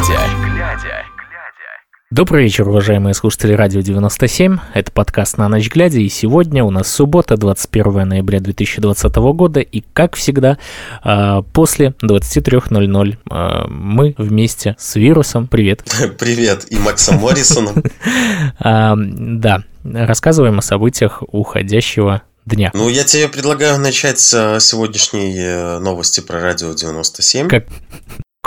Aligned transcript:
глядя. 0.00 1.04
Добрый 2.10 2.44
вечер, 2.44 2.66
уважаемые 2.66 3.12
слушатели 3.12 3.52
Радио 3.52 3.82
97. 3.82 4.58
Это 4.72 4.90
подкаст 4.90 5.36
«На 5.36 5.48
ночь 5.48 5.68
глядя», 5.68 5.98
и 5.98 6.08
сегодня 6.08 6.64
у 6.64 6.70
нас 6.70 6.90
суббота, 6.90 7.36
21 7.36 8.08
ноября 8.08 8.40
2020 8.40 9.16
года, 9.16 9.60
и, 9.60 9.84
как 9.92 10.16
всегда, 10.16 10.58
а, 11.02 11.42
после 11.42 11.94
23.00 12.02 13.18
а, 13.28 13.66
мы 13.68 14.14
вместе 14.16 14.74
с 14.78 14.96
вирусом, 14.96 15.46
привет. 15.46 15.84
Привет, 16.18 16.66
и 16.70 16.78
Максом 16.78 17.16
Моррисоном. 17.16 17.84
А, 18.58 18.94
да, 18.96 19.64
рассказываем 19.84 20.58
о 20.58 20.62
событиях 20.62 21.22
уходящего 21.28 22.22
дня. 22.46 22.70
Ну, 22.74 22.88
я 22.88 23.04
тебе 23.04 23.28
предлагаю 23.28 23.78
начать 23.78 24.18
с 24.18 24.58
сегодняшней 24.60 25.36
э, 25.38 25.78
новости 25.78 26.20
про 26.20 26.40
радио 26.40 26.72
97. 26.72 27.48
Как, 27.48 27.66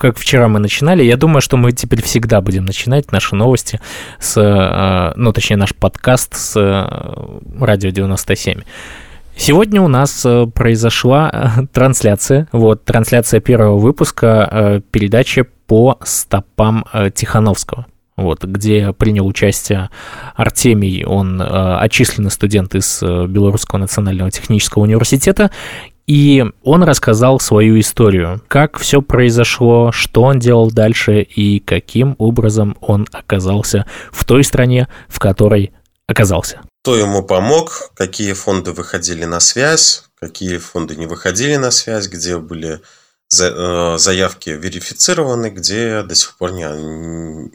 как 0.04 0.18
вчера 0.18 0.50
мы 0.50 0.60
начинали, 0.60 1.02
я 1.02 1.16
думаю, 1.16 1.40
что 1.40 1.56
мы 1.56 1.72
теперь 1.72 2.04
всегда 2.04 2.42
будем 2.42 2.66
начинать 2.66 3.14
наши 3.14 3.36
новости 3.38 3.80
с, 4.20 4.36
э, 4.36 5.14
ну, 5.16 5.32
точнее, 5.32 5.56
наш 5.56 5.74
подкаст 5.74 6.36
с 6.36 6.60
э, 6.60 7.64
радио 7.64 7.90
97. 7.90 8.64
Сегодня 9.38 9.82
у 9.82 9.88
нас 9.88 10.28
произошла 10.56 11.66
трансляция, 11.72 12.50
вот, 12.52 12.84
трансляция 12.84 13.40
первого 13.40 13.78
выпуска 13.78 14.84
передачи 14.92 15.46
по 15.68 15.98
стопам 16.04 16.86
Тихановского. 17.16 17.86
Вот, 18.16 18.44
где 18.44 18.94
принял 18.94 19.26
участие 19.26 19.90
Артемий, 20.36 21.04
он 21.04 21.42
э, 21.42 21.46
отчисленный 21.46 22.30
студент 22.30 22.76
из 22.76 23.02
э, 23.02 23.26
Белорусского 23.26 23.80
национального 23.80 24.30
технического 24.30 24.84
университета, 24.84 25.50
и 26.08 26.44
он 26.64 26.84
рассказал 26.84 27.40
свою 27.40 27.80
историю, 27.80 28.42
как 28.48 28.78
все 28.78 29.02
произошло, 29.02 29.92
что 29.92 30.24
он 30.24 30.40
делал 30.40 30.72
дальше 30.72 31.22
и 31.22 31.60
каким 31.60 32.16
образом 32.18 32.78
он 32.82 33.08
оказался 33.12 33.86
в 34.12 34.26
той 34.26 34.44
стране, 34.44 34.88
в 35.08 35.20
которой 35.20 35.74
оказался. 36.08 36.62
Кто 36.84 36.98
ему 36.98 37.24
помог, 37.24 37.92
какие 37.96 38.34
фонды 38.34 38.74
выходили 38.74 39.26
на 39.26 39.40
связь, 39.40 40.04
какие 40.20 40.58
фонды 40.58 40.96
не 40.96 41.06
выходили 41.06 41.56
на 41.56 41.72
связь, 41.72 42.08
где 42.08 42.38
были 42.38 42.82
Э, 43.40 43.98
заявки 43.98 44.52
верифицированы, 44.52 45.50
где 45.50 46.04
до 46.04 46.14
сих 46.14 46.38
пор 46.38 46.52
не, 46.52 46.66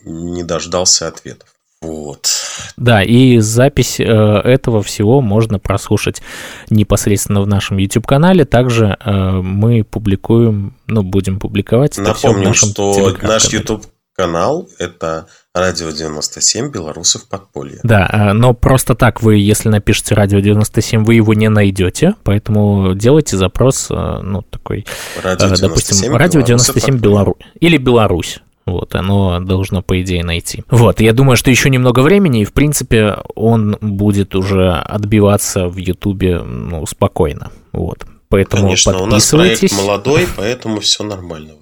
не 0.05 0.43
дождался 0.43 1.09
ответов. 1.09 1.49
Вот. 1.81 2.29
Да, 2.77 3.03
и 3.03 3.39
запись 3.39 4.01
э, 4.01 4.05
этого 4.05 4.83
всего 4.83 5.21
можно 5.21 5.59
прослушать 5.59 6.23
непосредственно 6.71 7.41
в 7.41 7.47
нашем 7.47 7.77
YouTube-канале. 7.77 8.45
Также 8.45 8.97
э, 8.99 9.31
мы 9.43 9.85
публикуем, 9.85 10.75
ну, 10.87 11.03
будем 11.03 11.39
публиковать. 11.39 11.97
Напомним, 11.99 12.55
что 12.55 13.17
наш 13.23 13.53
YouTube-канал– 13.53 14.69
это 14.79 15.29
Радио 15.55 15.91
97 15.91 16.71
Белорусов 16.71 17.29
подполье. 17.29 17.81
Да, 17.83 18.09
а, 18.11 18.33
но 18.33 18.55
просто 18.55 18.95
так 18.95 19.23
вы, 19.23 19.37
если 19.37 19.69
напишете 19.69 20.15
Радио 20.15 20.41
97, 20.41 21.05
вы 21.05 21.15
его 21.15 21.35
не 21.35 21.49
найдете, 21.49 22.15
поэтому 22.23 22.95
делайте 22.95 23.37
запрос, 23.37 23.89
а, 23.91 24.21
ну, 24.23 24.43
такой, 24.43 24.87
Радио 25.23 25.49
97, 25.49 25.69
допустим, 25.69 26.17
Радио 26.17 26.41
97 26.43 26.99
Беларусь 26.99 27.37
или 27.61 27.77
Беларусь. 27.77 28.41
Вот, 28.71 28.95
оно 28.95 29.41
должно, 29.41 29.83
по 29.83 30.01
идее, 30.01 30.25
найти. 30.25 30.65
Вот, 30.71 31.01
я 31.01 31.13
думаю, 31.13 31.37
что 31.37 31.51
еще 31.51 31.71
немного 31.71 32.01
времени, 32.01 32.43
и, 32.43 32.45
в 32.45 32.53
принципе, 32.53 33.17
он 33.35 33.77
будет 33.81 34.35
уже 34.35 34.73
отбиваться 34.73 35.69
в 35.69 35.77
Ютубе, 35.77 36.41
ну, 36.41 36.87
спокойно. 36.87 37.51
Вот. 37.73 38.07
Поэтому 38.29 38.65
Конечно, 38.65 38.93
подписывайтесь. 38.93 39.73
у 39.73 39.77
нас 39.77 39.85
проект 39.85 39.89
молодой, 39.89 40.29
поэтому 40.37 40.81
все 40.81 41.03
нормально. 41.05 41.53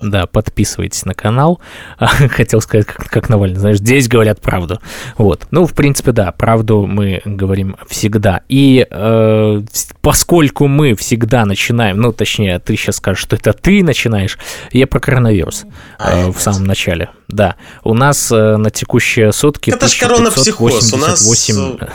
Да, 0.00 0.26
подписывайтесь 0.26 1.04
на 1.04 1.14
канал. 1.14 1.60
Хотел 1.98 2.60
сказать, 2.60 2.86
как, 2.86 3.08
как 3.08 3.28
Навальный, 3.28 3.58
знаешь, 3.58 3.78
здесь 3.78 4.08
говорят 4.08 4.40
правду. 4.40 4.80
Вот. 5.16 5.46
Ну, 5.50 5.66
в 5.66 5.72
принципе, 5.72 6.12
да, 6.12 6.32
правду 6.32 6.86
мы 6.86 7.22
говорим 7.24 7.76
всегда. 7.88 8.42
И 8.48 8.86
э, 8.90 9.60
поскольку 10.02 10.66
мы 10.66 10.94
всегда 10.96 11.44
начинаем, 11.46 11.98
ну, 11.98 12.12
точнее, 12.12 12.58
ты 12.58 12.76
сейчас 12.76 12.96
скажешь, 12.96 13.22
что 13.22 13.36
это 13.36 13.52
ты 13.52 13.84
начинаешь, 13.84 14.38
я 14.72 14.86
про 14.86 14.98
коронавирус 14.98 15.64
э, 16.00 16.30
в 16.30 16.40
самом 16.40 16.64
начале. 16.64 17.10
Да. 17.28 17.54
У 17.84 17.94
нас 17.94 18.32
э, 18.32 18.56
на 18.56 18.70
текущие 18.70 19.32
сутки... 19.32 19.70
Это 19.70 19.88
же 19.88 20.00
коронапсихоз. 20.00 20.92
У 20.92 20.96
нас... 20.96 21.50
Э, 21.50 21.88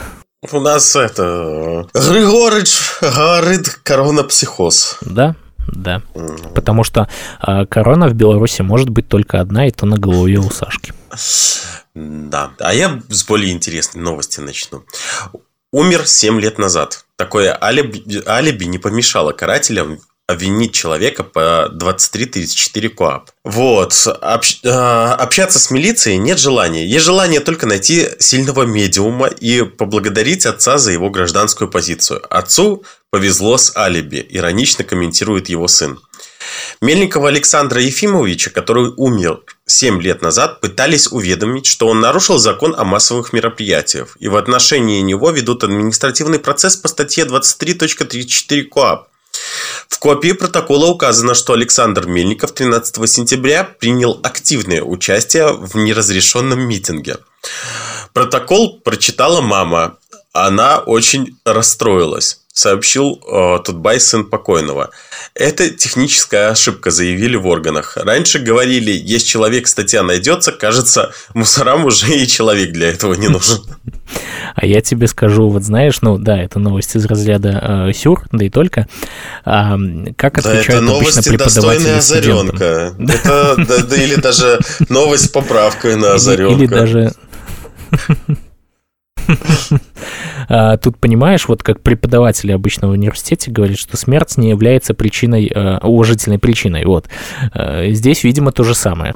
у 0.51 0.59
нас 0.61 0.95
это... 0.95 1.85
Григорыч 1.93 2.79
говорит 3.01 3.69
коронапсихоз. 3.83 4.99
Да, 5.01 5.35
да. 5.73 6.01
Mm-hmm. 6.13 6.53
Потому 6.53 6.83
что 6.83 7.07
э, 7.45 7.65
корона 7.65 8.07
в 8.07 8.13
Беларуси 8.13 8.61
может 8.61 8.89
быть 8.89 9.07
только 9.07 9.39
одна, 9.39 9.67
и 9.67 9.71
то 9.71 9.85
на 9.85 9.97
голове 9.97 10.39
у 10.39 10.49
Сашки. 10.49 10.93
Да. 11.95 12.51
А 12.59 12.73
я 12.73 13.01
с 13.09 13.23
более 13.25 13.51
интересной 13.51 14.01
новости 14.01 14.39
начну. 14.39 14.83
Умер 15.71 16.07
7 16.07 16.39
лет 16.39 16.57
назад. 16.57 17.05
Такое 17.15 17.57
алиби, 17.61 18.23
алиби 18.27 18.65
не 18.65 18.77
помешало 18.77 19.33
карателям 19.33 19.99
обвинить 20.29 20.73
человека 20.73 21.23
по 21.23 21.71
23-34 21.73 22.89
КОАП. 22.89 23.31
Вот. 23.43 24.07
Общ, 24.21 24.59
э, 24.63 24.69
общаться 24.69 25.57
с 25.57 25.71
милицией 25.71 26.17
нет 26.17 26.37
желания. 26.37 26.85
Есть 26.85 27.05
желание 27.05 27.39
только 27.39 27.65
найти 27.65 28.07
сильного 28.19 28.63
медиума 28.63 29.25
и 29.25 29.63
поблагодарить 29.63 30.45
отца 30.45 30.77
за 30.77 30.91
его 30.91 31.09
гражданскую 31.09 31.67
позицию. 31.67 32.21
Отцу 32.29 32.83
повезло 33.09 33.57
с 33.57 33.75
алиби, 33.75 34.23
иронично 34.29 34.83
комментирует 34.83 35.49
его 35.49 35.67
сын. 35.67 35.99
Мельникова 36.79 37.29
Александра 37.29 37.81
Ефимовича, 37.81 38.51
который 38.51 38.93
умер 38.95 39.41
7 39.65 40.01
лет 40.01 40.21
назад, 40.21 40.61
пытались 40.61 41.11
уведомить, 41.11 41.65
что 41.65 41.87
он 41.87 41.99
нарушил 41.99 42.37
закон 42.37 42.75
о 42.77 42.83
массовых 42.83 43.33
мероприятиях, 43.33 44.15
и 44.19 44.27
в 44.27 44.35
отношении 44.35 45.01
него 45.01 45.31
ведут 45.31 45.63
административный 45.63 46.39
процесс 46.39 46.75
по 46.77 46.87
статье 46.87 47.25
23.34 47.25 48.63
КОАП. 48.63 49.08
В 49.99 50.01
копии 50.01 50.31
протокола 50.31 50.85
указано, 50.85 51.33
что 51.33 51.51
Александр 51.51 52.07
Мельников 52.07 52.53
13 52.53 53.09
сентября 53.09 53.65
принял 53.65 54.17
активное 54.23 54.81
участие 54.81 55.51
в 55.51 55.75
неразрешенном 55.75 56.61
митинге. 56.61 57.17
Протокол 58.13 58.79
прочитала 58.79 59.41
мама. 59.41 59.97
Она 60.31 60.77
очень 60.79 61.37
расстроилась 61.43 62.39
сообщил 62.59 63.21
э, 63.25 63.59
Тутбай, 63.63 63.99
сын 63.99 64.25
покойного. 64.25 64.91
Это 65.33 65.69
техническая 65.69 66.49
ошибка, 66.49 66.91
заявили 66.91 67.37
в 67.37 67.47
органах. 67.47 67.95
Раньше 67.95 68.39
говорили, 68.39 68.91
есть 68.91 69.27
человек, 69.27 69.67
статья 69.67 70.03
найдется, 70.03 70.51
кажется, 70.51 71.11
мусорам 71.33 71.85
уже 71.85 72.13
и 72.13 72.27
человек 72.27 72.71
для 72.71 72.89
этого 72.89 73.13
не 73.13 73.29
нужен. 73.29 73.59
А 74.55 74.65
я 74.65 74.81
тебе 74.81 75.07
скажу, 75.07 75.49
вот 75.49 75.63
знаешь, 75.63 76.01
ну 76.01 76.17
да, 76.17 76.37
это 76.37 76.59
новость 76.59 76.95
из 76.95 77.05
разряда 77.05 77.87
э, 77.89 77.93
сюр, 77.93 78.23
да 78.31 78.45
и 78.45 78.49
только. 78.49 78.87
А, 79.45 79.77
как 80.17 80.39
отвечают 80.39 80.67
да, 80.67 80.73
это 80.73 80.81
новости 80.81 81.37
достойная 81.37 81.97
озаренка. 81.99 82.93
Это, 82.99 83.55
да, 83.57 83.77
да, 83.83 83.95
или 83.95 84.15
даже 84.15 84.59
новость 84.89 85.25
с 85.25 85.29
поправкой 85.29 85.95
на 85.95 86.15
озаренка. 86.15 86.53
Или, 86.53 86.63
или 86.63 86.67
даже... 86.67 87.13
А, 90.51 90.77
тут, 90.77 90.97
понимаешь, 90.97 91.47
вот 91.47 91.61
как 91.61 91.81
преподаватели 91.81 92.51
обычно 92.51 92.87
в 92.87 92.91
университете 92.91 93.51
говорят, 93.51 93.77
что 93.77 93.97
смерть 93.97 94.37
не 94.37 94.49
является 94.49 94.95
причиной, 94.95 95.45
э, 95.47 95.77
уважительной 95.79 96.39
причиной. 96.39 96.85
Вот. 96.85 97.07
Э, 97.53 97.91
здесь, 97.91 98.23
видимо, 98.23 98.51
то 98.51 98.63
же 98.63 98.73
самое. 98.73 99.13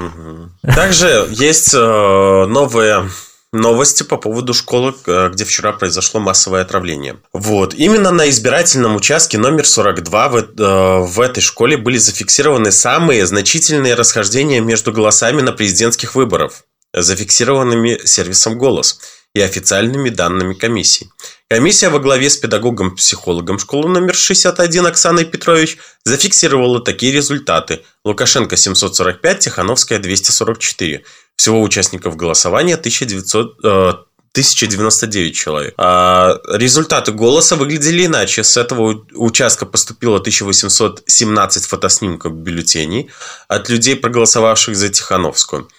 Также 0.62 1.28
есть 1.31 1.73
э, 1.73 2.46
новые 2.47 3.09
новости 3.52 4.03
по 4.03 4.18
поводу 4.18 4.53
школы, 4.53 4.94
где 5.06 5.44
вчера 5.44 5.73
произошло 5.73 6.19
массовое 6.19 6.62
отравление. 6.62 7.17
Вот. 7.34 7.73
Именно 7.73 8.11
на 8.11 8.29
избирательном 8.29 8.96
участке 8.96 9.38
номер 9.38 9.66
42 9.66 10.29
в, 10.29 11.05
в 11.08 11.22
этой 11.22 11.41
школе 11.41 11.78
были 11.78 11.97
зафиксированы 11.97 12.72
самые 12.72 13.26
значительные 13.26 13.93
расхождения 13.93 14.59
между 14.59 14.91
голосами 14.91 15.41
на 15.41 15.52
президентских 15.52 16.16
выборах, 16.16 16.64
зафиксированными 16.93 17.99
сервисом 18.05 18.58
«Голос» 18.58 18.99
и 19.34 19.41
официальными 19.41 20.09
данными 20.09 20.53
комиссии. 20.53 21.09
Комиссия 21.50 21.90
во 21.90 22.00
главе 22.00 22.30
с 22.30 22.38
педагогом-психологом 22.38 23.59
школы 23.59 23.90
номер 23.90 24.16
61 24.16 24.85
Оксаной 24.85 25.26
Петрович 25.26 25.78
зафиксировала 26.03 26.80
такие 26.82 27.12
результаты. 27.12 27.82
Лукашенко 28.06 28.58
745, 28.58 29.40
Тихановская 29.40 30.00
244. 30.00 31.03
Всего 31.35 31.62
участников 31.62 32.16
голосования 32.16 32.78
1900, 32.78 33.59
э, 33.64 33.94
1099 34.34 35.36
человек. 35.36 35.74
А 35.78 36.40
результаты 36.47 37.12
голоса 37.12 37.56
выглядели 37.56 38.08
иначе. 38.08 38.44
С 38.44 38.58
этого 38.58 39.06
участка 39.14 39.68
поступило 39.68 40.20
1817 40.20 41.66
фотоснимков 41.66 42.34
бюллетеней 42.34 43.12
от 43.47 43.70
людей, 43.70 43.96
проголосовавших 43.96 44.76
за 44.76 44.90
Тихановскую. 44.90 45.70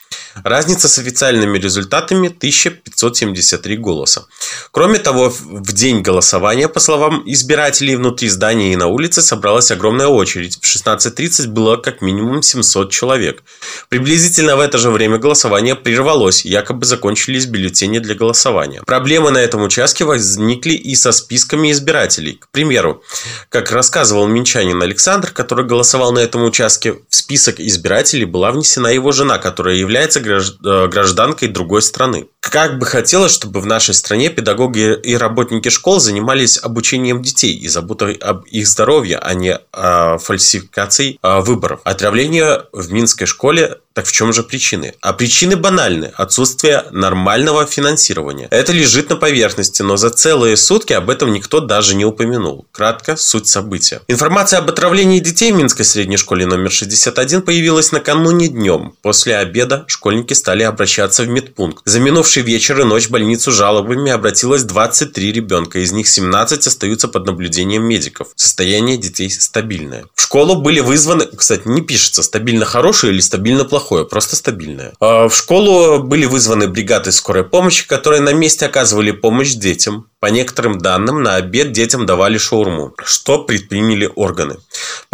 Разница 0.43 0.89
с 0.89 0.99
официальными 0.99 1.59
результатами 1.59 2.29
1573 2.29 3.77
голоса. 3.77 4.27
Кроме 4.73 4.99
того, 4.99 5.31
в 5.31 5.73
день 5.73 6.03
голосования, 6.03 6.69
по 6.69 6.81
словам 6.81 7.23
избирателей, 7.27 7.97
внутри 7.97 8.29
здания 8.29 8.73
и 8.73 8.77
на 8.77 8.89
улице 8.89 9.23
собралась 9.23 9.71
огромная 9.71 10.09
очередь. 10.09 10.59
В 10.61 10.65
16.30 10.65 11.49
было 11.49 11.77
как 11.77 12.01
минимум 12.01 12.43
700 12.43 12.91
человек. 12.91 13.43
Приблизительно 13.89 14.57
в 14.57 14.61
это 14.61 14.79
же 14.79 14.91
время 14.91 15.19
голосование 15.19 15.77
прервалось, 15.77 16.45
якобы 16.45 16.85
закончились 16.85 17.47
бюллетени 17.47 17.99
для 18.01 18.15
голосования. 18.15 18.83
Проблемы 18.83 19.31
на 19.31 19.39
этом 19.39 19.63
участке 19.63 20.05
возникли 20.05 20.73
и 20.73 20.97
со 20.97 21.13
списками 21.13 21.71
избирателей. 21.71 22.35
К 22.35 22.49
примеру, 22.49 23.03
как 23.51 23.71
рассказывал 23.71 24.27
минчанин 24.27 24.83
Александр, 24.83 25.31
который 25.31 25.65
голосовал 25.65 26.13
на 26.13 26.19
этом 26.19 26.43
участке, 26.45 26.95
в 27.09 27.15
список 27.15 27.61
избирателей 27.61 28.25
была 28.25 28.51
внесена 28.51 28.89
его 28.89 29.13
жена, 29.13 29.39
которая 29.39 29.77
является 29.77 30.04
э, 30.07 30.89
гражданкой 30.89 31.49
другой 31.49 31.83
страны. 31.83 32.27
Как 32.41 32.79
бы 32.79 32.87
хотелось, 32.87 33.33
чтобы 33.33 33.61
в 33.61 33.67
нашей 33.67 33.95
стране 33.95 34.31
педагоги 34.31 34.95
и 35.03 35.17
работники 35.17 35.69
школ 35.71 36.01
занимались 36.01 36.59
обучением 36.63 37.23
детей 37.23 37.55
и 37.55 37.69
заботой 37.69 38.15
об 38.15 38.45
их 38.45 38.67
здоровье, 38.69 39.19
а 39.19 39.35
не 39.35 39.59
э, 39.73 40.19
фальсификацией 40.19 41.19
э, 41.23 41.41
выборов. 41.41 41.81
Отравление 41.85 42.65
в 42.73 42.93
Минской 42.93 43.27
школе 43.27 43.79
так 43.95 44.07
в 44.07 44.13
чем 44.13 44.33
же 44.33 44.43
причины? 44.43 44.95
А 45.01 45.13
причины 45.13 45.57
банальны. 45.57 46.13
Отсутствие 46.17 46.85
нормального 46.91 47.65
финансирования. 47.65 48.49
Это 48.51 48.73
лежит 48.73 49.09
на 49.09 49.17
поверхности, 49.17 49.83
но 49.83 49.97
за 49.97 50.11
целые 50.11 50.57
сутки 50.57 50.93
об 50.93 51.11
этом 51.11 51.33
никто 51.33 51.61
даже 51.61 51.95
не 51.95 52.05
упомянул. 52.05 52.67
Кратко, 52.73 53.17
суть 53.17 53.47
события. 53.47 54.01
Информация 54.09 54.59
об 54.59 54.69
отравлении 54.69 55.21
детей 55.21 55.53
в 55.53 55.57
Минской 55.57 55.85
средней 55.85 56.17
школе 56.17 56.45
номер 56.45 56.73
61 56.73 57.43
появилась 57.43 57.93
накануне 57.93 58.49
днем. 58.49 58.95
После 59.01 59.37
обеда 59.37 59.85
школьники 59.95 60.35
стали 60.35 60.63
обращаться 60.63 61.23
в 61.23 61.29
медпункт. 61.29 61.83
За 61.85 62.01
минувший 62.01 62.43
вечер 62.43 62.81
и 62.81 62.85
ночь 62.85 63.07
в 63.07 63.11
больницу 63.11 63.53
жалобами 63.53 64.11
обратилось 64.11 64.65
23 64.65 65.33
ребенка. 65.33 65.79
Из 65.79 65.93
них 65.93 66.09
17 66.09 66.67
остаются 66.67 67.09
под 67.09 67.27
наблюдением 67.27 67.85
медиков. 67.85 68.29
Состояние 68.35 68.97
детей 68.97 69.31
стабильное. 69.31 70.05
В 70.15 70.21
школу 70.21 70.57
были 70.57 70.81
вызваны, 70.81 71.27
кстати, 71.27 71.63
не 71.67 71.81
пишется, 71.81 72.23
стабильно 72.23 72.65
хорошее 72.65 73.13
или 73.13 73.21
стабильно 73.21 73.65
плохое 73.65 74.05
просто 74.05 74.37
стабильное. 74.37 74.93
А 75.01 75.29
в 75.29 75.35
школу 75.35 76.03
были 76.03 76.27
вызваны 76.27 76.69
бригады 76.69 77.13
скорой 77.13 77.45
помощи, 77.45 77.87
которые 77.87 78.21
на 78.21 78.33
месте 78.33 78.67
оказывали 78.67 79.13
помощь 79.13 79.55
детям. 79.55 80.07
По 80.21 80.27
некоторым 80.27 80.79
данным, 80.79 81.23
на 81.23 81.37
обед 81.37 81.73
детям 81.73 82.07
давали 82.07 82.39
шаурму, 82.39 82.95
что 83.05 83.45
предприняли 83.45 84.11
органы. 84.15 84.57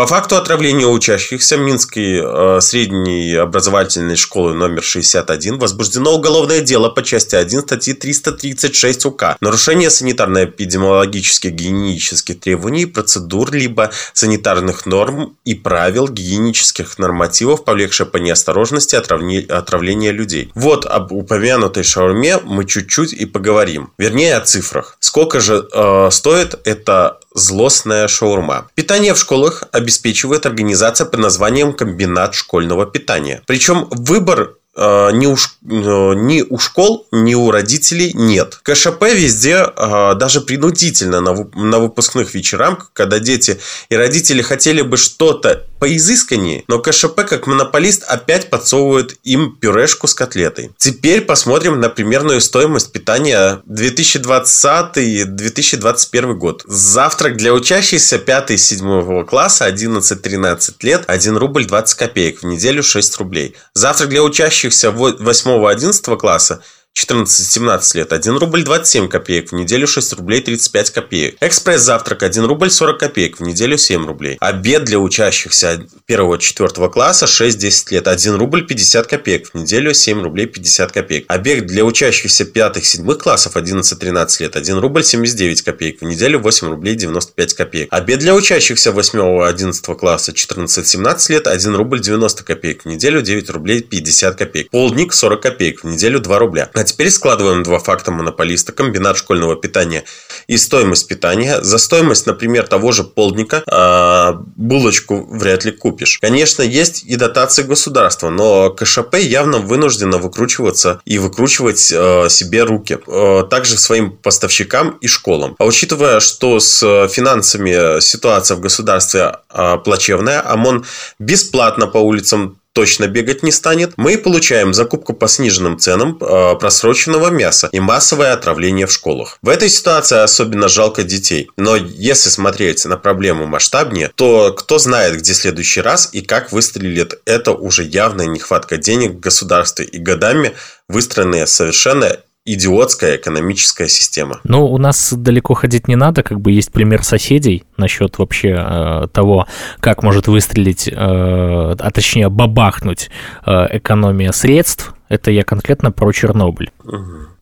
По 0.00 0.06
факту 0.06 0.36
отравления 0.36 0.86
учащихся 0.86 1.58
Минской 1.58 2.22
э, 2.22 2.60
средней 2.62 3.34
образовательной 3.34 4.16
школы 4.16 4.54
номер 4.54 4.82
61 4.82 5.58
возбуждено 5.58 6.14
уголовное 6.14 6.62
дело 6.62 6.88
по 6.88 7.02
части 7.02 7.34
1 7.34 7.60
статьи 7.60 7.92
336 7.92 9.04
УК. 9.04 9.36
Нарушение 9.42 9.90
санитарно-эпидемиологических 9.90 11.50
гигиенических 11.50 12.40
требований, 12.40 12.86
процедур, 12.86 13.52
либо 13.52 13.90
санитарных 14.14 14.86
норм 14.86 15.36
и 15.44 15.54
правил 15.54 16.08
гигиенических 16.08 16.98
нормативов, 16.98 17.64
повлекшее 17.64 18.06
по 18.06 18.16
неосторожности 18.16 18.96
отравление 18.96 20.12
людей. 20.12 20.50
Вот 20.54 20.86
об 20.86 21.12
упомянутой 21.12 21.82
шаурме 21.82 22.38
мы 22.42 22.64
чуть-чуть 22.64 23.12
и 23.12 23.26
поговорим. 23.26 23.92
Вернее, 23.98 24.38
о 24.38 24.40
цифрах. 24.40 24.96
Сколько 24.98 25.40
же 25.40 25.68
э, 25.70 26.08
стоит 26.10 26.58
эта 26.64 27.18
злостная 27.34 28.08
шаурма? 28.08 28.68
Питание 28.74 29.14
в 29.14 29.18
школах 29.18 29.64
обеспечивает 29.72 30.46
организация 30.46 31.06
под 31.06 31.20
названием 31.20 31.72
комбинат 31.72 32.34
школьного 32.34 32.86
питания. 32.86 33.42
Причем 33.46 33.86
выбор 33.90 34.56
э, 34.76 35.10
ни 35.12 35.26
у, 35.26 35.34
э, 35.34 36.14
ни 36.14 36.42
у 36.42 36.58
школ, 36.58 37.06
ни 37.12 37.34
у 37.34 37.50
родителей 37.50 38.12
нет. 38.14 38.60
КШП 38.62 39.02
везде 39.02 39.64
э, 39.64 40.14
даже 40.14 40.40
принудительно 40.40 41.20
на, 41.20 41.34
на 41.54 41.78
выпускных 41.78 42.34
вечерах, 42.34 42.90
когда 42.92 43.18
дети 43.18 43.60
и 43.88 43.96
родители 43.96 44.42
хотели 44.42 44.82
бы 44.82 44.96
что-то 44.96 45.66
поизысканнее, 45.80 46.62
но 46.68 46.78
КШП 46.78 47.24
как 47.24 47.48
монополист 47.48 48.04
опять 48.06 48.50
подсовывает 48.50 49.18
им 49.24 49.56
пюрешку 49.56 50.06
с 50.06 50.14
котлетой. 50.14 50.70
Теперь 50.76 51.22
посмотрим 51.22 51.80
на 51.80 51.88
примерную 51.88 52.40
стоимость 52.40 52.92
питания 52.92 53.62
2020-2021 53.68 56.34
год. 56.34 56.62
Завтрак 56.66 57.36
для 57.36 57.52
учащихся 57.52 58.16
5-7 58.16 59.24
класса 59.24 59.68
11-13 59.68 60.74
лет 60.82 61.02
1 61.06 61.36
рубль 61.36 61.66
20 61.66 61.98
копеек, 61.98 62.42
в 62.42 62.46
неделю 62.46 62.82
6 62.82 63.16
рублей. 63.16 63.54
Завтрак 63.74 64.08
для 64.10 64.22
учащихся 64.22 64.88
8-11 64.88 66.16
класса 66.18 66.62
14-17 67.00 67.96
лет 67.96 68.12
1 68.12 68.36
рубль 68.36 68.62
27 68.62 69.08
копеек, 69.08 69.52
в 69.52 69.54
неделю 69.54 69.86
6 69.86 70.12
рублей 70.14 70.42
35 70.42 70.90
копеек. 70.90 71.36
Экспресс-завтрак 71.40 72.22
1 72.22 72.44
рубль 72.44 72.70
40 72.70 72.98
копеек, 72.98 73.40
в 73.40 73.42
неделю 73.42 73.78
7 73.78 74.06
рублей. 74.06 74.36
Обед 74.40 74.84
для 74.84 74.98
учащихся 74.98 75.86
1-4 76.08 76.90
класса 76.90 77.24
6-10 77.26 77.94
лет 77.94 78.08
1 78.08 78.34
рубль 78.36 78.66
50 78.66 79.06
копеек, 79.06 79.50
в 79.52 79.54
неделю 79.54 79.94
7 79.94 80.22
рублей 80.22 80.46
50 80.46 80.92
копеек. 80.92 81.24
Обед 81.28 81.66
для 81.66 81.84
учащихся 81.84 82.44
5-7 82.44 83.14
классов 83.16 83.56
11-13 83.56 84.42
лет 84.42 84.56
1 84.56 84.78
рубль 84.78 85.04
79 85.04 85.62
копеек, 85.62 86.00
в 86.02 86.04
неделю 86.04 86.38
8 86.40 86.68
рублей 86.68 86.96
95 86.96 87.54
копеек. 87.54 87.88
Обед 87.92 88.18
для 88.18 88.34
учащихся 88.34 88.90
8-11 88.90 89.94
класса 89.96 90.32
14-17 90.32 91.32
лет 91.32 91.46
1 91.46 91.74
рубль 91.76 92.00
90 92.00 92.44
копеек, 92.44 92.84
в 92.84 92.86
неделю 92.86 93.22
9 93.22 93.50
рублей 93.50 93.80
50 93.80 94.36
копеек. 94.36 94.70
Полдник 94.70 95.12
40 95.12 95.40
копеек, 95.40 95.84
в 95.84 95.86
неделю 95.86 96.20
2 96.20 96.38
рубля. 96.38 96.70
А 96.90 96.92
теперь 96.92 97.10
складываем 97.10 97.62
два 97.62 97.78
факта 97.78 98.10
монополиста, 98.10 98.72
комбинат 98.72 99.16
школьного 99.16 99.54
питания 99.54 100.02
и 100.48 100.56
стоимость 100.56 101.06
питания. 101.06 101.62
За 101.62 101.78
стоимость, 101.78 102.26
например, 102.26 102.66
того 102.66 102.90
же 102.90 103.04
полдника 103.04 103.62
э, 103.64 104.42
булочку 104.56 105.24
вряд 105.30 105.64
ли 105.64 105.70
купишь. 105.70 106.18
Конечно, 106.20 106.62
есть 106.62 107.04
и 107.04 107.14
дотации 107.14 107.62
государства, 107.62 108.28
но 108.30 108.70
КШП 108.70 109.14
явно 109.20 109.58
вынуждена 109.58 110.18
выкручиваться 110.18 111.00
и 111.04 111.18
выкручивать 111.18 111.92
э, 111.92 112.28
себе 112.28 112.64
руки. 112.64 112.98
Э, 113.06 113.44
также 113.48 113.78
своим 113.78 114.10
поставщикам 114.10 114.98
и 115.00 115.06
школам. 115.06 115.54
А 115.60 115.66
учитывая, 115.66 116.18
что 116.18 116.58
с 116.58 116.80
финансами 117.06 118.00
ситуация 118.00 118.56
в 118.56 118.60
государстве 118.60 119.36
э, 119.48 119.76
плачевная, 119.84 120.42
ОМОН 120.44 120.84
бесплатно 121.20 121.86
по 121.86 121.98
улицам 121.98 122.59
точно 122.72 123.06
бегать 123.08 123.42
не 123.42 123.52
станет, 123.52 123.92
мы 123.96 124.16
получаем 124.18 124.72
закупку 124.74 125.12
по 125.12 125.28
сниженным 125.28 125.78
ценам 125.78 126.18
э, 126.20 126.54
просроченного 126.56 127.28
мяса 127.28 127.68
и 127.72 127.80
массовое 127.80 128.32
отравление 128.32 128.86
в 128.86 128.92
школах. 128.92 129.38
В 129.42 129.48
этой 129.48 129.68
ситуации 129.68 130.18
особенно 130.18 130.68
жалко 130.68 131.02
детей. 131.02 131.50
Но 131.56 131.76
если 131.76 132.30
смотреть 132.30 132.84
на 132.84 132.96
проблему 132.96 133.46
масштабнее, 133.46 134.10
то 134.14 134.52
кто 134.52 134.78
знает, 134.78 135.16
где 135.16 135.34
следующий 135.34 135.80
раз 135.80 136.10
и 136.12 136.20
как 136.20 136.52
выстрелит 136.52 137.20
это 137.24 137.52
уже 137.52 137.84
явная 137.84 138.26
нехватка 138.26 138.76
денег 138.76 139.12
в 139.12 139.20
государстве 139.20 139.84
и 139.84 139.98
годами 139.98 140.54
выстроенные 140.88 141.46
совершенно 141.46 142.16
идиотская 142.44 143.16
экономическая 143.16 143.88
система. 143.88 144.40
Ну, 144.44 144.66
у 144.66 144.78
нас 144.78 145.12
далеко 145.12 145.54
ходить 145.54 145.88
не 145.88 145.96
надо, 145.96 146.22
как 146.22 146.40
бы 146.40 146.52
есть 146.52 146.72
пример 146.72 147.04
соседей 147.04 147.64
насчет 147.76 148.18
вообще 148.18 148.56
э, 148.58 149.08
того, 149.12 149.46
как 149.80 150.02
может 150.02 150.26
выстрелить, 150.26 150.88
э, 150.88 150.94
а 150.96 151.90
точнее 151.92 152.28
бабахнуть 152.28 153.10
э, 153.44 153.78
экономия 153.78 154.32
средств. 154.32 154.94
Это 155.10 155.32
я 155.32 155.42
конкретно 155.42 155.90
про 155.90 156.12
Чернобыль. 156.12 156.70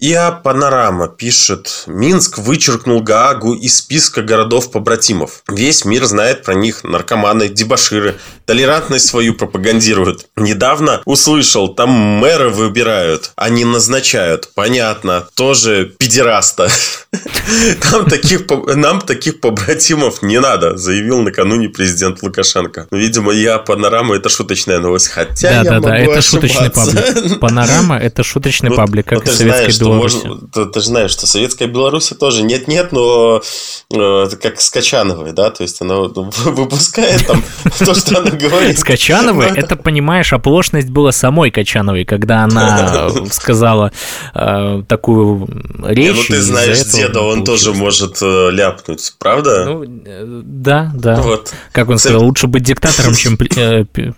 ИА 0.01 0.31
«Панорама» 0.31 1.09
пишет, 1.09 1.85
Минск 1.87 2.39
вычеркнул 2.39 3.03
Гаагу 3.03 3.53
из 3.53 3.79
списка 3.79 4.23
городов-побратимов. 4.23 5.43
Весь 5.49 5.85
мир 5.85 6.07
знает 6.07 6.45
про 6.45 6.55
них, 6.55 6.83
наркоманы, 6.83 7.49
дебаширы, 7.49 8.15
толерантность 8.47 9.07
свою 9.07 9.35
пропагандируют. 9.35 10.29
Недавно 10.37 11.03
услышал, 11.05 11.75
там 11.75 11.91
мэры 11.91 12.49
выбирают, 12.49 13.33
они 13.37 13.65
назначают. 13.65 14.51
Понятно, 14.55 15.27
тоже 15.35 15.93
педераста. 15.99 16.71
Там 17.91 18.05
таких, 18.05 18.43
нам 18.77 19.01
таких 19.01 19.41
побратимов 19.41 20.21
не 20.23 20.39
надо, 20.39 20.77
заявил 20.77 21.23
накануне 21.23 21.71
президент 21.71 22.23
Лукашенко. 22.23 22.87
Видимо, 22.91 23.33
я 23.33 23.59
«Панорама» 23.59 24.17
это 24.17 24.29
шуточная 24.29 24.79
новость, 24.79 25.09
хотя 25.09 25.49
да, 25.49 25.57
я 25.57 25.65
да, 25.65 25.75
могу 25.77 25.87
да, 25.87 25.99
это 25.99 26.21
шуточный 26.21 26.71
паблик. 26.71 27.41
«Панорама» 27.67 27.99
это 27.99 28.23
шуточный 28.23 28.71
паблик, 28.71 29.07
как 29.07 29.27
и 29.27 29.31
советская 29.31 29.79
Беларуси. 29.79 30.27
Можно, 30.27 30.49
ты, 30.49 30.67
ты 30.67 30.81
же 30.81 30.87
знаешь, 30.87 31.11
что 31.11 31.27
советская 31.27 31.69
Беларусь 31.69 32.13
тоже 32.19 32.43
нет-нет, 32.43 32.93
но 32.93 33.43
э, 33.93 34.27
как 34.41 34.61
с 34.61 34.71
Качановой, 34.71 35.33
да, 35.33 35.51
то 35.51 35.63
есть 35.63 35.81
она 35.81 35.97
выпускает 35.99 37.27
там 37.27 37.43
то, 37.79 37.95
что 37.95 38.19
она 38.19 38.31
говорит. 38.31 38.79
С 38.79 38.85
Качановой, 38.85 39.49
это, 39.55 39.77
понимаешь, 39.77 40.33
оплошность 40.33 40.91
была 40.91 41.13
самой 41.13 41.51
Качановой, 41.51 42.05
когда 42.05 42.45
она 42.45 43.11
сказала 43.31 43.93
э, 44.35 44.83
такую 44.89 45.49
речь. 45.85 46.17
Ну, 46.17 46.23
ты 46.37 46.41
знаешь 46.41 46.85
деда, 46.85 47.21
он 47.21 47.45
тоже 47.45 47.73
может 47.73 48.19
э, 48.23 48.51
ляпнуть, 48.51 49.15
правда? 49.19 49.65
Ну, 49.67 49.85
да, 50.45 50.91
да. 50.95 51.17
Вот. 51.17 51.53
Как 51.73 51.89
он 51.89 51.99
сказал, 51.99 52.23
лучше 52.23 52.47
быть 52.47 52.63
диктатором, 52.63 53.15
чем 53.15 53.37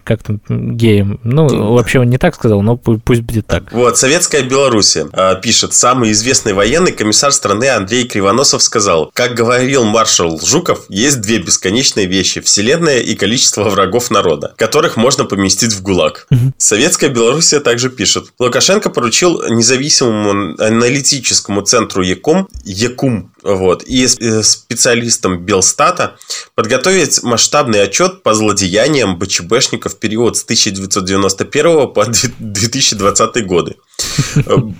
как 0.04 0.22
там, 0.22 0.40
геем. 0.48 1.20
Ну, 1.24 1.72
вообще 1.74 2.00
он 2.00 2.10
не 2.10 2.18
так 2.18 2.34
сказал, 2.34 2.62
но 2.62 2.76
пусть 2.76 3.22
будет 3.30 3.46
так. 3.46 3.72
Вот, 3.72 3.98
Советская 3.98 4.42
Белоруссия 4.42 5.08
э, 5.12 5.40
пишет. 5.40 5.74
Самый 5.74 6.12
известный 6.12 6.52
военный 6.52 6.92
комиссар 6.92 7.32
страны 7.32 7.68
Андрей 7.68 8.06
Кривоносов 8.06 8.62
сказал, 8.62 9.10
как 9.14 9.34
говорил 9.34 9.84
маршал 9.84 10.40
Жуков, 10.40 10.84
есть 10.88 11.20
две 11.20 11.38
бесконечные 11.38 12.06
вещи– 12.06 12.40
вселенная 12.42 12.98
и 12.98 13.14
количество 13.14 13.64
врагов 13.64 14.10
народа, 14.10 14.54
которых 14.56 14.96
можно 14.96 15.24
поместить 15.24 15.72
в 15.72 15.82
ГУЛАГ. 15.82 16.26
Угу. 16.30 16.52
Советская 16.58 17.10
Белоруссия 17.10 17.60
также 17.60 17.90
пишет. 17.90 18.32
Лукашенко 18.38 18.90
поручил 18.90 19.42
независимому 19.48 20.56
аналитическому 20.58 21.62
центру 21.62 22.02
ЕКОМ, 22.02 22.48
ЕКУМ 22.64 23.29
вот, 23.42 23.82
и 23.86 24.04
э, 24.04 24.42
специалистам 24.42 25.38
Белстата 25.44 26.16
подготовить 26.54 27.22
масштабный 27.22 27.82
отчет 27.82 28.22
по 28.22 28.34
злодеяниям 28.34 29.18
БЧБшников 29.18 29.94
в 29.94 29.98
период 29.98 30.36
с 30.36 30.44
1991 30.44 31.88
по 31.88 32.06
2020 32.38 33.46
годы. 33.46 33.76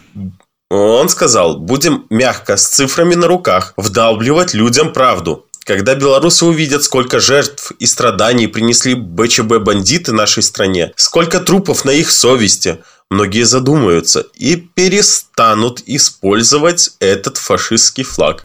Он 0.70 1.08
сказал, 1.08 1.58
будем 1.58 2.06
мягко, 2.10 2.56
с 2.56 2.68
цифрами 2.68 3.16
на 3.16 3.26
руках, 3.26 3.74
вдалбливать 3.76 4.54
людям 4.54 4.92
правду. 4.92 5.46
Когда 5.70 5.94
белорусы 5.94 6.46
увидят, 6.46 6.82
сколько 6.82 7.20
жертв 7.20 7.70
и 7.78 7.86
страданий 7.86 8.48
принесли 8.48 8.94
БЧБ-бандиты 8.94 10.10
нашей 10.10 10.42
стране, 10.42 10.92
сколько 10.96 11.38
трупов 11.38 11.84
на 11.84 11.92
их 11.92 12.10
совести, 12.10 12.78
многие 13.08 13.44
задумаются 13.44 14.26
и 14.34 14.56
перестанут 14.56 15.80
использовать 15.86 16.90
этот 16.98 17.36
фашистский 17.36 18.02
флаг. 18.02 18.42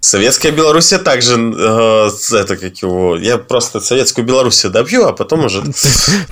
Советская 0.00 0.50
Белоруссия 0.50 0.98
также, 0.98 1.36
э, 1.36 2.10
это 2.32 2.56
как 2.56 2.76
его, 2.78 3.16
я 3.16 3.38
просто 3.38 3.80
советскую 3.80 4.26
Белоруссию 4.26 4.72
добью, 4.72 5.06
а 5.06 5.12
потом 5.12 5.44
уже... 5.44 5.62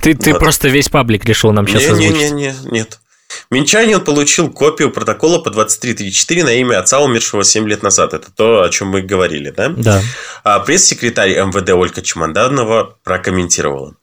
Ты, 0.01 0.15
ты 0.15 0.33
просто 0.33 0.67
весь 0.67 0.89
паблик 0.89 1.23
решил 1.23 1.53
нам 1.53 1.65
сейчас 1.65 1.97
не, 1.97 2.09
Не, 2.09 2.29
не, 2.29 2.31
не, 2.31 2.55
нет. 2.71 2.99
Минчанин 3.51 3.99
получил 4.01 4.51
копию 4.51 4.91
протокола 4.91 5.39
по 5.39 5.49
2334 5.49 6.43
на 6.43 6.53
имя 6.53 6.79
отца, 6.79 6.99
умершего 6.99 7.43
7 7.43 7.67
лет 7.67 7.81
назад. 7.81 8.13
Это 8.13 8.31
то, 8.31 8.61
о 8.61 8.69
чем 8.69 8.89
мы 8.89 9.01
говорили, 9.01 9.49
да? 9.49 9.69
Да. 9.69 10.03
А 10.43 10.59
пресс-секретарь 10.59 11.31
МВД 11.31 11.71
Ольга 11.71 12.03
Чемоданова 12.03 12.97
прокомментировала. 13.03 13.95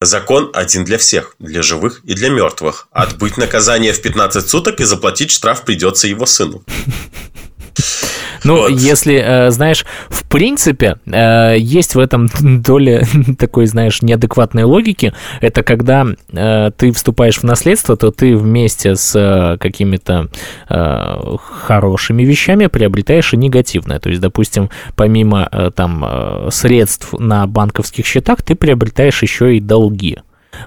Закон 0.00 0.50
один 0.54 0.84
для 0.84 0.98
всех, 0.98 1.34
для 1.40 1.62
живых 1.62 2.00
и 2.04 2.14
для 2.14 2.28
мертвых. 2.28 2.88
Отбыть 2.92 3.36
наказание 3.36 3.92
в 3.92 4.00
15 4.02 4.48
суток 4.48 4.80
и 4.80 4.84
заплатить 4.84 5.32
штраф 5.32 5.64
придется 5.64 6.06
его 6.06 6.26
сыну. 6.26 6.64
Ну, 8.44 8.56
вот. 8.56 8.70
если, 8.70 9.22
э, 9.24 9.50
знаешь, 9.50 9.84
в 10.08 10.28
принципе, 10.28 10.96
э, 11.06 11.56
есть 11.58 11.94
в 11.94 11.98
этом 11.98 12.28
доля 12.40 13.04
такой, 13.38 13.66
знаешь, 13.66 14.02
неадекватной 14.02 14.64
логики. 14.64 15.12
Это 15.40 15.62
когда 15.62 16.06
э, 16.32 16.70
ты 16.76 16.92
вступаешь 16.92 17.38
в 17.38 17.44
наследство, 17.44 17.96
то 17.96 18.10
ты 18.10 18.36
вместе 18.36 18.96
с 18.96 19.58
какими-то 19.60 20.28
хорошими 20.68 22.22
вещами 22.22 22.66
приобретаешь 22.66 23.32
и 23.34 23.36
негативное. 23.36 23.98
То 23.98 24.08
есть, 24.08 24.20
допустим, 24.20 24.70
помимо 24.96 25.48
там 25.74 26.48
средств 26.50 27.12
на 27.18 27.46
банковских 27.46 28.06
счетах, 28.06 28.42
ты 28.42 28.54
приобретаешь 28.54 29.22
еще 29.22 29.56
и 29.56 29.60
долги. 29.60 30.18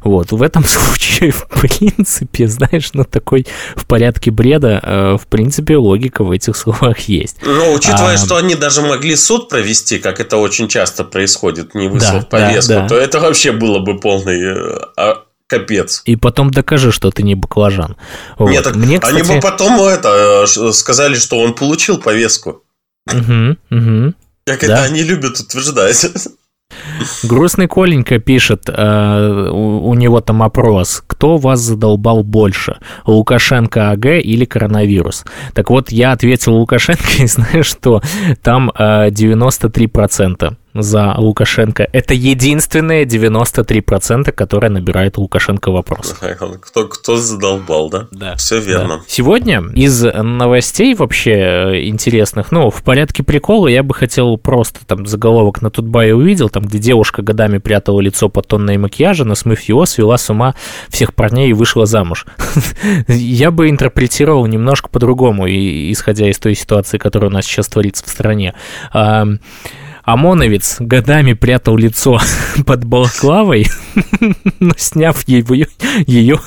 Вот, 0.03 0.31
в 0.31 0.41
этом 0.41 0.63
случае, 0.65 1.31
в 1.31 1.47
принципе, 1.47 2.47
знаешь, 2.47 2.91
ну, 2.93 3.03
такой 3.03 3.45
в 3.75 3.85
порядке 3.85 4.31
бреда, 4.31 4.79
э, 4.81 5.17
в 5.17 5.27
принципе, 5.27 5.77
логика 5.77 6.23
в 6.23 6.31
этих 6.31 6.55
словах 6.55 6.99
есть. 7.01 7.37
Ну, 7.43 7.73
учитывая, 7.73 8.15
а... 8.15 8.17
что 8.17 8.37
они 8.37 8.55
даже 8.55 8.81
могли 8.81 9.15
суд 9.15 9.49
провести, 9.49 9.99
как 9.99 10.19
это 10.19 10.37
очень 10.37 10.67
часто 10.67 11.03
происходит, 11.03 11.75
не 11.75 11.87
выслав 11.87 12.23
да, 12.23 12.27
повестку, 12.29 12.73
да, 12.73 12.81
да. 12.81 12.87
то 12.87 12.95
это 12.97 13.19
вообще 13.19 13.51
было 13.51 13.79
бы 13.79 13.99
полный 13.99 14.41
э, 14.41 14.79
а, 14.97 15.23
капец. 15.47 16.01
И 16.05 16.15
потом 16.15 16.51
докажи, 16.51 16.91
что 16.91 17.11
ты 17.11 17.23
не 17.23 17.35
баклажан. 17.35 17.95
Вот. 18.37 18.49
Нет, 18.49 18.63
так 18.63 18.75
Мне, 18.75 18.99
кстати... 18.99 19.21
они 19.21 19.35
бы 19.35 19.39
потом 19.41 19.81
это 19.81 20.45
э, 20.45 20.71
сказали, 20.73 21.15
что 21.15 21.39
он 21.39 21.53
получил 21.53 21.99
повестку. 21.99 22.63
Угу, 23.11 23.57
угу. 23.71 24.13
Как 24.45 24.59
да. 24.61 24.65
это 24.65 24.83
они 24.83 25.03
любят 25.03 25.39
утверждать. 25.39 26.07
Грустный 27.23 27.67
Коленька 27.67 28.19
пишет, 28.19 28.69
э, 28.69 29.49
у, 29.51 29.89
у 29.89 29.93
него 29.93 30.21
там 30.21 30.43
опрос, 30.43 31.03
кто 31.05 31.37
вас 31.37 31.59
задолбал 31.59 32.23
больше, 32.23 32.77
Лукашенко 33.05 33.91
АГ 33.91 34.05
или 34.05 34.45
коронавирус? 34.45 35.25
Так 35.53 35.69
вот, 35.69 35.91
я 35.91 36.11
ответил 36.11 36.55
Лукашенко 36.55 37.03
и 37.19 37.27
знаешь 37.27 37.65
что, 37.65 38.01
там 38.41 38.71
э, 38.77 39.09
93% 39.09 40.55
за 40.75 41.15
Лукашенко. 41.17 41.87
Это 41.91 42.13
единственные 42.13 43.05
93%, 43.05 44.31
которые 44.31 44.69
набирает 44.69 45.17
Лукашенко 45.17 45.71
вопрос. 45.71 46.15
Кто, 46.61 46.87
кто 46.87 47.17
задолбал, 47.17 47.89
да? 47.89 48.07
Да. 48.11 48.35
Все 48.35 48.59
верно. 48.59 48.97
Да. 48.97 49.03
Сегодня 49.07 49.63
из 49.73 50.03
новостей 50.03 50.93
вообще 50.95 51.31
э, 51.31 51.87
интересных, 51.87 52.51
ну, 52.51 52.69
в 52.69 52.83
порядке 52.83 53.23
прикола 53.23 53.67
я 53.67 53.83
бы 53.83 53.93
хотел 53.93 54.37
просто 54.37 54.85
там 54.85 55.05
заголовок 55.05 55.61
на 55.61 55.69
Тутбае 55.69 56.15
увидел, 56.15 56.49
там, 56.49 56.63
где 56.63 56.79
девушка 56.79 57.21
годами 57.21 57.57
прятала 57.57 58.01
лицо 58.01 58.29
под 58.29 58.47
тонной 58.47 58.77
макияжа, 58.77 59.25
но 59.25 59.35
смыв 59.35 59.61
его, 59.61 59.85
свела 59.85 60.17
с 60.17 60.29
ума 60.29 60.55
всех 60.89 61.13
парней 61.13 61.49
и 61.49 61.53
вышла 61.53 61.85
замуж. 61.85 62.25
Я 63.07 63.51
бы 63.51 63.69
интерпретировал 63.69 64.45
немножко 64.45 64.89
по-другому, 64.89 65.47
исходя 65.47 66.29
из 66.29 66.37
той 66.37 66.55
ситуации, 66.55 66.97
которая 66.97 67.29
у 67.29 67.33
нас 67.33 67.45
сейчас 67.45 67.67
творится 67.67 68.03
в 68.05 68.09
стране. 68.09 68.53
ОМОНовец 70.05 70.77
годами 70.79 71.33
прятал 71.33 71.77
лицо 71.77 72.19
под 72.65 72.85
балаклавой, 72.85 73.67
но 74.59 74.73
сняв 74.77 75.27
ее, 75.27 75.67
ее 76.07 76.39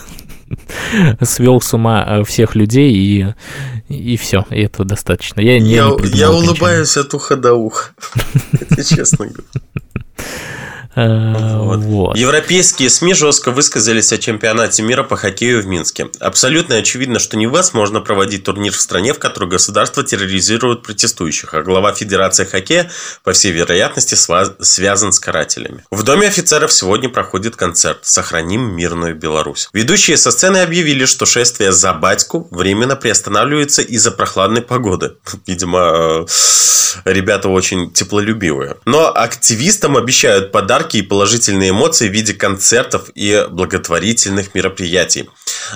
свел 1.23 1.61
с 1.61 1.75
ума 1.75 2.05
э, 2.07 2.25
всех 2.25 2.55
людей 2.55 2.93
и, 2.93 3.35
и 3.89 4.17
все, 4.17 4.47
и 4.51 4.61
этого 4.63 4.87
достаточно. 4.87 5.41
Я, 5.41 5.59
не 5.59 5.75
я, 5.75 5.91
я 6.05 6.31
улыбаюсь 6.31 6.97
от 6.97 7.13
уха 7.13 7.37
до 7.37 7.55
уха, 7.55 7.91
честно 8.77 9.27
говоря. 9.27 9.43
Э, 10.99 11.59
вот. 11.59 11.79
Вот. 11.79 12.17
Европейские 12.17 12.91
СМИ 12.91 13.15
жестко 13.15 13.53
высказались 13.53 14.13
о 14.13 14.19
чемпионате 14.19 14.83
мира 14.83 15.05
по 15.05 15.17
хоккею 15.17 15.63
в 15.63 15.67
Минске. 15.67 16.09
Абсолютно 16.19 16.77
очевидно, 16.77 17.21
что 17.21 17.37
невозможно 17.37 18.01
проводить 18.01 18.45
турнир 18.45 18.73
в 18.73 18.81
стране, 18.81 19.15
в 19.15 19.19
которой 19.19 19.49
государство 19.49 20.03
терроризирует 20.03 20.83
протестующих, 20.83 21.55
а 21.55 21.63
глава 21.63 21.93
Федерации 21.93 22.45
хоккея, 22.45 22.91
по 23.23 23.33
всей 23.33 23.53
вероятности, 23.53 24.17
связан 24.61 25.13
с 25.13 25.21
карателями. 25.21 25.85
В 25.91 26.03
Доме 26.03 26.27
офицеров 26.27 26.73
сегодня 26.73 27.09
проходит 27.09 27.55
концерт 27.55 28.01
«Сохраним 28.03 28.75
мирную 28.75 29.15
Беларусь». 29.15 29.69
Ведущие 29.73 30.17
со 30.17 30.33
сцены 30.33 30.59
объявили, 30.59 31.05
что 31.05 31.27
шествие 31.27 31.73
за 31.73 31.93
батьку 31.93 32.49
временно 32.51 32.97
приостанавливается 32.97 33.83
из-за 33.83 34.11
прохладной 34.11 34.63
погоды. 34.63 35.13
Видимо, 35.47 36.25
э, 36.25 36.27
ребята 37.05 37.49
очень 37.49 37.93
теплолюбивые. 37.93 38.77
Но 38.85 39.13
активистам 39.15 39.97
обещают 39.97 40.53
подарки 40.53 40.88
яркие 40.89 41.05
положительные 41.05 41.71
эмоции 41.71 42.09
в 42.09 42.13
виде 42.13 42.33
концертов 42.33 43.11
и 43.15 43.47
благотворительных 43.51 44.55
мероприятий. 44.55 45.29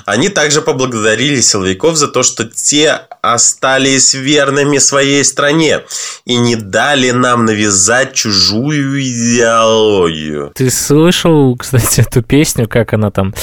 Они 0.05 0.29
также 0.29 0.61
поблагодарили 0.61 1.41
силовиков 1.41 1.97
за 1.97 2.07
то, 2.07 2.23
что 2.23 2.45
те 2.45 3.01
остались 3.21 4.13
верными 4.13 4.79
своей 4.79 5.23
стране 5.23 5.81
и 6.25 6.35
не 6.35 6.55
дали 6.55 7.11
нам 7.11 7.45
навязать 7.45 8.13
чужую 8.13 9.01
идеологию. 9.01 10.51
Ты 10.55 10.69
слышал, 10.69 11.55
кстати, 11.55 12.01
эту 12.01 12.21
песню, 12.21 12.67
как 12.67 12.93
она 12.93 13.11
там? 13.11 13.33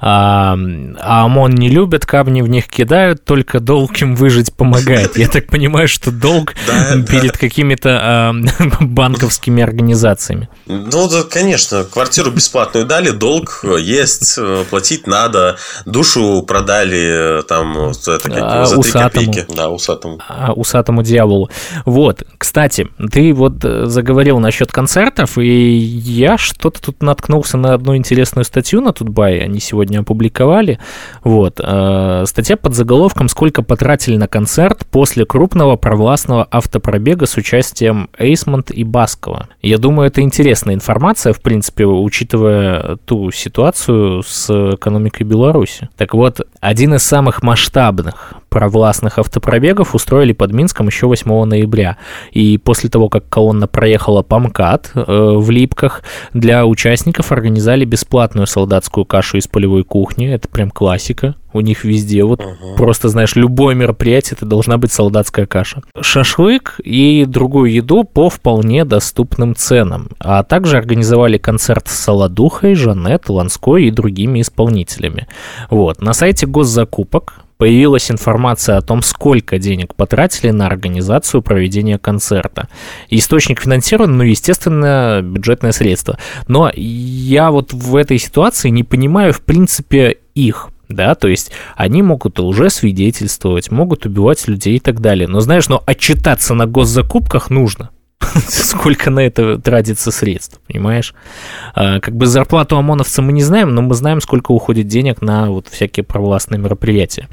А, 0.00 0.56
а 1.00 1.24
ОМОН 1.24 1.50
не 1.52 1.68
любят, 1.68 2.06
камни 2.06 2.42
в 2.42 2.48
них 2.48 2.68
кидают, 2.68 3.24
только 3.24 3.60
долг 3.60 4.00
им 4.00 4.16
выжить 4.16 4.52
помогает. 4.54 5.18
Я 5.18 5.28
так 5.28 5.46
понимаю, 5.46 5.88
что 5.88 6.10
долг 6.10 6.54
перед 7.08 7.36
какими-то 7.36 8.00
а, 8.02 8.32
банковскими 8.80 9.62
организациями. 9.62 10.48
Ну, 10.66 11.07
да, 11.08 11.22
конечно, 11.22 11.84
квартиру 11.84 12.30
бесплатную 12.30 12.86
дали, 12.86 13.10
долг 13.10 13.64
есть, 13.78 14.36
э, 14.38 14.64
платить 14.68 15.06
надо, 15.06 15.56
душу 15.86 16.42
продали 16.42 17.42
там 17.48 17.90
это, 17.90 18.18
как, 18.20 18.38
а, 18.38 18.66
за 18.66 18.80
три 18.80 18.92
копейки. 18.92 19.46
Да, 19.54 19.70
усатому. 19.70 20.20
А, 20.28 20.52
усатому 20.52 21.02
дьяволу. 21.02 21.50
Вот, 21.84 22.22
кстати, 22.38 22.88
ты 23.10 23.32
вот 23.32 23.64
э, 23.64 23.86
заговорил 23.86 24.38
насчет 24.38 24.72
концертов, 24.72 25.38
и 25.38 25.76
я 25.76 26.38
что-то 26.38 26.80
тут 26.80 27.02
наткнулся 27.02 27.56
на 27.56 27.74
одну 27.74 27.96
интересную 27.96 28.44
статью 28.44 28.80
на 28.80 28.92
Тутбай, 28.92 29.38
они 29.38 29.60
сегодня 29.60 30.00
опубликовали. 30.00 30.78
Вот, 31.24 31.60
э, 31.62 32.24
статья 32.26 32.56
под 32.56 32.74
заголовком 32.74 33.28
«Сколько 33.28 33.62
потратили 33.62 34.16
на 34.16 34.28
концерт 34.28 34.86
после 34.90 35.24
крупного 35.24 35.76
провластного 35.76 36.46
автопробега 36.50 37.26
с 37.26 37.36
участием 37.36 38.10
Эйсмонт 38.18 38.70
и 38.70 38.84
Баскова». 38.84 39.48
Я 39.62 39.78
думаю, 39.78 40.08
это 40.08 40.20
интересная 40.20 40.74
информация, 40.74 40.97
в 41.32 41.40
принципе, 41.40 41.86
учитывая 41.86 42.96
ту 43.04 43.30
ситуацию 43.30 44.22
с 44.22 44.74
экономикой 44.74 45.22
Беларуси. 45.22 45.88
Так 45.96 46.14
вот, 46.14 46.40
один 46.60 46.94
из 46.94 47.02
самых 47.02 47.42
масштабных 47.42 48.34
провластных 48.48 49.18
автопробегов 49.18 49.94
устроили 49.94 50.32
под 50.32 50.52
Минском 50.52 50.86
еще 50.86 51.06
8 51.06 51.44
ноября. 51.44 51.96
И 52.32 52.58
после 52.58 52.88
того, 52.90 53.08
как 53.08 53.28
колонна 53.28 53.66
проехала 53.66 54.22
по 54.22 54.38
МКАД 54.38 54.92
э, 54.94 55.02
в 55.36 55.50
Липках, 55.50 56.02
для 56.32 56.66
участников 56.66 57.32
организовали 57.32 57.84
бесплатную 57.84 58.46
солдатскую 58.46 59.04
кашу 59.04 59.36
из 59.38 59.46
полевой 59.46 59.84
кухни. 59.84 60.28
Это 60.28 60.48
прям 60.48 60.70
классика. 60.70 61.34
У 61.52 61.60
них 61.60 61.84
везде. 61.84 62.24
Вот 62.24 62.40
uh-huh. 62.40 62.76
просто, 62.76 63.08
знаешь, 63.08 63.36
любое 63.36 63.74
мероприятие, 63.74 64.36
это 64.36 64.46
должна 64.46 64.78
быть 64.78 64.92
солдатская 64.92 65.46
каша. 65.46 65.82
Шашлык 66.00 66.80
и 66.82 67.24
другую 67.26 67.72
еду 67.72 68.04
по 68.04 68.28
вполне 68.30 68.84
доступным 68.84 69.54
ценам. 69.54 70.10
А 70.18 70.42
также 70.42 70.76
организовали 70.76 71.38
концерт 71.38 71.88
с 71.88 71.92
Солодухой, 71.92 72.74
Жанет, 72.74 73.28
Ланской 73.28 73.84
и 73.84 73.90
другими 73.90 74.40
исполнителями. 74.40 75.26
Вот. 75.70 76.00
На 76.00 76.12
сайте 76.12 76.46
госзакупок 76.46 77.44
появилась 77.58 78.10
информация 78.10 78.76
о 78.76 78.80
том, 78.80 79.02
сколько 79.02 79.58
денег 79.58 79.94
потратили 79.94 80.50
на 80.50 80.66
организацию 80.66 81.42
проведения 81.42 81.98
концерта. 81.98 82.68
Источник 83.10 83.60
финансирования, 83.60 84.14
ну, 84.14 84.22
естественно, 84.22 85.20
бюджетное 85.22 85.72
средство. 85.72 86.18
Но 86.46 86.70
я 86.74 87.50
вот 87.50 87.72
в 87.72 87.96
этой 87.96 88.18
ситуации 88.18 88.70
не 88.70 88.84
понимаю, 88.84 89.32
в 89.32 89.42
принципе, 89.42 90.18
их 90.34 90.70
да, 90.88 91.14
то 91.14 91.28
есть 91.28 91.52
они 91.76 92.02
могут 92.02 92.40
уже 92.40 92.70
свидетельствовать, 92.70 93.70
могут 93.70 94.06
убивать 94.06 94.46
людей 94.48 94.76
и 94.76 94.80
так 94.80 95.00
далее. 95.00 95.28
Но 95.28 95.40
знаешь, 95.40 95.68
но 95.68 95.82
отчитаться 95.86 96.54
на 96.54 96.66
госзакупках 96.66 97.50
нужно. 97.50 97.90
Сколько 98.48 99.10
на 99.10 99.20
это 99.20 99.58
тратится 99.58 100.10
средств, 100.10 100.60
понимаешь? 100.66 101.14
А, 101.74 102.00
как 102.00 102.16
бы 102.16 102.26
зарплату 102.26 102.76
ОМОНовца 102.76 103.22
мы 103.22 103.32
не 103.32 103.42
знаем, 103.42 103.74
но 103.74 103.82
мы 103.82 103.94
знаем, 103.94 104.20
сколько 104.20 104.52
уходит 104.52 104.86
денег 104.86 105.22
на 105.22 105.50
вот 105.50 105.68
всякие 105.68 106.04
провластные 106.04 106.58
мероприятия. 106.58 107.28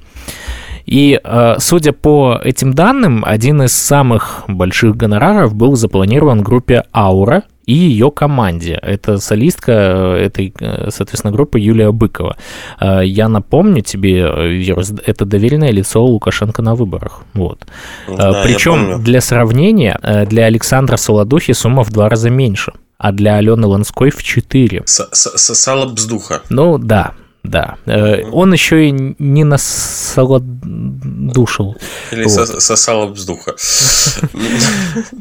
И, 0.85 1.19
а, 1.23 1.57
судя 1.59 1.93
по 1.93 2.39
этим 2.43 2.73
данным, 2.73 3.23
один 3.25 3.63
из 3.63 3.73
самых 3.73 4.43
больших 4.47 4.95
гонораров 4.95 5.55
был 5.55 5.75
запланирован 5.75 6.43
группе 6.43 6.83
«Аура», 6.93 7.43
и 7.65 7.73
ее 7.73 8.11
команде. 8.11 8.79
Это 8.81 9.17
солистка 9.17 9.71
э, 9.71 10.25
этой, 10.25 10.53
э, 10.59 10.89
соответственно, 10.91 11.33
группы 11.33 11.59
Юлия 11.59 11.91
Быкова. 11.91 12.37
Э, 12.79 13.01
я 13.03 13.27
напомню 13.27 13.81
тебе, 13.81 14.23
Вирус, 14.57 14.93
это 15.05 15.25
доверенное 15.25 15.71
лицо 15.71 16.03
Лукашенко 16.03 16.61
на 16.61 16.75
выборах. 16.75 17.23
Вот. 17.33 17.65
Да, 18.07 18.41
Причем 18.43 19.03
для 19.03 19.21
сравнения, 19.21 19.99
для 20.29 20.45
Александра 20.45 20.97
Солодухи 20.97 21.53
сумма 21.53 21.83
в 21.83 21.91
два 21.91 22.09
раза 22.09 22.29
меньше 22.29 22.73
а 22.97 23.11
для 23.11 23.35
Алены 23.35 23.67
Ланской 23.67 24.09
в 24.09 24.23
4. 24.23 24.83
Сало 24.85 25.85
бздуха. 25.91 26.41
Ну 26.49 26.77
да, 26.77 27.11
да. 27.49 27.77
Э, 27.85 28.23
он 28.31 28.53
еще 28.53 28.89
и 28.89 28.91
не 28.91 29.43
насолодушил. 29.43 31.75
Или 32.11 32.23
вот. 32.23 32.61
сосал 32.61 33.09
вздуха. 33.09 33.55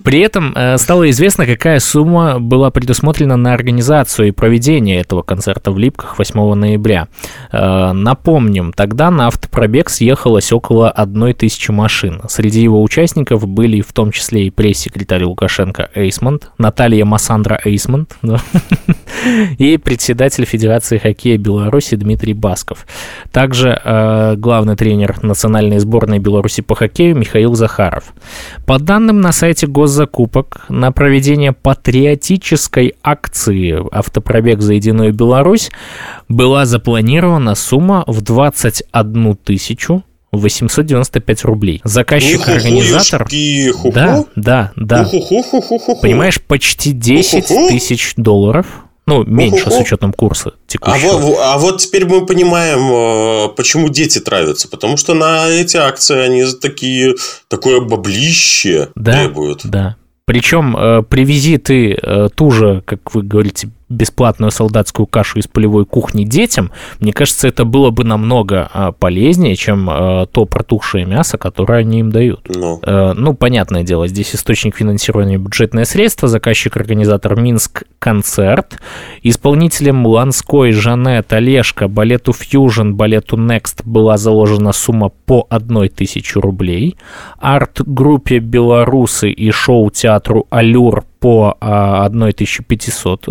При 0.03 0.21
этом 0.21 0.53
э, 0.55 0.79
стало 0.79 1.11
известно, 1.11 1.47
какая 1.47 1.81
сумма 1.81 2.41
была 2.41 2.71
предусмотрена 2.71 3.37
на 3.37 3.53
организацию 3.53 4.29
и 4.29 4.31
проведение 4.31 5.01
этого 5.01 5.23
концерта 5.23 5.71
в 5.71 5.79
Липках 5.79 6.19
8 6.19 6.55
ноября. 6.55 7.09
Э, 7.53 7.93
напомним, 7.93 8.73
тогда 8.73 9.11
на 9.11 9.27
автопробег 9.27 9.91
съехалось 9.91 10.53
около 10.53 10.91
одной 10.91 11.35
тысячи 11.35 11.71
машин. 11.71 12.23
Среди 12.29 12.63
его 12.63 12.83
участников 12.83 13.47
были 13.47 13.81
в 13.81 13.93
том 13.93 14.13
числе 14.13 14.47
и 14.47 14.51
пресс-секретарь 14.51 15.25
Лукашенко 15.25 15.91
Эйсмонт, 15.95 16.51
Наталья 16.59 17.05
Массандра 17.05 17.61
Эйсмонт 17.65 18.17
и 19.59 19.77
председатель 19.77 20.45
Федерации 20.45 20.99
хоккея 20.99 21.39
Беларуси 21.39 21.97
Дмитрий 21.97 22.14
Дмитрий 22.15 22.35
Басков. 22.35 22.87
Также 23.33 23.81
э, 23.85 24.37
главный 24.37 24.77
тренер 24.77 25.19
национальной 25.23 25.81
сборной 25.81 26.21
Беларуси 26.21 26.63
по 26.63 26.77
хоккею 26.77 27.17
Михаил 27.17 27.55
Захаров. 27.55 28.15
По 28.67 28.79
данным 28.79 29.21
на 29.21 29.33
сайте 29.33 29.67
госзакупок, 29.67 30.65
на 30.69 30.93
проведение 30.93 31.53
патриотической 31.53 32.95
акции 33.03 33.83
«Автопробег 33.91 34.61
за 34.61 34.75
единую 34.75 35.13
Беларусь» 35.13 35.71
была 36.29 36.67
запланирована 36.67 37.57
сумма 37.57 38.05
в 38.07 38.23
21 38.23 39.37
тысячу 39.37 40.05
895 40.31 41.45
рублей. 41.45 41.81
Заказчик-организатор... 41.83 43.27
Да, 43.93 44.25
да, 44.37 44.73
да. 44.77 45.05
Понимаешь, 46.01 46.41
почти 46.41 46.93
10 46.93 47.47
тысяч 47.69 48.15
долларов 48.17 48.84
ну, 49.07 49.25
меньше 49.25 49.71
с 49.71 49.79
учетом 49.79 50.13
курса 50.13 50.55
а 50.55 50.71
текущего. 50.71 51.13
А 51.13 51.19
вот, 51.19 51.39
а 51.41 51.59
вот 51.59 51.79
теперь 51.79 52.07
мы 52.07 52.25
понимаем, 52.25 53.51
э, 53.51 53.55
почему 53.55 53.89
дети 53.89 54.19
травятся. 54.19 54.69
Потому 54.69 54.97
что 54.97 55.15
на 55.15 55.49
эти 55.49 55.77
акции 55.77 56.19
они 56.19 56.45
такие, 56.61 57.15
такое 57.49 57.81
баблище 57.81 58.89
да, 58.95 59.13
требуют. 59.13 59.61
Да. 59.65 59.97
Причем 60.25 60.77
э, 60.77 61.03
привези 61.03 61.59
ты 61.59 61.93
э, 61.93 62.29
ту 62.35 62.51
же, 62.51 62.83
как 62.87 63.15
вы 63.15 63.23
говорите, 63.23 63.69
бесплатную 63.95 64.51
солдатскую 64.51 65.07
кашу 65.07 65.39
из 65.39 65.47
полевой 65.47 65.87
кухни 65.87 66.25
детям, 66.25 66.71
мне 67.01 67.13
кажется, 67.13 67.49
это 67.49 67.65
было 67.65 67.91
бы 67.91 68.05
намного 68.05 68.69
а, 68.73 68.93
полезнее, 68.93 69.57
чем 69.57 69.89
а, 69.91 70.27
то 70.27 70.45
протухшее 70.45 71.05
мясо, 71.05 71.39
которое 71.39 71.81
они 71.81 72.01
им 72.01 72.11
дают. 72.11 72.49
Ну. 72.49 72.81
ну, 73.15 73.35
понятное 73.35 73.83
дело, 73.83 74.07
здесь 74.09 74.35
источник 74.35 74.77
финансирования 74.77 75.39
бюджетное 75.39 75.85
средство, 75.85 76.29
заказчик-организатор 76.29 77.37
Минск 77.41 77.85
концерт, 77.99 78.79
исполнителям 79.23 80.07
Ланской, 80.07 80.73
Жанет, 80.73 81.33
Олежка, 81.33 81.89
балету 81.89 82.33
Fusion, 82.33 82.93
балету 82.93 83.37
Next 83.37 83.83
была 83.85 84.17
заложена 84.17 84.73
сумма 84.73 85.11
по 85.27 85.47
одной 85.49 85.89
тысяче 85.89 86.41
рублей, 86.41 86.97
арт-группе 87.39 88.39
Белорусы 88.39 89.31
и 89.31 89.51
шоу-театру 89.51 90.47
Алюр 90.51 91.05
по 91.25 91.57
1500 91.59 93.27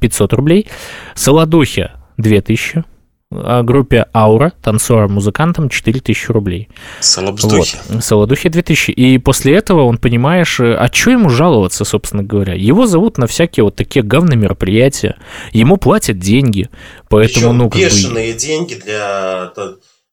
500 0.00 0.32
э, 0.32 0.36
рублей, 0.36 0.66
Солодухе 1.14 1.92
2000, 2.16 2.84
а 3.30 3.62
группе 3.62 4.06
Аура, 4.14 4.54
танцорам, 4.62 5.12
музыкантам 5.12 5.68
4000 5.68 6.30
рублей. 6.30 6.70
Солодухи. 7.00 7.76
Вот. 7.90 8.02
Солодухи 8.02 8.48
2000. 8.48 8.90
И 8.92 9.18
после 9.18 9.54
этого 9.54 9.82
он, 9.82 9.98
понимаешь, 9.98 10.60
э, 10.60 10.76
а 10.76 10.90
что 10.90 11.10
ему 11.10 11.28
жаловаться, 11.28 11.84
собственно 11.84 12.22
говоря? 12.22 12.54
Его 12.54 12.86
зовут 12.86 13.18
на 13.18 13.26
всякие 13.26 13.64
вот 13.64 13.76
такие 13.76 14.02
говные 14.02 14.38
мероприятия, 14.38 15.16
ему 15.52 15.76
платят 15.76 16.18
деньги, 16.18 16.70
поэтому, 17.10 17.34
Причем 17.34 17.58
ну, 17.58 17.68
как 17.68 17.82
бешеные 17.82 18.32
бы... 18.32 18.38
деньги 18.38 18.74
для 18.82 19.52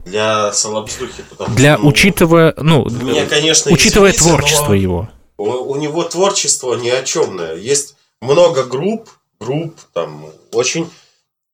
для 0.06 0.52
Солобздухи. 0.52 1.24
Для, 1.56 1.76
что, 1.76 1.84
ну, 1.84 1.88
учитывая, 1.88 2.54
ну, 2.58 2.86
меня, 2.90 3.26
конечно, 3.28 3.72
учитывая 3.72 4.12
извините, 4.12 4.30
творчество 4.30 4.72
но... 4.72 4.74
его 4.74 5.10
у, 5.38 5.76
него 5.76 6.04
творчество 6.04 6.76
ни 6.76 6.90
о 6.90 7.04
чемное. 7.04 7.56
Есть 7.56 7.96
много 8.22 8.64
групп, 8.64 9.10
групп, 9.40 9.76
там, 9.94 10.26
очень 10.52 10.90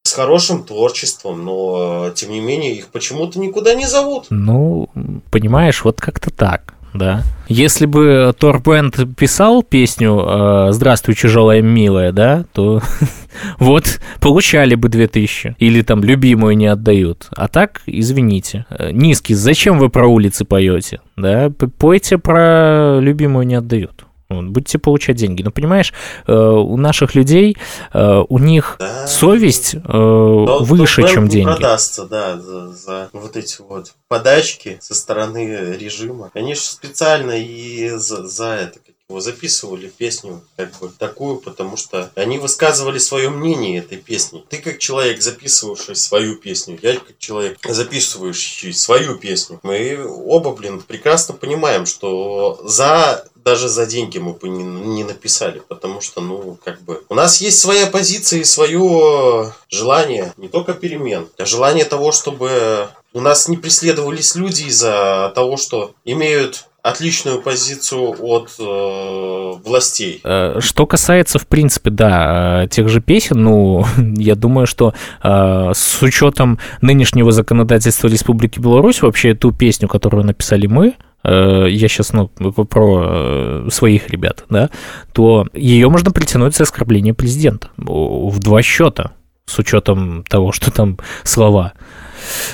с 0.04 0.14
хорошим 0.14 0.64
творчеством, 0.64 1.44
но, 1.44 2.12
тем 2.16 2.32
не 2.32 2.40
менее, 2.40 2.74
их 2.74 2.88
почему-то 2.88 3.40
никуда 3.40 3.74
не 3.74 3.86
зовут. 3.86 4.28
Ну, 4.30 4.90
понимаешь, 5.32 5.84
вот 5.84 6.02
как-то 6.02 6.32
так 6.32 6.74
да. 6.94 7.24
Если 7.48 7.86
бы 7.86 8.34
Торбенд 8.38 9.16
писал 9.16 9.64
песню 9.64 10.24
э, 10.26 10.68
«Здравствуй, 10.72 11.16
тяжелая 11.16 11.62
милая», 11.62 12.12
да, 12.12 12.46
то 12.54 12.82
вот 13.60 14.00
получали 14.20 14.76
бы 14.76 14.90
2000. 14.90 15.56
Или 15.60 15.82
там 15.82 16.04
«Любимую 16.04 16.58
не 16.58 16.68
отдают». 16.68 17.28
А 17.36 17.48
так, 17.48 17.82
извините. 17.86 18.66
Э, 18.70 18.92
низкий, 18.92 19.34
зачем 19.34 19.80
вы 19.80 19.90
про 19.90 20.08
улицы 20.08 20.46
поете? 20.46 21.02
Да, 21.16 21.52
пойте 21.78 22.18
про 22.18 23.00
«Любимую 23.00 23.46
не 23.46 23.56
отдают». 23.56 24.06
Вот, 24.30 24.46
будете 24.46 24.78
получать 24.78 25.16
деньги. 25.18 25.42
Но 25.42 25.50
понимаешь, 25.50 25.92
э, 26.28 26.34
у 26.34 26.78
наших 26.78 27.16
людей, 27.16 27.58
э, 27.94 28.24
у 28.30 28.38
них 28.38 28.76
да. 28.80 29.08
совесть 29.08 29.74
э, 29.74 29.80
но, 29.84 30.60
выше, 30.60 31.02
но 31.02 31.08
чем 31.08 31.28
деньги. 31.28 31.52
продастся, 31.52 32.06
да, 32.06 32.38
за, 32.38 32.72
за 32.72 33.10
вот 33.12 33.36
эти 33.36 33.60
вот 33.62 33.94
подачки 34.08 34.78
со 34.82 34.94
стороны 34.94 35.76
режима. 35.80 36.30
Конечно, 36.32 36.70
специально 36.70 37.32
и 37.32 37.90
за, 37.90 38.28
за 38.28 38.46
это 38.46 38.80
записывали 39.18 39.88
песню 39.88 40.42
как 40.56 40.78
бы 40.80 40.90
такую, 40.90 41.38
потому 41.38 41.78
что 41.78 42.12
они 42.14 42.38
высказывали 42.38 43.00
свое 43.00 43.30
мнение 43.30 43.80
этой 43.80 43.98
песни. 43.98 44.46
Ты 44.48 44.60
как 44.60 44.78
человек, 44.78 45.24
записывавший 45.24 45.96
свою 45.96 46.36
песню, 46.36 46.78
я 46.84 46.94
как 46.94 47.18
человек, 47.18 47.58
записывающий 47.68 48.72
свою 48.74 49.16
песню. 49.16 49.60
Мы 49.64 50.06
оба, 50.06 50.52
блин, 50.52 50.82
прекрасно 50.82 51.34
понимаем, 51.34 51.88
что 51.88 52.62
за 52.64 53.26
даже 53.50 53.68
за 53.68 53.88
деньги 53.88 54.20
мы 54.20 54.34
бы 54.34 54.48
не, 54.48 54.64
не 54.64 55.04
написали, 55.04 55.64
потому 55.68 56.02
что, 56.02 56.22
ну, 56.22 56.60
как 56.64 56.82
бы, 56.82 57.02
у 57.10 57.16
нас 57.16 57.42
есть 57.42 57.60
своя 57.60 57.88
позиция 57.88 58.42
и 58.42 58.44
свое 58.44 59.52
желание 59.70 60.34
не 60.38 60.50
только 60.50 60.74
перемен, 60.74 61.28
а 61.40 61.46
желание 61.46 61.86
того, 61.86 62.12
чтобы 62.12 62.90
у 63.12 63.22
нас 63.22 63.48
не 63.48 63.58
преследовались 63.58 64.36
люди 64.36 64.66
из-за 64.66 65.32
того, 65.34 65.58
что 65.58 65.94
имеют 66.06 66.66
отличную 66.84 67.42
позицию 67.42 68.16
от 68.20 68.52
э, 68.60 69.54
властей. 69.66 70.22
Э, 70.24 70.60
что 70.60 70.86
касается, 70.86 71.40
в 71.40 71.48
принципе, 71.48 71.90
да, 71.90 72.64
э, 72.64 72.68
тех 72.68 72.88
же 72.88 73.02
песен, 73.02 73.44
ну, 73.44 73.84
я 74.16 74.36
думаю, 74.36 74.68
что 74.68 74.94
э, 75.24 75.72
с 75.74 76.02
учетом 76.04 76.60
нынешнего 76.82 77.32
законодательства 77.32 78.08
Республики 78.08 78.60
Беларусь, 78.60 79.02
вообще 79.02 79.34
ту 79.34 79.52
песню, 79.52 79.88
которую 79.88 80.24
написали 80.24 80.68
мы, 80.68 80.96
я 81.24 81.88
сейчас, 81.88 82.14
ну, 82.14 82.28
про 82.28 83.70
своих 83.70 84.10
ребят, 84.10 84.46
да, 84.50 84.70
то 85.12 85.48
ее 85.54 85.90
можно 85.90 86.12
притянуть 86.12 86.56
за 86.56 86.64
оскорбление 86.64 87.14
президента 87.14 87.70
в 87.78 88.40
два 88.40 88.62
счета, 88.62 89.12
с 89.46 89.60
учетом 89.60 90.24
того, 90.24 90.52
что 90.52 90.72
там 90.72 90.98
слова 91.24 91.74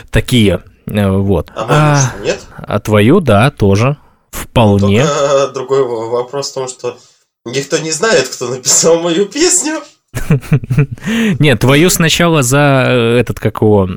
такие 0.10 0.64
Вот. 0.88 1.52
А, 1.56 2.12
а 2.16 2.24
нет? 2.24 2.46
А 2.56 2.80
твою, 2.80 3.20
да, 3.20 3.52
тоже. 3.52 3.98
Вполне. 4.32 5.06
Только 5.06 5.54
другой 5.54 5.84
вопрос 6.10 6.52
в 6.52 6.54
том, 6.54 6.68
что 6.68 6.98
никто 7.46 7.78
не 7.78 7.92
знает, 7.92 8.28
кто 8.28 8.48
написал 8.50 9.00
мою 9.00 9.26
песню. 9.26 9.82
Нет, 11.40 11.60
твою 11.60 11.90
сначала 11.90 12.42
за 12.42 12.86
этот, 13.20 13.40
как 13.40 13.62
его, 13.62 13.90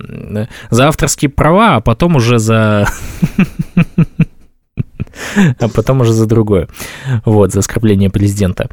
за 0.71 0.89
авторские 0.89 1.29
права, 1.29 1.77
а 1.77 1.81
потом 1.81 2.17
уже 2.17 2.39
за... 2.39 2.89
а 5.61 5.69
потом 5.69 6.01
уже 6.01 6.13
за 6.13 6.27
другое. 6.27 6.69
Вот, 7.25 7.53
за 7.53 7.61
оскорбление 7.61 8.11
президента. 8.11 8.69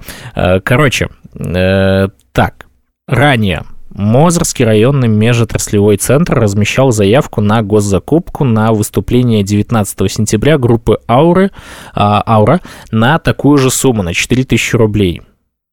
Короче, 0.63 1.10
так, 1.34 2.65
ранее 3.08 3.63
Мозырский 3.95 4.65
районный 4.65 5.08
межотраслевой 5.08 5.95
центр 5.95 6.38
размещал 6.38 6.91
заявку 6.91 7.39
на 7.39 7.62
госзакупку 7.62 8.43
на 8.43 8.73
выступление 8.73 9.41
19 9.41 10.12
сентября 10.12 10.58
группы 10.58 10.99
Ауры, 11.08 11.51
а, 11.93 12.21
Аура 12.27 12.60
на 12.91 13.19
такую 13.19 13.58
же 13.58 13.71
сумму, 13.71 14.03
на 14.03 14.13
4000 14.13 14.75
рублей. 14.75 15.21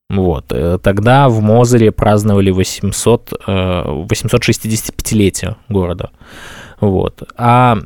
Вот. 0.09 0.53
Э, 0.53 0.79
тогда 0.81 1.29
в 1.29 1.41
Мозыре 1.41 1.91
праздновали 1.91 2.53
800, 2.53 3.33
865-летие 3.45 5.57
города. 5.69 6.11
Вот. 6.81 7.25
А 7.37 7.79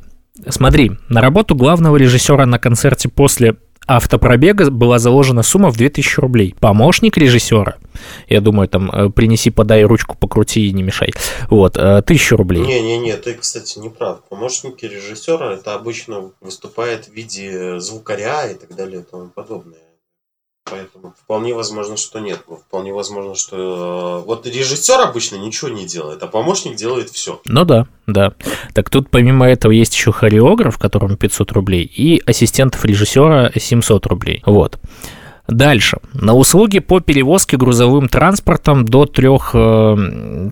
смотри, 0.49 0.93
на 1.09 1.21
работу 1.21 1.55
главного 1.55 1.97
режиссера 1.97 2.47
на 2.47 2.59
концерте 2.59 3.09
после 3.09 3.57
автопробега 3.87 4.71
была 4.71 4.99
заложена 4.99 5.43
сумма 5.43 5.71
в 5.71 5.77
2000 5.77 6.21
рублей. 6.21 6.55
Помощник 6.59 7.17
режиссера, 7.17 7.77
я 8.29 8.41
думаю, 8.41 8.69
там, 8.69 8.91
э, 8.91 9.11
принеси, 9.11 9.51
подай, 9.51 9.85
ручку 9.85 10.17
покрути 10.17 10.67
и 10.67 10.73
не 10.73 10.83
мешай. 10.83 11.13
Вот, 11.51 11.77
1000 11.77 12.35
э, 12.35 12.39
рублей. 12.39 12.63
Не-не-не, 12.67 13.17
ты, 13.17 13.35
кстати, 13.35 13.79
не 13.79 13.89
прав. 13.89 14.23
Помощники 14.29 14.85
режиссера 14.85 15.53
это 15.53 15.75
обычно 15.75 16.33
выступает 16.41 17.07
в 17.07 17.13
виде 17.13 17.79
звукаря 17.79 18.51
и 18.51 18.55
так 18.55 18.75
далее 18.75 19.01
и 19.01 19.05
тому 19.05 19.29
подобное. 19.29 19.79
Поэтому 20.69 21.15
вполне 21.23 21.55
возможно, 21.55 21.97
что 21.97 22.19
нет. 22.19 22.41
Вполне 22.67 22.93
возможно, 22.93 23.35
что 23.35 24.23
э, 24.23 24.27
вот 24.27 24.47
режиссер 24.47 25.01
обычно 25.01 25.37
ничего 25.37 25.71
не 25.71 25.87
делает, 25.87 26.23
а 26.23 26.27
помощник 26.27 26.75
делает 26.77 27.11
все. 27.11 27.41
Ну 27.45 27.65
да, 27.65 27.87
да. 28.07 28.33
Так 28.75 28.91
тут 28.91 29.09
помимо 29.09 29.47
этого 29.47 29.71
есть 29.73 29.95
еще 29.95 30.11
хореограф, 30.11 30.79
которому 30.79 31.17
500 31.17 31.53
рублей, 31.53 31.85
и 31.85 32.21
ассистентов 32.27 32.85
режиссера 32.85 33.51
700 33.55 34.07
рублей. 34.07 34.43
Вот. 34.45 34.79
Дальше. 35.47 35.99
На 36.13 36.35
услуги 36.35 36.81
по 36.81 36.99
перевозке 37.01 37.57
грузовым 37.57 38.09
транспортом 38.09 38.85
до 38.85 39.05
3,5 39.05 40.43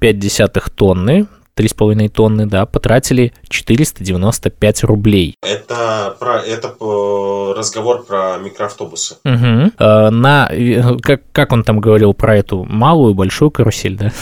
э, 0.00 0.60
тонны 0.76 1.26
3,5 1.56 2.08
тонны, 2.08 2.46
да, 2.46 2.66
потратили 2.66 3.32
495 3.48 4.84
рублей. 4.84 5.36
Это, 5.42 6.16
про, 6.18 6.40
это 6.40 6.74
разговор 7.56 8.04
про 8.04 8.38
микроавтобусы. 8.38 9.16
Угу. 9.24 9.72
На, 9.78 10.50
как, 11.02 11.22
как 11.32 11.52
он 11.52 11.62
там 11.64 11.80
говорил 11.80 12.14
про 12.14 12.36
эту 12.36 12.64
малую, 12.64 13.14
большую 13.14 13.50
карусель, 13.50 13.96
да? 13.96 14.12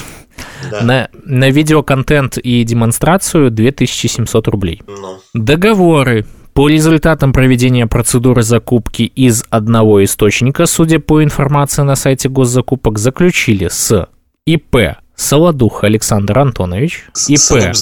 Да. 0.71 0.81
На, 0.83 1.09
на 1.25 1.51
видеоконтент 1.51 2.39
и 2.39 2.65
демонстрацию 2.65 3.51
2700 3.51 4.49
рублей. 4.49 4.83
Ну. 4.87 5.19
Договоры 5.35 6.27
по 6.55 6.69
результатам 6.69 7.33
проведения 7.33 7.87
процедуры 7.87 8.43
закупки 8.43 9.03
из 9.03 9.45
одного 9.51 10.03
источника, 10.05 10.67
судя 10.67 10.99
по 10.99 11.23
информации 11.23 11.83
на 11.83 11.95
сайте 11.95 12.29
госзакупок, 12.29 12.99
заключили 12.99 13.69
с 13.69 14.09
ИП 14.47 14.97
Солодух 15.21 15.85
Александр 15.85 16.39
Антонович, 16.39 17.05
ИП 17.29 17.75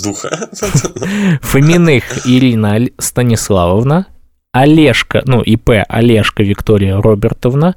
Фоминых 1.43 2.27
Ирина 2.27 2.81
Станиславовна, 2.99 4.07
Олежка, 4.51 5.23
ну, 5.25 5.41
ИП 5.43 5.85
Олежка 5.89 6.43
Виктория 6.43 7.01
Робертовна, 7.01 7.77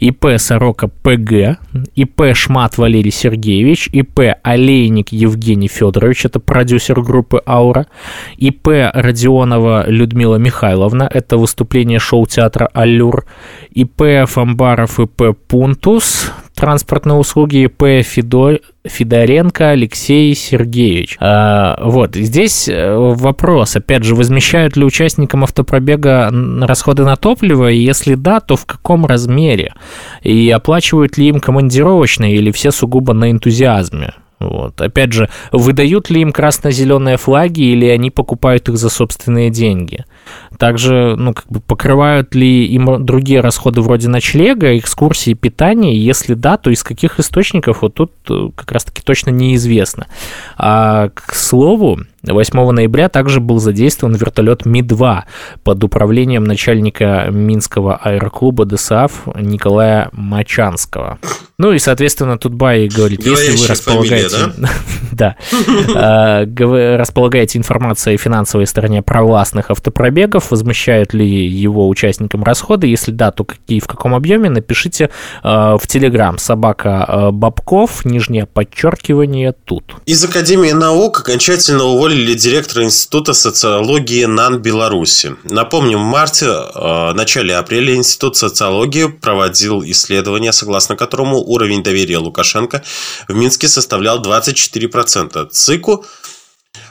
ИП 0.00 0.38
Сорока 0.38 0.88
ПГ, 0.88 1.58
ИП 1.94 2.34
Шмат 2.34 2.78
Валерий 2.78 3.12
Сергеевич, 3.12 3.88
ИП 3.92 4.34
Олейник 4.42 5.12
Евгений 5.12 5.68
Федорович, 5.68 6.24
это 6.24 6.40
продюсер 6.40 7.00
группы 7.00 7.40
Аура, 7.46 7.86
ИП 8.38 8.66
Родионова 8.92 9.88
Людмила 9.88 10.36
Михайловна, 10.36 11.08
это 11.12 11.36
выступление 11.36 12.00
шоу-театра 12.00 12.68
Аллюр, 12.74 13.24
ИП 13.70 14.26
Фамбаров 14.26 14.98
ИП 14.98 15.36
Пунтус, 15.46 16.32
транспортные 16.56 17.16
услуги 17.16 17.64
ИП 17.64 18.04
Федор... 18.04 18.60
Федоренко 18.84 19.70
Алексей 19.70 20.34
Сергеевич. 20.34 21.16
А, 21.20 21.78
вот, 21.82 22.14
здесь 22.14 22.68
э, 22.68 22.94
вопрос, 22.94 23.76
опять 23.76 24.04
же, 24.04 24.14
возмещают 24.14 24.76
ли 24.76 24.84
участникам 24.84 25.44
автопробега 25.44 26.32
расходы 26.62 27.04
на 27.04 27.16
топливо, 27.16 27.70
и 27.70 27.78
если 27.78 28.14
да, 28.14 28.40
то 28.40 28.56
в 28.56 28.64
каком 28.64 29.06
размере? 29.06 29.74
И 30.22 30.50
оплачивают 30.50 31.18
ли 31.18 31.28
им 31.28 31.40
командировочные 31.40 32.36
или 32.36 32.50
все 32.50 32.70
сугубо 32.70 33.12
на 33.12 33.30
энтузиазме? 33.30 34.14
Вот. 34.38 34.80
Опять 34.80 35.12
же, 35.12 35.30
выдают 35.50 36.10
ли 36.10 36.20
им 36.20 36.30
красно-зеленые 36.30 37.16
флаги 37.16 37.62
или 37.62 37.86
они 37.86 38.10
покупают 38.10 38.68
их 38.68 38.76
за 38.76 38.90
собственные 38.90 39.50
деньги? 39.50 40.04
Также, 40.58 41.16
ну, 41.16 41.32
как 41.32 41.46
бы 41.48 41.60
покрывают 41.60 42.34
ли 42.34 42.66
им 42.66 43.04
другие 43.04 43.40
расходы 43.40 43.80
вроде 43.80 44.08
ночлега, 44.08 44.76
экскурсии, 44.78 45.32
питания? 45.32 45.96
Если 45.96 46.34
да, 46.34 46.58
то 46.58 46.70
из 46.70 46.82
каких 46.82 47.18
источников? 47.18 47.80
Вот 47.80 47.94
тут 47.94 48.12
э, 48.28 48.50
как 48.54 48.72
раз-таки 48.72 49.02
точно 49.02 49.30
неизвестно. 49.30 50.06
А, 50.58 51.08
к 51.14 51.34
слову, 51.34 52.00
8 52.22 52.70
ноября 52.70 53.08
также 53.08 53.40
был 53.40 53.58
задействован 53.58 54.16
вертолет 54.16 54.66
Ми-2 54.66 55.22
под 55.64 55.84
управлением 55.84 56.44
начальника 56.44 57.28
Минского 57.30 57.96
аэроклуба 57.96 58.66
ДСАФ 58.66 59.28
Николая 59.36 60.10
Мачанского. 60.12 61.18
Ну 61.58 61.72
и, 61.72 61.78
соответственно, 61.78 62.36
тут 62.38 62.52
Бай 62.52 62.86
говорит, 62.86 63.24
если 63.24 63.56
вы 63.56 63.66
располагаете... 63.66 64.36
да? 65.12 65.36
А, 65.94 66.44
располагаете 66.98 67.58
информацией 67.58 68.16
о 68.16 68.18
финансовой 68.18 68.66
стороне 68.66 69.02
провластных 69.02 69.70
автопробегов, 69.70 70.50
возмещают 70.50 71.14
ли 71.14 71.46
его 71.46 71.88
участникам 71.88 72.44
расходы, 72.44 72.86
если 72.86 73.12
да, 73.12 73.30
то 73.30 73.44
какие, 73.44 73.80
в 73.80 73.86
каком 73.86 74.14
объеме, 74.14 74.50
напишите 74.50 75.10
а, 75.42 75.78
в 75.78 75.86
Телеграм 75.86 76.36
собака 76.38 77.04
а, 77.04 77.30
Бабков, 77.30 78.04
нижнее 78.04 78.46
подчеркивание 78.46 79.52
тут. 79.52 79.94
Из 80.04 80.22
Академии 80.22 80.72
наук 80.72 81.20
окончательно 81.20 81.84
уволили 81.84 82.34
директора 82.34 82.84
Института 82.84 83.32
социологии 83.32 84.24
НАН 84.26 84.60
Беларуси. 84.60 85.36
Напомним, 85.44 86.00
в 86.00 86.04
марте, 86.04 86.46
в 86.46 87.12
начале 87.14 87.56
апреля 87.56 87.94
Институт 87.94 88.36
социологии 88.36 89.06
проводил 89.06 89.82
исследование, 89.82 90.52
согласно 90.52 90.96
которому 90.96 91.45
уровень 91.46 91.82
доверия 91.82 92.18
Лукашенко 92.18 92.82
в 93.28 93.34
Минске 93.34 93.68
составлял 93.68 94.22
24%. 94.22 95.48
ЦИКу 95.50 96.04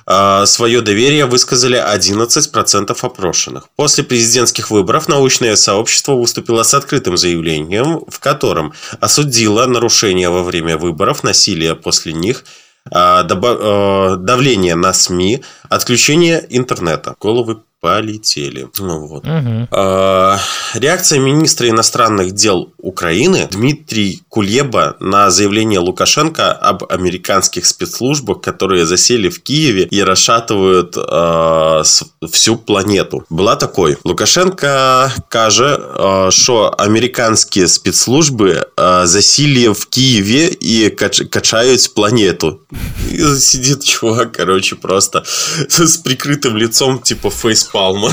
э, 0.07 0.45
свое 0.45 0.81
доверие 0.81 1.25
высказали 1.25 1.77
11% 1.77 2.97
опрошенных. 3.01 3.69
После 3.75 4.03
президентских 4.03 4.71
выборов 4.71 5.07
научное 5.07 5.55
сообщество 5.55 6.13
выступило 6.13 6.63
с 6.63 6.73
открытым 6.73 7.17
заявлением, 7.17 8.01
в 8.07 8.19
котором 8.19 8.73
осудило 8.99 9.65
нарушения 9.65 10.29
во 10.29 10.43
время 10.43 10.77
выборов, 10.77 11.23
насилие 11.23 11.75
после 11.75 12.13
них– 12.13 12.45
а, 12.91 13.25
а, 13.27 14.15
давление 14.15 14.75
на 14.75 14.93
СМИ, 14.93 15.43
отключение 15.69 16.45
интернета. 16.49 17.15
Головы 17.19 17.61
полетели. 17.85 18.67
Ну, 18.79 19.05
вот. 19.05 19.25
угу. 19.25 19.67
а, 19.71 20.39
реакция 20.73 21.19
министра 21.19 21.69
иностранных 21.69 22.31
дел 22.33 22.73
Украины 22.79 23.47
Дмитрий 23.51 24.23
Кулеба 24.29 24.95
на 24.99 25.29
заявление 25.29 25.79
Лукашенко 25.79 26.51
об 26.51 26.83
американских 26.89 27.65
спецслужбах, 27.67 28.41
которые 28.41 28.85
засели 28.85 29.29
в 29.29 29.41
Киеве 29.43 29.83
и 29.83 30.01
расшатывают 30.01 30.95
а, 30.97 31.83
всю 32.31 32.57
планету. 32.57 33.23
Была 33.29 33.55
такой. 33.55 33.97
Лукашенко 34.03 35.13
каже, 35.29 35.77
а, 35.79 36.29
что 36.31 36.73
американские 36.75 37.67
спецслужбы 37.67 38.65
а, 38.77 39.05
засели 39.05 39.67
в 39.67 39.85
Киеве 39.87 40.47
и 40.47 40.89
кач 40.89 41.21
качают 41.29 41.93
планету. 41.93 42.61
И 43.11 43.17
сидит 43.39 43.83
чувак, 43.83 44.31
короче, 44.31 44.75
просто 44.75 45.23
с 45.69 45.97
прикрытым 45.97 46.57
лицом, 46.57 46.99
типа 46.99 47.29
фейспалм 47.29 47.74
Палма. 47.75 48.09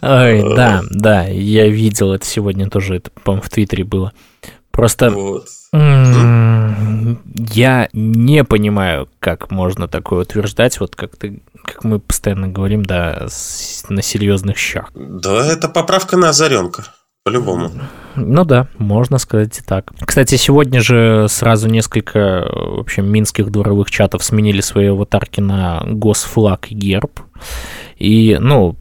Ой, 0.00 0.54
да, 0.54 0.84
да, 0.88 1.24
я 1.24 1.66
видел 1.66 2.12
это 2.12 2.24
сегодня 2.24 2.70
тоже, 2.70 2.98
это, 2.98 3.10
по-моему, 3.10 3.42
в 3.42 3.50
Твиттере 3.50 3.82
было. 3.82 4.12
Просто 4.70 5.10
вот. 5.10 5.48
я 5.72 7.88
не 7.92 8.44
понимаю, 8.44 9.08
как 9.18 9.50
можно 9.50 9.88
такое 9.88 10.22
утверждать, 10.22 10.78
вот 10.78 10.94
как 10.94 11.16
ты, 11.16 11.42
как 11.64 11.82
мы 11.82 11.98
постоянно 11.98 12.46
говорим, 12.46 12.84
да, 12.84 13.26
с, 13.28 13.84
на 13.88 14.00
серьезных 14.00 14.58
щах. 14.58 14.92
Да, 14.94 15.44
это 15.44 15.68
поправка 15.68 16.16
на 16.16 16.28
озаренка. 16.28 16.84
По-любому. 17.28 17.70
Ну 18.16 18.44
да, 18.44 18.66
можно 18.78 19.18
сказать 19.18 19.58
и 19.58 19.62
так. 19.62 19.92
Кстати, 20.04 20.34
сегодня 20.36 20.80
же 20.80 21.26
сразу 21.28 21.68
несколько 21.68 22.48
в 22.50 22.80
общем, 22.80 23.10
минских 23.10 23.50
дворовых 23.50 23.90
чатов 23.90 24.24
сменили 24.24 24.60
свои 24.60 24.86
аватарки 24.86 25.40
на 25.40 25.82
госфлаг 25.86 26.70
и 26.70 26.74
герб. 26.74 27.20
И, 27.96 28.36
ну, 28.40 28.76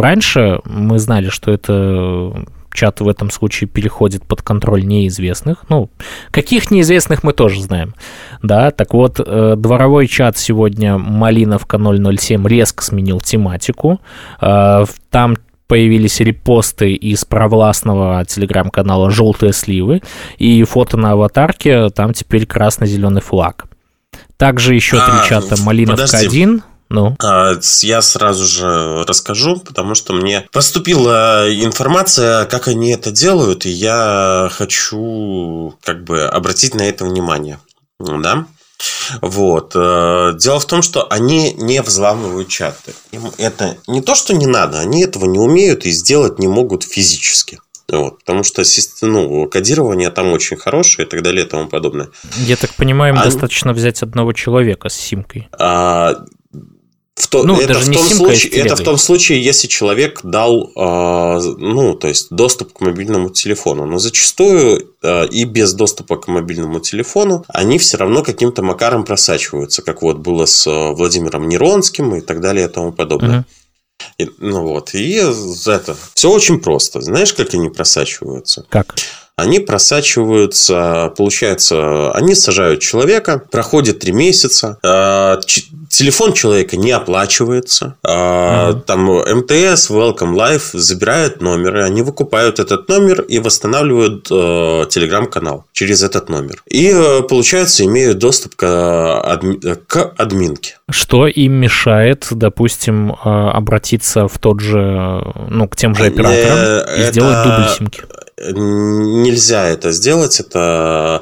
раньше 0.00 0.60
мы 0.64 0.98
знали, 0.98 1.28
что 1.28 1.52
это 1.52 2.46
чат 2.76 3.00
в 3.00 3.08
этом 3.08 3.30
случае 3.30 3.68
переходит 3.68 4.24
под 4.24 4.42
контроль 4.42 4.84
неизвестных. 4.84 5.64
Ну, 5.68 5.90
каких 6.30 6.70
неизвестных 6.70 7.24
мы 7.24 7.32
тоже 7.32 7.62
знаем. 7.62 7.94
Да, 8.42 8.70
так 8.70 8.92
вот, 8.92 9.18
э, 9.18 9.54
дворовой 9.56 10.06
чат 10.06 10.36
сегодня 10.36 10.98
Малиновка 10.98 11.78
007 11.78 12.46
резко 12.46 12.84
сменил 12.84 13.20
тематику. 13.20 14.00
Э, 14.40 14.84
там 15.10 15.36
появились 15.66 16.20
репосты 16.20 16.92
из 16.94 17.24
провластного 17.24 18.24
телеграм-канала 18.24 19.10
«Желтые 19.10 19.52
сливы», 19.52 20.02
и 20.38 20.62
фото 20.64 20.96
на 20.96 21.12
аватарке, 21.12 21.90
там 21.90 22.12
теперь 22.12 22.46
красно-зеленый 22.46 23.22
флаг. 23.22 23.66
Также 24.36 24.74
еще 24.74 24.98
а, 24.98 25.06
три 25.06 25.28
чата 25.28 25.56
«Малиновка-1», 25.60 26.62
ну. 26.88 27.16
А, 27.20 27.58
я 27.82 28.00
сразу 28.00 28.44
же 28.46 29.04
расскажу, 29.04 29.58
потому 29.58 29.94
что 29.94 30.12
мне 30.12 30.46
поступила 30.52 31.46
информация, 31.52 32.44
как 32.46 32.68
они 32.68 32.92
это 32.92 33.10
делают, 33.10 33.66
и 33.66 33.70
я 33.70 34.48
хочу 34.52 35.74
как 35.82 36.04
бы 36.04 36.24
обратить 36.26 36.74
на 36.74 36.82
это 36.82 37.04
внимание. 37.04 37.58
Да? 37.98 38.46
Вот. 39.22 39.72
Э, 39.74 40.32
дело 40.38 40.60
в 40.60 40.66
том, 40.66 40.82
что 40.82 41.06
они 41.08 41.52
не 41.54 41.82
взламывают 41.82 42.48
чаты. 42.48 42.94
Им 43.12 43.30
это 43.38 43.76
не 43.86 44.00
то, 44.00 44.14
что 44.14 44.34
не 44.34 44.46
надо, 44.46 44.80
они 44.80 45.02
этого 45.02 45.26
не 45.26 45.38
умеют 45.38 45.86
и 45.86 45.90
сделать 45.90 46.38
не 46.38 46.48
могут 46.48 46.84
физически. 46.84 47.60
Вот, 47.88 48.18
потому 48.18 48.42
что 48.42 48.62
ну, 49.02 49.46
кодирование 49.46 50.10
там 50.10 50.32
очень 50.32 50.56
хорошее 50.56 51.06
и 51.06 51.10
так 51.10 51.22
далее 51.22 51.46
и 51.46 51.48
тому 51.48 51.68
подобное. 51.68 52.08
Я 52.38 52.56
так 52.56 52.74
понимаю, 52.74 53.14
им 53.14 53.20
а... 53.20 53.24
достаточно 53.24 53.72
взять 53.72 54.02
одного 54.02 54.32
человека 54.32 54.88
с 54.88 54.94
симкой. 54.94 55.48
А, 55.56 56.24
в 57.16 57.28
то, 57.28 57.44
ну, 57.44 57.58
это, 57.58 57.68
даже 57.72 57.90
в 57.90 57.94
том 57.94 58.04
симка, 58.04 58.24
случае, 58.24 58.52
это 58.52 58.76
в 58.76 58.80
том 58.82 58.98
случае, 58.98 59.42
если 59.42 59.68
человек 59.68 60.20
дал, 60.22 60.70
э, 60.76 61.40
ну, 61.56 61.94
то 61.94 62.08
есть 62.08 62.28
доступ 62.30 62.74
к 62.74 62.80
мобильному 62.82 63.30
телефону. 63.30 63.86
Но 63.86 63.98
зачастую 63.98 64.92
э, 65.02 65.26
и 65.28 65.44
без 65.44 65.72
доступа 65.72 66.18
к 66.18 66.28
мобильному 66.28 66.78
телефону 66.78 67.42
они 67.48 67.78
все 67.78 67.96
равно 67.96 68.22
каким-то 68.22 68.62
макаром 68.62 69.04
просачиваются, 69.04 69.80
как 69.80 70.02
вот 70.02 70.18
было 70.18 70.44
с 70.44 70.66
Владимиром 70.66 71.48
Неронским 71.48 72.14
и 72.16 72.20
так 72.20 72.42
далее 72.42 72.66
и 72.66 72.70
тому 72.70 72.92
подобное. 72.92 73.38
Угу. 73.38 73.46
И, 74.18 74.30
ну 74.38 74.62
вот, 74.64 74.94
и 74.94 75.12
это 75.14 75.96
все 76.12 76.30
очень 76.30 76.60
просто. 76.60 77.00
Знаешь, 77.00 77.32
как 77.32 77.54
они 77.54 77.70
просачиваются? 77.70 78.66
Как? 78.68 78.94
они 79.36 79.60
просачиваются, 79.60 81.12
получается, 81.16 82.10
они 82.12 82.34
сажают 82.34 82.80
человека, 82.80 83.38
проходит 83.38 83.98
три 83.98 84.12
месяца, 84.12 84.78
а, 84.82 85.38
телефон 85.96 86.34
человека 86.34 86.76
не 86.76 86.90
оплачивается, 86.90 87.96
mm-hmm. 88.04 88.80
там 88.82 89.06
МТС, 89.06 89.90
Welcome 89.90 90.34
Life 90.34 90.70
забирают 90.74 91.40
номеры, 91.40 91.84
они 91.84 92.02
выкупают 92.02 92.58
этот 92.58 92.88
номер 92.88 93.22
и 93.22 93.38
восстанавливают 93.38 94.28
э, 94.30 94.84
телеграм-канал 94.90 95.64
через 95.72 96.02
этот 96.02 96.28
номер. 96.28 96.62
И, 96.68 96.92
э, 96.94 97.22
получается, 97.22 97.84
имеют 97.84 98.18
доступ 98.18 98.56
к, 98.56 99.20
адми... 99.20 99.56
к 99.86 100.12
админке. 100.18 100.76
Что 100.90 101.26
им 101.26 101.52
мешает, 101.54 102.26
допустим, 102.30 103.12
э, 103.12 103.14
обратиться 103.24 104.28
в 104.28 104.38
тот 104.38 104.60
же, 104.60 105.22
ну, 105.48 105.66
к 105.66 105.76
тем 105.76 105.94
же 105.94 106.04
операторам 106.04 106.58
и 106.94 107.00
это... 107.00 107.12
сделать 107.12 107.44
дубль 107.44 107.68
симки? 107.76 108.02
нельзя 108.38 109.68
это 109.68 109.92
сделать. 109.92 110.40
Это 110.40 111.20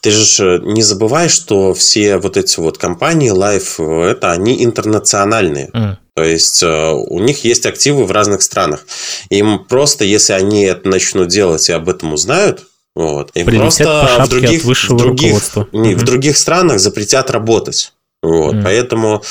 ты 0.00 0.10
же 0.10 0.60
не 0.64 0.82
забывай, 0.82 1.28
что 1.28 1.74
все 1.74 2.18
вот 2.18 2.36
эти 2.36 2.60
вот 2.60 2.78
компании 2.78 3.32
Life, 3.32 4.09
это 4.10 4.32
они 4.32 4.64
интернациональные. 4.64 5.70
Mm. 5.72 5.96
То 6.14 6.24
есть 6.24 6.62
э, 6.62 6.90
у 6.92 7.18
них 7.20 7.44
есть 7.44 7.64
активы 7.66 8.04
в 8.04 8.10
разных 8.10 8.42
странах. 8.42 8.86
Им 9.30 9.64
просто, 9.64 10.04
если 10.04 10.34
они 10.34 10.64
это 10.64 10.88
начнут 10.88 11.28
делать 11.28 11.68
и 11.68 11.72
об 11.72 11.88
этом 11.88 12.12
узнают, 12.12 12.66
вот, 12.94 13.30
им 13.34 13.46
Прилетят 13.46 13.86
просто 13.86 14.24
в 14.24 14.28
других, 14.28 14.64
в 14.64 14.96
других, 14.96 15.34
не, 15.72 15.94
угу. 15.94 16.00
в 16.00 16.04
других 16.04 16.36
странах 16.36 16.80
запретят 16.80 17.30
работать. 17.30 17.92
Вот, 18.22 18.54
mm. 18.54 18.62
Поэтому 18.62 19.22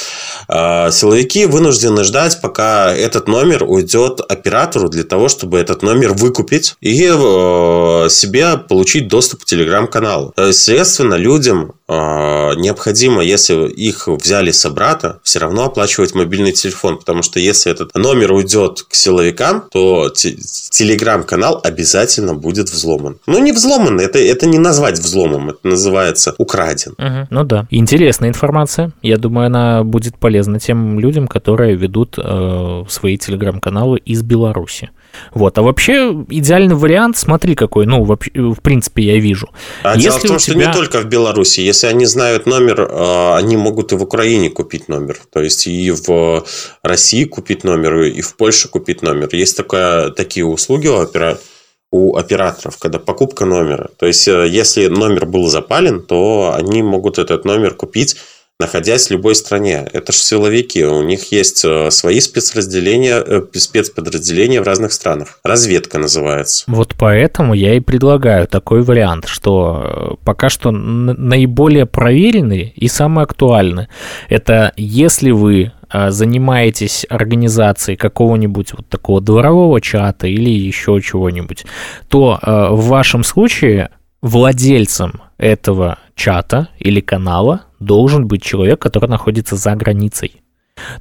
э, 0.48 0.92
силовики 0.92 1.46
вынуждены 1.46 2.04
ждать, 2.04 2.42
пока 2.42 2.92
этот 2.92 3.28
номер 3.28 3.64
уйдет 3.64 4.20
оператору 4.28 4.90
для 4.90 5.04
того, 5.04 5.30
чтобы 5.30 5.60
этот 5.60 5.84
номер 5.84 6.14
выкупить 6.14 6.76
и 6.82 7.04
э, 7.04 8.10
себе 8.10 8.58
получить 8.58 9.08
доступ 9.08 9.44
к 9.44 9.46
телеграм-каналу. 9.46 10.34
То 10.36 10.48
есть, 10.48 10.64
следственно, 10.64 11.16
людям 11.16 11.74
э, 11.74 11.79
необходимо, 11.90 13.24
если 13.24 13.68
их 13.68 14.08
взяли 14.08 14.52
с 14.52 14.70
брата, 14.70 15.20
все 15.24 15.40
равно 15.40 15.66
оплачивать 15.66 16.14
мобильный 16.14 16.52
телефон, 16.52 16.98
потому 16.98 17.24
что 17.24 17.40
если 17.40 17.72
этот 17.72 17.96
номер 17.96 18.32
уйдет 18.32 18.84
к 18.84 18.94
силовикам, 18.94 19.64
то 19.72 20.10
телеграм-канал 20.10 21.60
обязательно 21.64 22.36
будет 22.36 22.70
взломан. 22.70 23.18
Ну, 23.26 23.40
не 23.40 23.52
взломан, 23.52 24.00
это, 24.00 24.20
это 24.20 24.46
не 24.46 24.60
назвать 24.60 25.00
взломом, 25.00 25.50
это 25.50 25.60
называется 25.64 26.36
украден. 26.38 26.94
Угу. 26.98 27.28
Ну 27.30 27.44
да, 27.44 27.68
интересная 27.72 28.30
информация. 28.30 28.92
Я 29.02 29.18
думаю, 29.18 29.48
она 29.48 29.84
будет 29.84 30.18
полезна 30.18 30.60
тем 30.60 31.00
людям, 31.00 31.28
которые 31.28 31.76
ведут 31.76 32.16
э, 32.18 32.84
свои 32.88 33.18
телеграм-каналы 33.18 34.00
из 34.00 34.22
Беларуси. 34.22 34.90
Вот. 35.34 35.58
А 35.58 35.62
вообще 35.62 36.26
идеальный 36.30 36.76
вариант, 36.76 37.18
смотри 37.18 37.56
какой, 37.56 37.86
ну, 37.86 38.04
вообще, 38.04 38.32
в 38.36 38.62
принципе, 38.62 39.04
я 39.04 39.20
вижу. 39.20 39.50
А 39.84 39.96
Если 39.96 40.04
дело 40.04 40.18
в 40.18 40.22
том, 40.22 40.38
тебя... 40.38 40.40
что 40.40 40.54
не 40.56 40.74
только 40.74 41.00
в 41.00 41.06
Беларуси. 41.06 41.62
Если 41.62 41.88
они 41.88 42.06
знают 42.06 42.46
номер, 42.46 42.82
э, 42.82 43.34
они 43.36 43.58
могут 43.58 43.92
и 43.92 43.96
в 43.96 44.04
Украине 44.04 44.50
купить 44.50 44.88
номер. 44.90 45.18
То 45.32 45.42
есть 45.42 45.68
и 45.68 45.92
в 45.92 46.46
России 46.84 47.26
купить 47.26 47.64
номер, 47.64 48.02
и 48.04 48.22
в 48.22 48.36
Польше 48.36 48.70
купить 48.70 49.02
номер. 49.02 49.30
Есть 49.32 49.58
такая, 49.58 50.10
такие 50.10 50.46
услуги 50.46 50.88
у 50.88 51.00
операторов 51.00 51.44
у 51.92 52.16
операторов, 52.18 52.78
когда 52.78 53.00
покупка 53.00 53.46
номера. 53.46 53.90
То 53.98 54.06
есть, 54.06 54.28
э, 54.28 54.48
если 54.48 54.88
номер 54.88 55.26
был 55.26 55.48
запален, 55.48 56.02
то 56.02 56.54
они 56.56 56.84
могут 56.84 57.18
этот 57.18 57.46
номер 57.46 57.74
купить 57.74 58.16
находясь 58.60 59.08
в 59.08 59.12
любой 59.12 59.36
стране. 59.36 59.88
Это 59.94 60.12
же 60.12 60.20
силовики, 60.20 60.84
у 60.84 61.02
них 61.02 61.32
есть 61.32 61.64
э, 61.64 61.90
свои 61.92 62.20
спецразделения, 62.20 63.24
э, 63.26 63.42
спецподразделения 63.54 64.62
в 64.62 64.66
разных 64.66 64.92
странах. 64.92 65.40
Разведка 65.44 65.98
называется. 65.98 66.66
Вот 66.68 66.94
поэтому 67.00 67.54
я 67.54 67.76
и 67.76 67.80
предлагаю 67.80 68.48
такой 68.48 68.82
вариант, 68.82 69.28
что 69.28 70.18
э, 70.20 70.26
пока 70.26 70.50
что 70.50 70.72
наиболее 70.72 71.86
проверенный 71.86 72.74
и 72.76 72.90
самый 72.90 73.24
актуальный. 73.24 73.88
Это 74.28 74.74
если 74.76 75.32
вы 75.32 75.72
занимаетесь 75.92 77.04
организацией 77.10 77.98
какого-нибудь 77.98 78.74
вот 78.74 78.88
такого 78.90 79.22
дворового 79.22 79.82
чата 79.82 80.28
или 80.28 80.52
еще 80.52 81.02
чего-нибудь, 81.02 81.66
то 82.10 82.38
в 82.44 82.90
вашем 82.90 83.24
случае 83.24 83.90
владельцем 84.22 85.22
этого 85.38 85.98
чата 86.16 86.70
или 86.80 87.00
канала 87.00 87.62
должен 87.80 88.28
быть 88.28 88.44
человек, 88.44 88.80
который 88.80 89.10
находится 89.10 89.56
за 89.56 89.76
границей. 89.76 90.42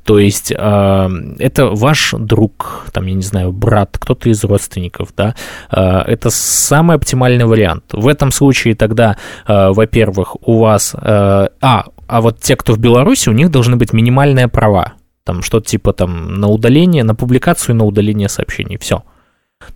То 0.04 0.18
есть 0.18 0.52
э, 0.52 1.08
это 1.38 1.66
ваш 1.66 2.14
друг, 2.18 2.86
там, 2.92 3.06
я 3.06 3.14
не 3.14 3.22
знаю, 3.22 3.52
брат, 3.52 3.96
кто-то 3.98 4.28
из 4.28 4.42
родственников, 4.44 5.10
да, 5.16 5.34
э, 5.70 5.80
это 5.80 6.30
самый 6.30 6.96
оптимальный 6.96 7.44
вариант. 7.44 7.84
В 7.92 8.08
этом 8.08 8.32
случае 8.32 8.74
тогда, 8.74 9.16
э, 9.46 9.68
во-первых, 9.70 10.36
у 10.46 10.58
вас, 10.58 10.94
э, 10.94 11.48
а, 11.60 11.84
а 12.06 12.20
вот 12.20 12.40
те, 12.40 12.56
кто 12.56 12.72
в 12.72 12.78
Беларуси, 12.78 13.28
у 13.28 13.32
них 13.32 13.50
должны 13.50 13.76
быть 13.76 13.92
минимальные 13.92 14.48
права, 14.48 14.94
там 15.24 15.42
что-то 15.42 15.68
типа 15.68 15.92
там 15.92 16.40
на 16.40 16.48
удаление, 16.48 17.04
на 17.04 17.14
публикацию, 17.14 17.76
на 17.76 17.84
удаление 17.84 18.28
сообщений, 18.28 18.78
все. 18.78 19.04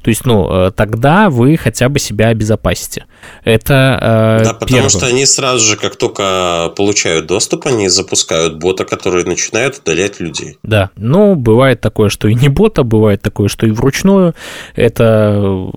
То 0.03 0.11
есть, 0.11 0.25
ну, 0.25 0.49
э, 0.51 0.71
тогда 0.71 1.29
вы 1.29 1.57
хотя 1.57 1.88
бы 1.88 1.99
себя 1.99 2.29
обезопасите. 2.29 3.07
Это 3.45 3.99
э, 4.40 4.45
Да, 4.45 4.55
потому 4.55 4.68
первое. 4.68 4.88
что 4.88 5.07
они 5.07 5.27
сразу 5.27 5.64
же, 5.64 5.77
как 5.77 5.97
только 5.97 6.73
получают 6.77 7.27
доступ, 7.27 7.66
они 7.66 7.88
запускают 7.88 8.59
бота, 8.59 8.85
который 8.85 9.25
начинает 9.25 9.79
удалять 9.79 10.21
людей. 10.21 10.59
Да, 10.62 10.90
ну, 10.97 11.35
бывает 11.35 11.81
такое, 11.81 12.11
что 12.11 12.29
и 12.29 12.35
не 12.35 12.49
бота, 12.49 12.85
бывает 12.85 13.23
такое, 13.23 13.49
что 13.49 13.66
и 13.66 13.71
вручную. 13.71 14.35
Это 14.77 15.71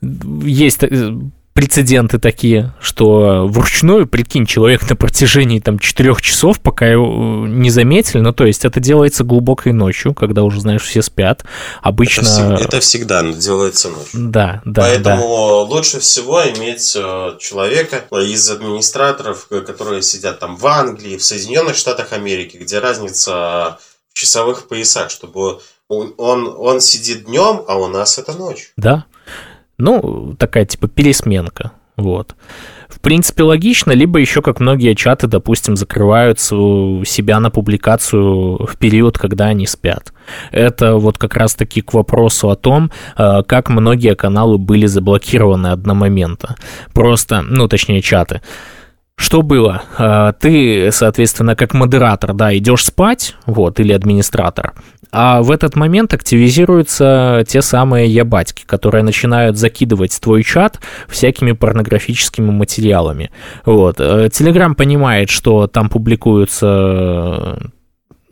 есть 0.00 0.82
э, 0.82 1.12
прецеденты 1.52 2.18
такие, 2.18 2.74
что 2.80 3.46
вручную, 3.46 4.06
прикинь, 4.06 4.46
человек 4.46 4.88
на 4.88 4.96
протяжении 4.96 5.60
там 5.60 5.78
четырех 5.78 6.22
часов, 6.22 6.60
пока 6.60 6.86
его 6.86 7.46
не 7.46 7.70
заметили, 7.70 8.20
ну, 8.20 8.32
то 8.32 8.46
есть 8.46 8.64
это 8.64 8.80
делается 8.80 9.22
глубокой 9.24 9.72
ночью, 9.72 10.14
когда 10.14 10.42
уже, 10.42 10.60
знаешь, 10.60 10.82
все 10.82 11.02
спят. 11.02 11.44
Обычно... 11.82 12.54
Это, 12.54 12.64
это 12.64 12.80
всегда 12.80 13.22
делается 13.32 13.90
ночью. 13.90 14.30
Да, 14.30 14.62
да, 14.64 14.82
Поэтому 14.82 15.28
да. 15.28 15.74
лучше 15.74 16.00
всего 16.00 16.40
иметь 16.42 16.96
э, 16.96 17.36
человека 17.38 18.04
из 18.22 18.50
администраторов, 18.50 19.48
которые 19.48 20.02
сидят 20.02 20.38
там 20.38 20.56
в 20.56 20.66
Англии, 20.66 21.16
в 21.16 21.24
Соединенных 21.24 21.76
Штатах 21.76 22.12
Америки, 22.12 22.56
где 22.56 22.78
разница 22.78 23.78
в 24.12 24.14
часовых 24.14 24.68
поясах, 24.68 25.10
чтобы 25.10 25.60
Он, 25.88 26.14
он, 26.16 26.54
он 26.58 26.80
сидит 26.80 27.26
днем, 27.26 27.62
а 27.68 27.76
у 27.76 27.88
нас 27.88 28.18
это 28.18 28.32
ночь. 28.32 28.72
Да. 28.76 29.04
Ну, 29.82 30.36
такая 30.38 30.64
типа 30.64 30.86
пересменка. 30.86 31.72
Вот. 31.96 32.36
В 32.88 33.00
принципе, 33.00 33.42
логично, 33.42 33.90
либо 33.92 34.20
еще 34.20 34.42
как 34.42 34.60
многие 34.60 34.94
чаты, 34.94 35.26
допустим, 35.26 35.76
закрываются 35.76 36.54
себя 37.04 37.40
на 37.40 37.50
публикацию 37.50 38.64
в 38.64 38.78
период, 38.78 39.18
когда 39.18 39.46
они 39.46 39.66
спят. 39.66 40.12
Это 40.52 40.96
вот 40.96 41.18
как 41.18 41.34
раз-таки 41.34 41.82
к 41.82 41.94
вопросу 41.94 42.48
о 42.50 42.54
том, 42.54 42.92
э, 43.18 43.42
как 43.46 43.70
многие 43.70 44.14
каналы 44.14 44.56
были 44.56 44.86
заблокированы 44.86 45.68
одномоментно. 45.68 46.54
Просто, 46.94 47.42
ну, 47.42 47.66
точнее, 47.66 48.02
чаты. 48.02 48.40
Что 49.16 49.42
было? 49.42 49.82
Э, 49.98 50.32
ты, 50.38 50.90
соответственно, 50.92 51.56
как 51.56 51.74
модератор, 51.74 52.34
да, 52.34 52.56
идешь 52.56 52.84
спать, 52.84 53.34
вот, 53.46 53.80
или 53.80 53.92
администратор, 53.92 54.74
а 55.12 55.42
в 55.42 55.50
этот 55.50 55.76
момент 55.76 56.14
активизируются 56.14 57.44
те 57.46 57.60
самые 57.60 58.08
ябатьки, 58.08 58.64
которые 58.64 59.04
начинают 59.04 59.58
закидывать 59.58 60.18
твой 60.20 60.42
чат 60.42 60.80
всякими 61.06 61.52
порнографическими 61.52 62.50
материалами. 62.50 63.30
Вот. 63.66 63.96
Телеграм 63.96 64.74
понимает, 64.74 65.28
что 65.28 65.66
там 65.66 65.90
публикуются 65.90 67.58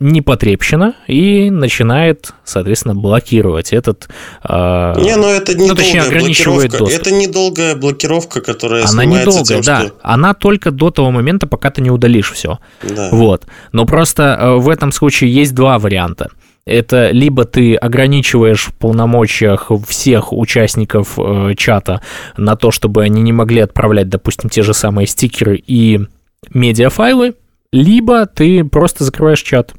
непотребщина 0.01 0.95
и 1.07 1.51
начинает, 1.51 2.33
соответственно, 2.43 2.95
блокировать 2.95 3.71
этот... 3.71 4.09
Э, 4.43 4.95
не, 4.97 5.15
но 5.15 5.29
это 5.29 5.53
не 5.53 5.69
ну, 5.69 5.75
точнее, 5.75 6.01
ограничивает 6.01 6.71
доступ. 6.71 6.99
Это 6.99 7.11
недолгая 7.11 7.75
блокировка, 7.75 8.41
которая 8.41 8.83
Она 8.87 9.05
недолгая, 9.05 9.43
тем, 9.43 9.61
да. 9.61 9.81
Что... 9.81 9.93
Она 10.01 10.33
только 10.33 10.71
до 10.71 10.89
того 10.89 11.11
момента, 11.11 11.45
пока 11.45 11.69
ты 11.69 11.81
не 11.81 11.91
удалишь 11.91 12.31
все. 12.31 12.57
Да. 12.81 13.09
Вот. 13.11 13.45
Но 13.71 13.85
просто 13.85 14.55
в 14.57 14.69
этом 14.69 14.91
случае 14.91 15.31
есть 15.31 15.53
два 15.53 15.77
варианта 15.77 16.31
это 16.65 17.09
либо 17.11 17.45
ты 17.45 17.75
ограничиваешь 17.75 18.65
в 18.65 18.73
полномочиях 18.73 19.71
всех 19.87 20.31
участников 20.33 21.17
э, 21.17 21.53
чата 21.57 22.01
на 22.37 22.55
то, 22.55 22.71
чтобы 22.71 23.03
они 23.03 23.21
не 23.21 23.33
могли 23.33 23.61
отправлять, 23.61 24.09
допустим, 24.09 24.49
те 24.49 24.61
же 24.61 24.73
самые 24.73 25.07
стикеры 25.07 25.61
и 25.65 26.01
медиафайлы, 26.53 27.35
либо 27.71 28.25
ты 28.25 28.63
просто 28.63 29.03
закрываешь 29.03 29.41
чат. 29.41 29.73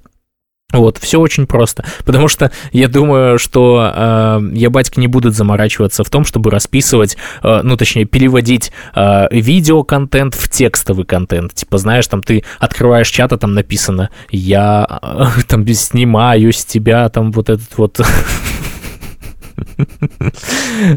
Вот, 0.72 0.98
все 0.98 1.20
очень 1.20 1.46
просто. 1.46 1.84
Потому 2.04 2.28
что 2.28 2.50
я 2.72 2.88
думаю, 2.88 3.38
что 3.38 3.92
э, 3.94 4.40
я 4.54 4.70
батьки 4.70 4.98
не 4.98 5.06
будут 5.06 5.34
заморачиваться 5.34 6.02
в 6.02 6.10
том, 6.10 6.24
чтобы 6.24 6.50
расписывать, 6.50 7.16
э, 7.42 7.60
ну, 7.62 7.76
точнее, 7.76 8.06
переводить 8.06 8.72
э, 8.94 9.26
видеоконтент 9.30 10.34
в 10.34 10.48
текстовый 10.48 11.04
контент. 11.04 11.54
Типа, 11.54 11.78
знаешь, 11.78 12.06
там 12.06 12.22
ты 12.22 12.42
открываешь 12.58 13.08
чат, 13.08 13.32
а 13.32 13.38
там 13.38 13.54
написано 13.54 14.10
«Я 14.30 15.00
э, 15.02 15.42
там 15.48 15.66
снимаю 15.68 16.52
с 16.52 16.64
тебя 16.64 17.08
там 17.08 17.32
вот 17.32 17.50
этот 17.50 17.76
вот...» 17.76 18.00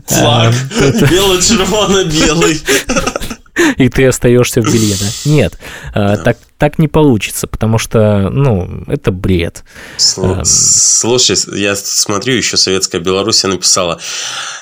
Флаг. 0.08 0.54
Бело-червоно-белый. 1.10 2.62
и 3.78 3.90
ты 3.90 4.06
остаешься 4.06 4.62
в 4.62 4.66
белье, 4.66 4.96
да? 5.00 5.06
Нет, 5.30 5.58
а, 5.94 6.18
так, 6.18 6.38
так 6.58 6.78
не 6.80 6.88
получится, 6.88 7.48
потому 7.48 7.78
что, 7.78 8.30
ну, 8.30 8.84
это 8.88 9.12
бред. 9.12 9.64
Эм. 10.18 10.44
Слушай, 10.44 11.38
я 11.58 11.76
смотрю, 11.76 12.36
еще 12.36 12.58
Советская 12.58 13.00
Беларусь 13.00 13.44
написала, 13.44 14.00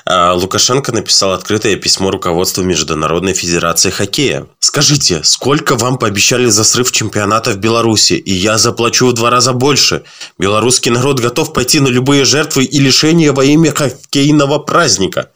а, 0.04 0.32
Лукашенко 0.34 0.92
написал 0.92 1.32
открытое 1.32 1.76
письмо 1.76 2.10
руководству 2.10 2.62
Международной 2.62 3.34
Федерации 3.34 3.90
Хоккея. 3.90 4.46
Скажите, 4.60 5.22
сколько 5.24 5.76
вам 5.76 5.98
пообещали 5.98 6.46
за 6.46 6.64
срыв 6.64 6.92
чемпионата 6.92 7.50
в 7.50 7.56
Беларуси, 7.56 8.14
и 8.14 8.32
я 8.32 8.58
заплачу 8.58 9.08
в 9.08 9.12
два 9.12 9.30
раза 9.30 9.52
больше? 9.52 10.04
Белорусский 10.38 10.90
народ 10.90 11.20
готов 11.20 11.52
пойти 11.52 11.80
на 11.80 11.88
любые 11.88 12.24
жертвы 12.24 12.64
и 12.64 12.78
лишения 12.78 13.32
во 13.32 13.44
имя 13.44 13.72
хоккейного 13.72 14.58
праздника. 14.58 15.30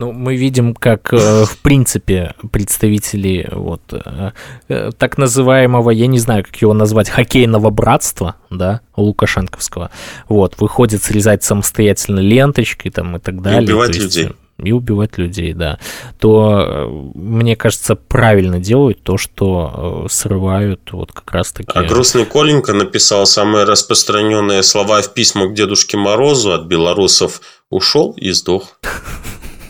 Ну, 0.00 0.12
мы 0.12 0.34
видим, 0.34 0.74
как, 0.74 1.12
э, 1.12 1.44
в 1.44 1.58
принципе, 1.58 2.34
представители 2.50 3.46
вот 3.52 3.82
э, 3.92 4.30
э, 4.68 4.90
так 4.96 5.18
называемого, 5.18 5.90
я 5.90 6.06
не 6.06 6.18
знаю, 6.18 6.42
как 6.42 6.56
его 6.56 6.72
назвать, 6.72 7.10
хоккейного 7.10 7.68
братства, 7.68 8.36
да, 8.48 8.80
лукашенковского, 8.96 9.90
вот, 10.26 10.54
выходит 10.58 11.02
срезать 11.02 11.44
самостоятельно 11.44 12.20
ленточки 12.20 12.88
там 12.88 13.16
и 13.16 13.20
так 13.20 13.42
далее. 13.42 13.60
И 13.60 13.64
убивать 13.64 13.98
людей. 13.98 14.30
И 14.56 14.72
убивать 14.72 15.18
людей, 15.18 15.52
да. 15.52 15.78
То, 16.18 17.12
мне 17.14 17.54
кажется, 17.54 17.94
правильно 17.94 18.58
делают 18.58 19.02
то, 19.02 19.18
что 19.18 20.06
срывают 20.08 20.92
вот 20.92 21.12
как 21.12 21.30
раз-таки... 21.30 21.72
А 21.74 21.82
грустный 21.82 22.24
Коленька 22.24 22.72
написал 22.72 23.26
самые 23.26 23.64
распространенные 23.64 24.62
слова 24.62 25.02
в 25.02 25.12
письмах 25.12 25.50
к 25.50 25.54
Дедушке 25.54 25.98
Морозу 25.98 26.52
от 26.52 26.64
белорусов 26.64 27.42
«ушел 27.68 28.14
и 28.16 28.30
сдох». 28.30 28.78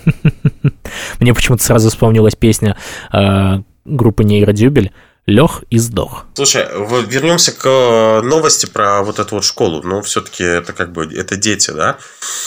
Мне 1.20 1.34
почему-то 1.34 1.62
сразу 1.62 1.88
вспомнилась 1.90 2.34
песня 2.34 2.76
э, 3.12 3.60
группы 3.84 4.24
Нейродюбель 4.24 4.92
Лех 5.26 5.64
и 5.70 5.78
сдох. 5.78 6.24
Слушай, 6.34 6.66
вернемся 7.06 7.52
к 7.52 7.64
э, 7.64 8.20
новости 8.22 8.66
про 8.66 9.02
вот 9.02 9.18
эту 9.18 9.36
вот 9.36 9.44
школу. 9.44 9.82
Ну, 9.82 10.02
все-таки 10.02 10.42
это 10.42 10.72
как 10.72 10.92
бы 10.92 11.04
это 11.04 11.36
дети, 11.36 11.70
да? 11.70 11.98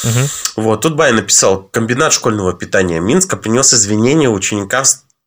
Угу. 0.04 0.64
Вот, 0.64 0.82
тут 0.82 0.96
Бай 0.96 1.14
написал, 1.14 1.64
комбинат 1.72 2.12
школьного 2.14 2.54
питания 2.54 3.00
Минска 3.00 3.38
принес 3.38 3.74
извинения 3.74 4.30
ученикам 4.30 4.84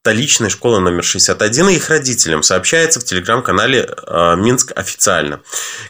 столичной 0.06 0.50
школы 0.50 0.78
номер 0.78 1.02
61 1.02 1.68
и 1.68 1.74
их 1.74 1.90
родителям, 1.90 2.44
сообщается 2.44 3.00
в 3.00 3.04
телеграм-канале 3.04 3.88
э, 4.06 4.36
Минск 4.36 4.70
официально. 4.76 5.40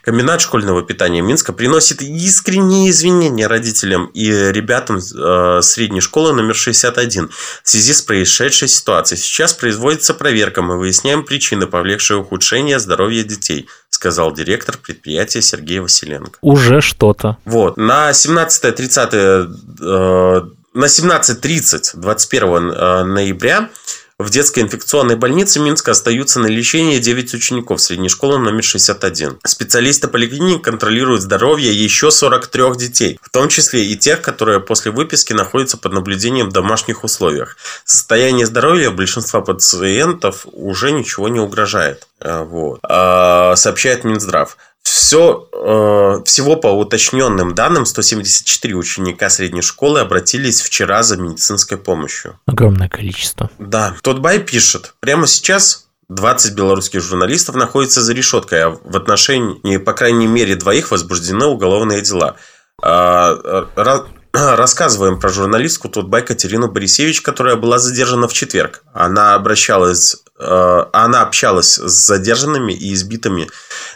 Комбинат 0.00 0.40
школьного 0.40 0.82
питания 0.82 1.20
Минска 1.20 1.52
приносит 1.52 2.00
искренние 2.00 2.88
извинения 2.88 3.46
родителям 3.46 4.06
и 4.14 4.30
ребятам 4.30 5.00
э, 5.00 5.60
средней 5.60 6.00
школы 6.00 6.32
номер 6.32 6.54
61 6.54 7.28
в 7.62 7.68
связи 7.68 7.92
с 7.92 8.00
происшедшей 8.00 8.68
ситуацией. 8.68 9.20
Сейчас 9.20 9.52
производится 9.52 10.14
проверка, 10.14 10.62
мы 10.62 10.78
выясняем 10.78 11.22
причины, 11.22 11.66
повлекшие 11.66 12.16
ухудшение 12.16 12.78
здоровья 12.78 13.22
детей 13.22 13.68
сказал 13.90 14.32
директор 14.32 14.78
предприятия 14.78 15.42
Сергей 15.42 15.80
Василенко. 15.80 16.38
Уже 16.40 16.80
что-то. 16.80 17.36
Вот. 17.44 17.76
На 17.76 18.10
17-30 18.10 19.50
э, 19.80 20.42
на 20.76 20.84
17.30 20.84 21.98
21 21.98 22.70
э, 22.70 23.04
ноября 23.04 23.70
в 24.18 24.30
детской 24.30 24.60
инфекционной 24.60 25.16
больнице 25.16 25.60
Минска 25.60 25.90
остаются 25.90 26.40
на 26.40 26.46
лечении 26.46 26.98
9 26.98 27.34
учеников 27.34 27.82
средней 27.82 28.08
школы 28.08 28.38
номер 28.38 28.62
61. 28.62 29.40
Специалисты 29.44 30.08
поликлиники 30.08 30.62
контролируют 30.62 31.20
здоровье 31.20 31.70
еще 31.70 32.10
43 32.10 32.76
детей, 32.76 33.20
в 33.20 33.28
том 33.28 33.48
числе 33.48 33.84
и 33.84 33.94
тех, 33.94 34.22
которые 34.22 34.60
после 34.60 34.90
выписки 34.90 35.34
находятся 35.34 35.76
под 35.76 35.92
наблюдением 35.92 36.48
в 36.48 36.52
домашних 36.52 37.04
условиях. 37.04 37.58
Состояние 37.84 38.46
здоровья 38.46 38.90
большинства 38.90 39.42
пациентов 39.42 40.46
уже 40.50 40.92
ничего 40.92 41.28
не 41.28 41.38
угрожает. 41.38 42.06
Э, 42.18 42.42
вот. 42.42 42.80
А, 42.84 43.54
сообщает 43.56 44.04
Минздрав. 44.04 44.56
Все, 44.96 45.46
э, 45.52 46.22
всего 46.24 46.56
по 46.56 46.68
уточненным 46.68 47.54
данным 47.54 47.84
174 47.84 48.74
ученика 48.74 49.28
средней 49.28 49.60
школы 49.60 50.00
обратились 50.00 50.62
вчера 50.62 51.02
за 51.02 51.18
медицинской 51.18 51.76
помощью. 51.76 52.40
Огромное 52.46 52.88
количество. 52.88 53.50
Да. 53.58 53.94
Тотбай 54.00 54.38
пишет, 54.38 54.94
прямо 55.00 55.26
сейчас 55.26 55.88
20 56.08 56.54
белорусских 56.54 57.02
журналистов 57.02 57.56
находятся 57.56 58.00
за 58.00 58.14
решеткой, 58.14 58.64
а 58.64 58.70
в 58.70 58.96
отношении, 58.96 59.76
по 59.76 59.92
крайней 59.92 60.26
мере, 60.26 60.56
двоих 60.56 60.90
возбуждены 60.90 61.44
уголовные 61.44 62.00
дела. 62.00 62.36
А, 62.82 63.66
рассказываем 64.32 65.20
про 65.20 65.28
журналистку 65.28 65.90
Тутбай 65.90 66.22
Катерину 66.22 66.68
Борисевич, 66.68 67.20
которая 67.20 67.56
была 67.56 67.78
задержана 67.78 68.28
в 68.28 68.32
четверг. 68.32 68.82
Она 68.94 69.34
обращалась, 69.34 70.16
она 70.38 71.22
общалась 71.22 71.74
с 71.74 72.06
задержанными 72.06 72.72
и 72.72 72.92
избитыми 72.92 73.48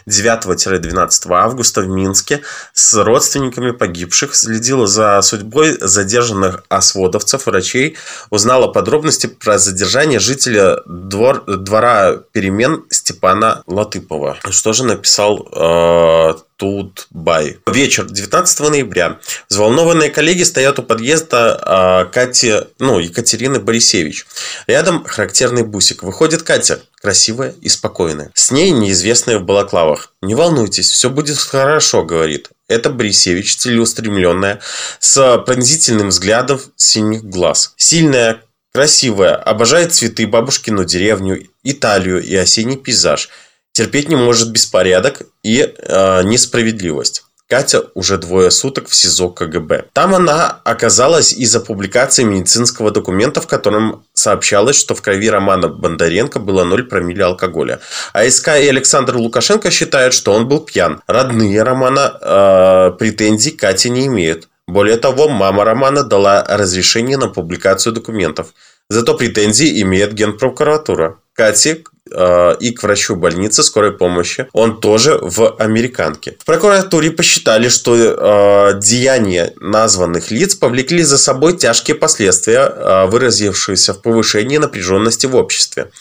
9-12 0.07 1.31
августа 1.31 1.81
в 1.81 1.87
Минске 1.87 2.41
с 2.73 2.93
родственниками 2.93 3.71
погибших, 3.71 4.35
следила 4.35 4.87
за 4.87 5.21
судьбой 5.21 5.77
задержанных 5.79 6.63
осводовцев, 6.69 7.45
врачей, 7.45 7.97
узнала 8.29 8.67
подробности 8.67 9.27
про 9.27 9.57
задержание 9.57 10.19
жителя 10.19 10.79
двор, 10.85 11.43
двора 11.45 12.17
перемен 12.31 12.85
Степана 12.89 13.63
Латыпова. 13.67 14.37
Что 14.49 14.73
же 14.73 14.85
написал 14.85 15.47
э, 15.51 16.33
тут 16.61 17.07
бай. 17.09 17.57
Вечер 17.65 18.05
19 18.05 18.59
ноября. 18.59 19.17
Взволнованные 19.49 20.11
коллеги 20.11 20.43
стоят 20.43 20.77
у 20.77 20.83
подъезда 20.83 22.05
э, 22.07 22.13
Кати, 22.13 22.53
ну, 22.77 22.99
Екатерины 22.99 23.59
Борисевич. 23.59 24.27
Рядом 24.67 25.03
характерный 25.03 25.63
бусик. 25.63 26.03
Выходит 26.03 26.43
Катя, 26.43 26.79
красивая 27.01 27.55
и 27.61 27.67
спокойная. 27.67 28.29
С 28.35 28.51
ней 28.51 28.69
неизвестная 28.69 29.39
в 29.39 29.43
балаклавах. 29.43 30.13
«Не 30.21 30.35
волнуйтесь, 30.35 30.91
все 30.91 31.09
будет 31.09 31.39
хорошо», 31.39 32.03
говорит. 32.03 32.49
Это 32.67 32.91
Борисевич, 32.91 33.57
целеустремленная, 33.57 34.59
с 34.99 35.39
пронзительным 35.39 36.09
взглядом 36.09 36.61
синих 36.75 37.23
глаз. 37.23 37.73
Сильная, 37.75 38.43
красивая, 38.71 39.35
обожает 39.35 39.95
цветы, 39.95 40.27
бабушкину 40.27 40.85
деревню, 40.85 41.47
Италию 41.63 42.23
и 42.23 42.35
осенний 42.35 42.77
пейзаж. 42.77 43.29
Терпеть 43.73 44.09
не 44.09 44.15
может 44.15 44.51
беспорядок 44.51 45.21
и 45.43 45.59
э, 45.61 46.23
несправедливость. 46.23 47.23
Катя 47.51 47.83
уже 47.95 48.17
двое 48.17 48.49
суток 48.49 48.87
в 48.87 48.95
СИЗО 48.95 49.27
КГБ. 49.27 49.87
Там 49.91 50.15
она 50.15 50.61
оказалась 50.63 51.33
из-за 51.33 51.59
публикации 51.59 52.23
медицинского 52.23 52.91
документа, 52.91 53.41
в 53.41 53.47
котором 53.47 54.05
сообщалось, 54.13 54.77
что 54.77 54.95
в 54.95 55.01
крови 55.01 55.29
Романа 55.29 55.67
Бондаренко 55.67 56.39
было 56.39 56.63
0 56.63 56.83
промилле 56.83 57.25
алкоголя. 57.25 57.81
А 58.13 58.23
и 58.23 58.29
Александр 58.69 59.17
Лукашенко 59.17 59.69
считают, 59.69 60.13
что 60.13 60.31
он 60.31 60.47
был 60.47 60.61
пьян. 60.61 61.01
Родные 61.07 61.61
Романа 61.63 62.17
э, 62.21 62.91
претензий 62.97 63.51
Кате 63.51 63.89
не 63.89 64.07
имеют. 64.07 64.47
Более 64.65 64.95
того, 64.95 65.27
мама 65.27 65.65
Романа 65.65 66.03
дала 66.03 66.45
разрешение 66.47 67.17
на 67.17 67.27
публикацию 67.27 67.91
документов. 67.91 68.53
Зато 68.89 69.13
претензии 69.15 69.81
имеет 69.81 70.13
Генпрокуратура. 70.13 71.17
Кате 71.33 71.83
и 72.11 72.71
к 72.71 72.83
врачу 72.83 73.15
больницы 73.15 73.63
скорой 73.63 73.91
помощи. 73.91 74.47
Он 74.53 74.79
тоже 74.79 75.17
в 75.21 75.55
американке. 75.57 76.35
В 76.39 76.45
прокуратуре 76.45 77.11
посчитали, 77.11 77.69
что 77.69 77.95
э, 77.95 78.79
деяния 78.79 79.53
названных 79.59 80.31
лиц 80.31 80.55
повлекли 80.55 81.03
за 81.03 81.17
собой 81.17 81.57
тяжкие 81.57 81.95
последствия, 81.95 82.59
э, 82.59 83.05
выразившиеся 83.07 83.93
в 83.93 84.01
повышении 84.01 84.57
напряженности 84.57 85.25
в 85.25 85.35
обществе. 85.35 85.91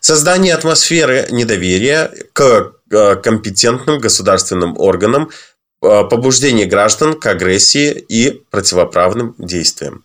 Создание 0.00 0.54
атмосферы 0.54 1.26
недоверия 1.30 2.10
к 2.32 2.72
компетентным 3.22 3.98
государственным 3.98 4.78
органам 4.78 5.30
побуждение 5.80 6.66
граждан 6.66 7.14
к 7.14 7.26
агрессии 7.26 8.04
и 8.08 8.42
противоправным 8.50 9.34
действиям. 9.38 10.04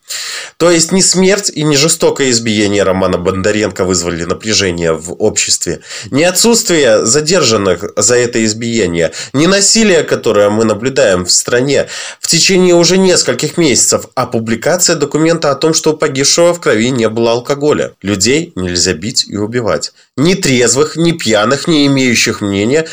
То 0.57 0.69
есть 0.69 0.91
не 0.91 1.01
смерть 1.01 1.49
и 1.49 1.63
не 1.63 1.77
жестокое 1.77 2.29
избиение 2.29 2.83
Романа 2.83 3.17
Бондаренко 3.17 3.85
вызвали 3.85 4.25
напряжение 4.25 4.93
в 4.93 5.13
обществе, 5.13 5.81
не 6.11 6.23
отсутствие 6.23 7.05
задержанных 7.05 7.85
за 7.95 8.15
это 8.15 8.43
избиение, 8.45 9.11
не 9.33 9.47
насилие, 9.47 10.03
которое 10.03 10.49
мы 10.49 10.65
наблюдаем 10.65 11.25
в 11.25 11.31
стране 11.31 11.87
в 12.19 12.27
течение 12.27 12.75
уже 12.75 12.97
нескольких 12.97 13.57
месяцев, 13.57 14.07
а 14.13 14.27
публикация 14.27 14.95
документа 14.95 15.51
о 15.51 15.55
том, 15.55 15.73
что 15.73 15.93
у 15.93 15.97
погибшего 15.97 16.53
в 16.53 16.59
крови 16.59 16.91
не 16.91 17.09
было 17.09 17.31
алкоголя. 17.31 17.93
Людей 18.01 18.51
нельзя 18.55 18.93
бить 18.93 19.25
и 19.27 19.37
убивать. 19.37 19.93
Ни 20.17 20.35
трезвых, 20.35 20.95
ни 20.95 21.13
пьяных, 21.13 21.67
ни 21.67 21.87
имеющих 21.87 22.41
мнения, 22.41 22.87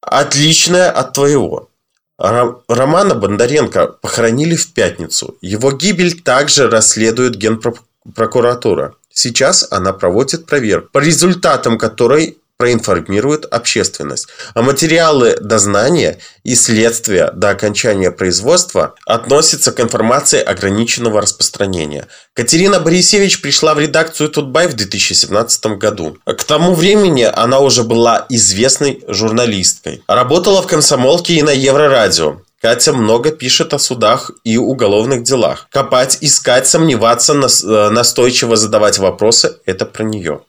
отличное 0.00 0.90
от 0.90 1.14
твоего. 1.14 1.70
Романа 2.18 3.14
Бондаренко 3.14 3.86
похоронили 3.86 4.56
в 4.56 4.72
пятницу. 4.72 5.36
Его 5.40 5.70
гибель 5.72 6.20
также 6.20 6.68
расследует 6.68 7.36
Генпрокуратура. 7.36 8.94
Сейчас 9.12 9.66
она 9.70 9.92
проводит 9.92 10.46
проверку, 10.46 10.88
по 10.92 10.98
результатам 10.98 11.78
которой 11.78 12.37
проинформирует 12.58 13.44
общественность. 13.44 14.26
А 14.52 14.62
материалы 14.62 15.36
дознания 15.40 16.18
и 16.42 16.56
следствия 16.56 17.30
до 17.32 17.50
окончания 17.50 18.10
производства 18.10 18.96
относятся 19.06 19.70
к 19.70 19.78
информации 19.78 20.40
ограниченного 20.40 21.22
распространения. 21.22 22.08
Катерина 22.34 22.80
Борисевич 22.80 23.40
пришла 23.40 23.74
в 23.74 23.78
редакцию 23.78 24.28
Тутбай 24.28 24.66
в 24.66 24.74
2017 24.74 25.78
году. 25.78 26.18
К 26.24 26.42
тому 26.42 26.74
времени 26.74 27.30
она 27.32 27.60
уже 27.60 27.84
была 27.84 28.26
известной 28.28 29.04
журналисткой. 29.06 30.02
Работала 30.08 30.60
в 30.60 30.66
комсомолке 30.66 31.34
и 31.34 31.42
на 31.42 31.50
Еврорадио. 31.50 32.40
Катя 32.60 32.92
много 32.92 33.30
пишет 33.30 33.72
о 33.72 33.78
судах 33.78 34.32
и 34.42 34.58
уголовных 34.58 35.22
делах. 35.22 35.68
Копать, 35.70 36.18
искать, 36.22 36.66
сомневаться, 36.66 37.34
э, 37.34 37.90
настойчиво 37.90 38.56
задавать 38.56 38.98
вопросы– 38.98 39.58
это 39.64 39.86
про 39.86 40.02
нее. 40.02 40.40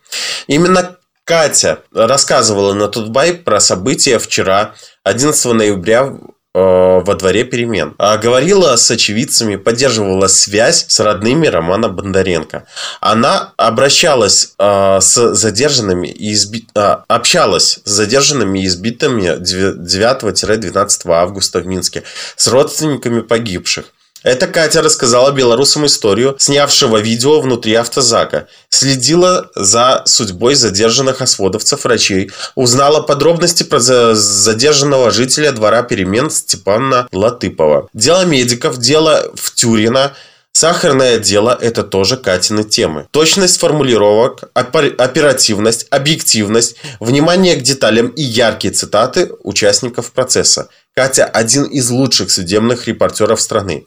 Именно 0.47 0.95
Катя 1.30 1.84
рассказывала 1.94 2.74
на 2.74 2.88
Тутбай 2.88 3.36
про 3.36 3.60
события 3.60 4.18
вчера, 4.18 4.74
11 5.04 5.46
ноября 5.54 6.08
э, 6.08 6.12
во 6.56 7.14
дворе 7.14 7.44
перемен. 7.44 7.94
А 8.00 8.18
говорила 8.18 8.76
с 8.76 8.90
очевидцами, 8.90 9.56
поддерживала 9.56 10.26
связь 10.26 10.88
с 10.88 11.00
родными 11.00 11.46
Романа 11.46 11.88
Бондаренко. 11.88 12.66
Она 13.00 13.54
обращалась 13.58 14.56
э, 14.58 14.98
с 15.02 15.36
задержанными 15.36 16.08
и 16.08 16.34
изби... 16.34 16.66
э, 16.74 16.96
общалась 17.08 17.80
с 17.86 17.92
задержанными 17.92 18.64
и 18.64 18.66
избитыми 18.66 19.40
9-12 19.40 21.12
августа 21.12 21.60
в 21.60 21.68
Минске 21.68 22.06
с 22.38 22.48
родственниками 22.48 23.22
погибших. 23.22 23.86
Эта 24.24 24.47
Катя 24.47 24.82
рассказала 24.82 25.32
белорусам 25.32 25.86
историю, 25.86 26.36
снявшего 26.39 26.97
видео 26.97 27.39
внутри 27.39 27.74
автозака. 27.76 28.47
Следила 28.70 29.49
за 29.55 30.03
судьбой 30.05 30.55
задержанных 30.55 31.22
осводовцев 31.22 31.84
врачей. 31.84 32.32
Узнала 32.55 33.01
подробности 33.01 33.63
про 33.63 33.80
задержанного 33.80 35.11
жителя 35.11 35.51
двора 35.51 35.84
перемен 35.84 36.30
Степана 36.30 37.07
Латыпова. 37.11 37.88
Дело 37.93 38.26
медиков, 38.26 38.78
дело 38.78 39.32
в 39.36 39.53
Тюрина– 39.55 40.13
Сахарное 40.51 41.20
дело– 41.20 41.57
это 41.61 41.84
тоже 41.84 42.17
Катины 42.17 42.63
темы. 42.63 43.07
Точность 43.11 43.59
формулировок, 43.59 44.43
оперативность, 44.53 45.88
объективность, 45.89 46.76
внимание 46.99 47.55
к 47.55 47.61
деталям 47.61 48.07
и 48.07 48.22
яркие 48.22 48.74
цитаты 48.74 49.32
участников 49.43 50.11
процесса. 50.11 50.67
Катя– 51.00 51.24
один 51.34 51.64
из 51.64 51.89
лучших 51.91 52.30
судебных 52.30 52.86
репортеров 52.86 53.39
страны. 53.39 53.86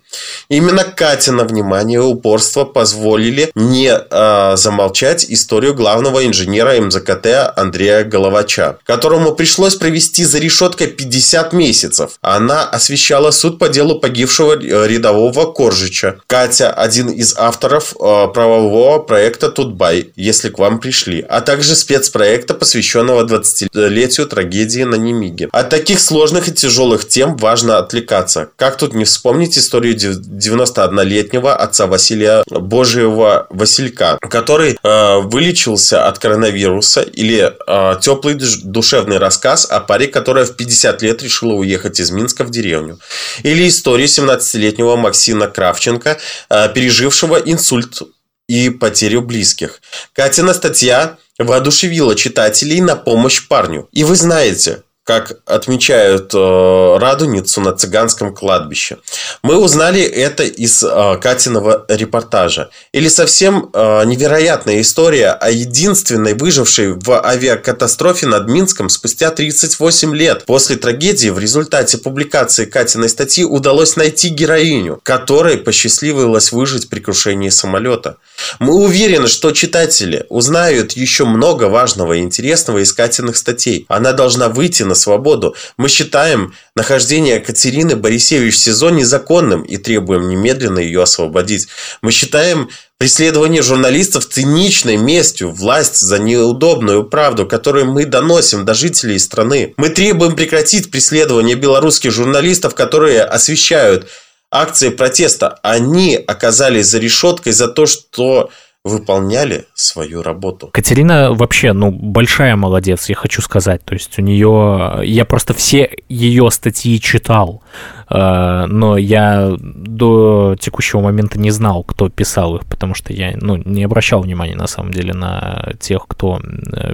Именно 0.49 0.83
Катя 0.85 1.33
на 1.33 1.45
внимание 1.45 1.99
и 1.99 2.03
упорство 2.03 2.65
позволили 2.65 3.51
не 3.55 3.93
э, 3.93 4.57
замолчать 4.57 5.27
историю 5.29 5.75
главного 5.75 6.27
инженера 6.27 6.81
МЗКТ 6.81 7.53
Андрея 7.55 8.05
Головача, 8.05 8.79
которому 8.87 9.33
пришлось 9.35 9.75
провести 9.75 10.25
за 10.25 10.39
решеткой 10.39 10.87
50 10.87 11.53
месяцев. 11.53 12.13
Она 12.23 12.65
освещала 12.65 13.31
суд 13.31 13.59
по 13.59 13.69
делу 13.69 14.01
погибшего 14.01 14.55
э, 14.55 14.89
рядового 14.89 15.53
Коржича. 15.53 16.17
Катя– 16.27 16.73
один 16.73 17.11
из 17.11 17.35
авторов 17.37 17.93
э, 17.93 17.95
правового 18.33 19.01
проекта 19.01 19.51
«Тутбай», 19.51 20.13
если 20.17 20.49
к 20.49 20.59
вам 20.59 20.79
пришли, 20.79 21.23
а 21.29 21.43
также 21.43 21.77
спецпроекта, 21.77 22.55
посвященного 22.55 23.27
20-летию 23.27 24.27
трагедии 24.27 24.85
на 24.85 24.95
Немиге. 24.95 25.51
От 25.53 25.69
таких 25.69 26.01
сложных 26.01 26.49
и 26.49 26.53
тяжелых 26.53 27.02
тяжелых 27.03 27.09
тем 27.09 27.37
важно 27.37 27.79
отвлекаться. 27.79 28.51
Как 28.57 28.77
тут 28.77 28.95
не 28.95 29.05
вспомнить 29.05 29.59
историю 29.59 29.95
91-летнего 29.95 31.55
отца 31.55 31.87
Василия 31.87 32.43
Божьего 32.49 33.47
Василька, 33.51 34.19
который 34.21 34.79
э, 34.83 35.19
вылечился 35.21 36.09
от 36.09 36.19
коронавируса, 36.19 37.03
или 37.03 37.53
э, 37.67 38.01
теплый 38.01 38.35
душевный 38.65 39.19
рассказ 39.19 39.67
о 39.71 39.81
паре, 39.81 40.09
которая 40.09 40.45
в 40.45 40.57
50 40.57 41.03
лет 41.03 41.23
решила 41.23 41.55
уехать 41.55 42.01
из 42.01 42.11
Минска 42.11 42.45
в 42.45 42.51
деревню. 42.51 42.99
Или 43.45 43.69
история 43.69 44.07
17-летнего 44.07 44.97
Максима 44.97 45.47
Кравченко, 45.49 46.19
э, 46.51 46.69
пережившего 46.75 47.37
инсульт 47.37 48.03
и 48.49 48.71
потерю 48.71 49.23
близких. 49.23 49.81
Катина 50.13 50.55
статья 50.55 51.17
воодушевила 51.39 52.15
читателей 52.15 52.81
на 52.81 52.97
помощь 52.97 53.49
парню. 53.49 53.89
И 53.93 54.05
вы 54.05 54.17
знаете, 54.17 54.83
как 55.05 55.39
отмечают 55.47 56.33
э, 56.33 56.99
Радуницу 56.99 57.61
на 57.61 57.73
цыганском 57.73 58.33
кладбище. 58.33 58.99
Мы 59.43 59.57
узнали 59.57 60.01
это 60.01 60.45
из 60.45 60.81
э, 60.83 61.19
Катиного 61.21 61.85
репортажа. 61.89 62.71
Или 62.93 63.09
совсем 63.09 63.71
э, 63.73 64.05
невероятная 64.05 64.81
история 64.81 65.31
о 65.31 65.51
единственной 65.51 66.35
выжившей 66.35 66.93
в 66.93 67.21
авиакатастрофе 67.21 68.27
над 68.27 68.47
Минском 68.47 68.89
спустя 68.89 69.33
38 69.33 70.15
лет. 70.15 70.45
После 70.45 70.77
трагедии 70.77 71.31
в 71.31 71.39
результате 71.41 71.99
публикации 71.99 72.65
Катиной 72.65 73.09
статьи 73.09 73.45
удалось 73.45 73.97
найти 73.97 74.29
героиню, 74.29 75.01
которой 75.03 75.57
посчастливилось 75.57 76.53
выжить 76.53 76.89
при 76.89 77.01
крушении 77.01 77.49
самолета. 77.49 78.19
Мы 78.61 78.75
уверены, 78.75 79.27
что 79.27 79.51
читатели 79.51 80.27
узнают 80.29 80.93
еще 80.93 81.25
много 81.25 81.65
важного 81.65 82.13
и 82.13 82.21
интересного 82.21 82.79
из 82.79 82.93
Катиных 82.93 83.37
статей. 83.37 83.85
Она 83.89 84.13
должна 84.13 84.49
выйти 84.49 84.85
на 84.85 84.92
свободу. 84.95 85.55
Мы 85.77 85.89
считаем 85.89 86.55
нахождение 86.75 87.41
Катерины 87.41 87.97
Борисевич 87.97 88.55
в 88.55 88.59
СИЗО 88.59 88.91
незаконным 88.91 89.63
и 89.63 89.77
требуем 89.77 90.29
немедленно 90.29 90.79
ее 90.79 91.03
освободить. 91.03 91.69
Мы 92.01 92.13
считаем 92.13 92.71
преследование 92.99 93.63
журналистов 93.63 94.27
циничной 94.27 94.97
местью, 94.97 95.51
власть 95.51 96.01
за 96.01 96.19
неудобную 96.19 97.05
правду, 97.05 97.47
которую 97.47 97.87
мы 97.87 98.05
доносим 98.05 98.65
до 98.65 98.75
жителей 98.75 99.19
страны. 99.19 99.75
Мы 99.77 99.89
требуем 99.89 100.37
прекратить 100.37 100.91
преследование 100.91 101.57
белорусских 101.57 102.13
журналистов, 102.13 102.75
которые 102.75 103.23
освещают 103.23 104.09
акции 104.53 104.91
протеста. 104.91 105.59
Они 105.63 106.15
оказались 106.15 106.87
за 106.87 106.99
решеткой 106.99 107.53
за 107.53 107.67
то, 107.69 107.87
что 107.87 108.51
выполняли 108.85 109.67
свою 109.75 110.23
работу. 110.23 110.69
Катерина 110.73 111.33
вообще, 111.33 111.73
ну, 111.73 111.93
большая 111.93 112.57
молодец, 112.57 113.09
я 113.09 113.15
хочу 113.15 113.41
сказать. 113.41 113.85
То 113.85 113.95
есть 113.95 114.19
у 114.19 114.23
нее... 114.23 115.01
Я 115.05 115.25
просто 115.25 115.55
все 115.55 115.89
ее 116.09 116.51
статьи 116.51 117.01
читал, 117.01 117.63
э, 118.11 118.67
но 118.67 118.97
я 118.97 119.55
до 119.59 120.57
текущего 120.59 121.01
момента 121.01 121.39
не 121.39 121.53
знал, 121.53 121.85
кто 121.85 122.09
писал 122.09 122.57
их, 122.57 122.67
потому 122.67 122.95
что 122.95 123.13
я, 123.13 123.37
ну, 123.41 123.57
не 123.57 123.85
обращал 123.85 124.21
внимания, 124.21 124.57
на 124.57 124.67
самом 124.67 124.91
деле, 124.91 125.15
на 125.15 125.75
тех, 125.79 126.05
кто 126.09 126.41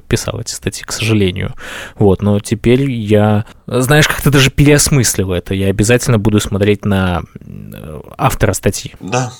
писал 0.09 0.41
эти 0.41 0.53
статьи, 0.53 0.85
к 0.85 0.93
сожалению. 0.93 1.55
Вот, 1.97 2.21
но 2.21 2.39
теперь 2.41 2.91
я, 2.91 3.47
знаешь, 3.67 4.09
как-то 4.09 4.31
даже 4.31 4.51
переосмыслил 4.51 5.33
это. 5.33 5.55
Я 5.55 5.69
обязательно 5.69 6.19
буду 6.19 6.39
смотреть 6.39 6.85
на 6.85 7.23
э, 7.41 8.01
автора 8.19 8.53
статьи. 8.53 8.93
Да, 9.01 9.33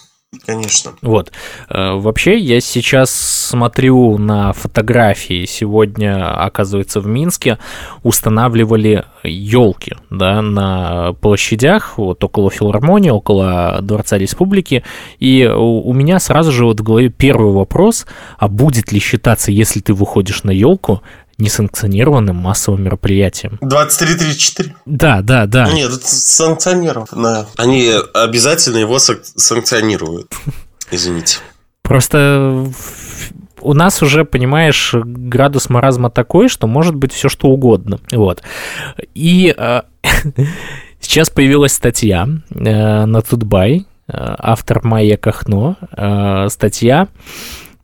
Конечно. 0.45 0.93
Вот. 1.01 1.33
Э, 1.71 1.93
вообще, 1.93 2.37
я 2.37 2.61
сейчас 2.61 3.11
смотрю 3.11 4.19
на 4.19 4.53
фотографии. 4.53 5.47
Сегодня, 5.47 6.35
оказывается, 6.35 7.01
в 7.01 7.07
Минске 7.07 7.59
устанавливали 8.03 9.07
елки, 9.25 9.95
да, 10.11 10.43
на 10.43 11.15
площадях, 11.15 11.97
вот 11.97 12.23
около 12.23 12.51
филармонии, 12.51 13.09
около 13.09 13.79
Дворца 13.81 14.19
Республики. 14.19 14.85
И 15.19 15.47
у 15.47 15.93
меня 15.95 16.21
сразу 16.21 16.53
же 16.53 16.67
вот 16.67 16.81
в 16.81 16.83
голове 16.83 17.09
первый 17.09 17.53
вопрос, 17.53 18.07
а 18.39 18.49
будет 18.49 18.93
ли 18.93 19.01
считаться, 19.01 19.51
если 19.51 19.81
ты 19.81 19.95
выходишь 19.95 20.45
на 20.45 20.51
елку, 20.51 21.03
несанкционированным 21.39 22.37
массовым 22.37 22.83
мероприятием. 22.83 23.59
23-34? 23.63 24.73
Да, 24.87 25.23
да, 25.23 25.47
да. 25.47 25.73
Нет, 25.73 25.93
это 25.93 26.07
санкционировано. 26.07 27.47
Они 27.57 27.93
обязательно 28.13 28.79
его 28.79 28.99
санкционируют. 28.99 30.33
Извините. 30.91 31.39
Просто 31.83 32.71
у 33.61 33.73
нас 33.75 34.03
уже, 34.03 34.25
понимаешь, 34.25 34.95
градус 34.95 35.69
маразма 35.71 36.11
такой, 36.11 36.49
что 36.49 36.67
может 36.67 36.95
быть 36.95 37.13
все 37.13 37.29
что 37.29 37.49
угодно. 37.49 37.99
Вот. 38.13 38.43
И 39.15 39.55
э, 39.57 39.83
сейчас 41.01 41.31
появилась 41.31 41.73
статья 41.73 42.29
э, 42.51 43.05
на 43.05 43.23
Тутбай, 43.23 43.87
э, 44.07 44.13
автор 44.13 44.85
Майя 44.85 45.17
Кахно, 45.17 45.77
э, 45.97 46.49
статья 46.51 47.09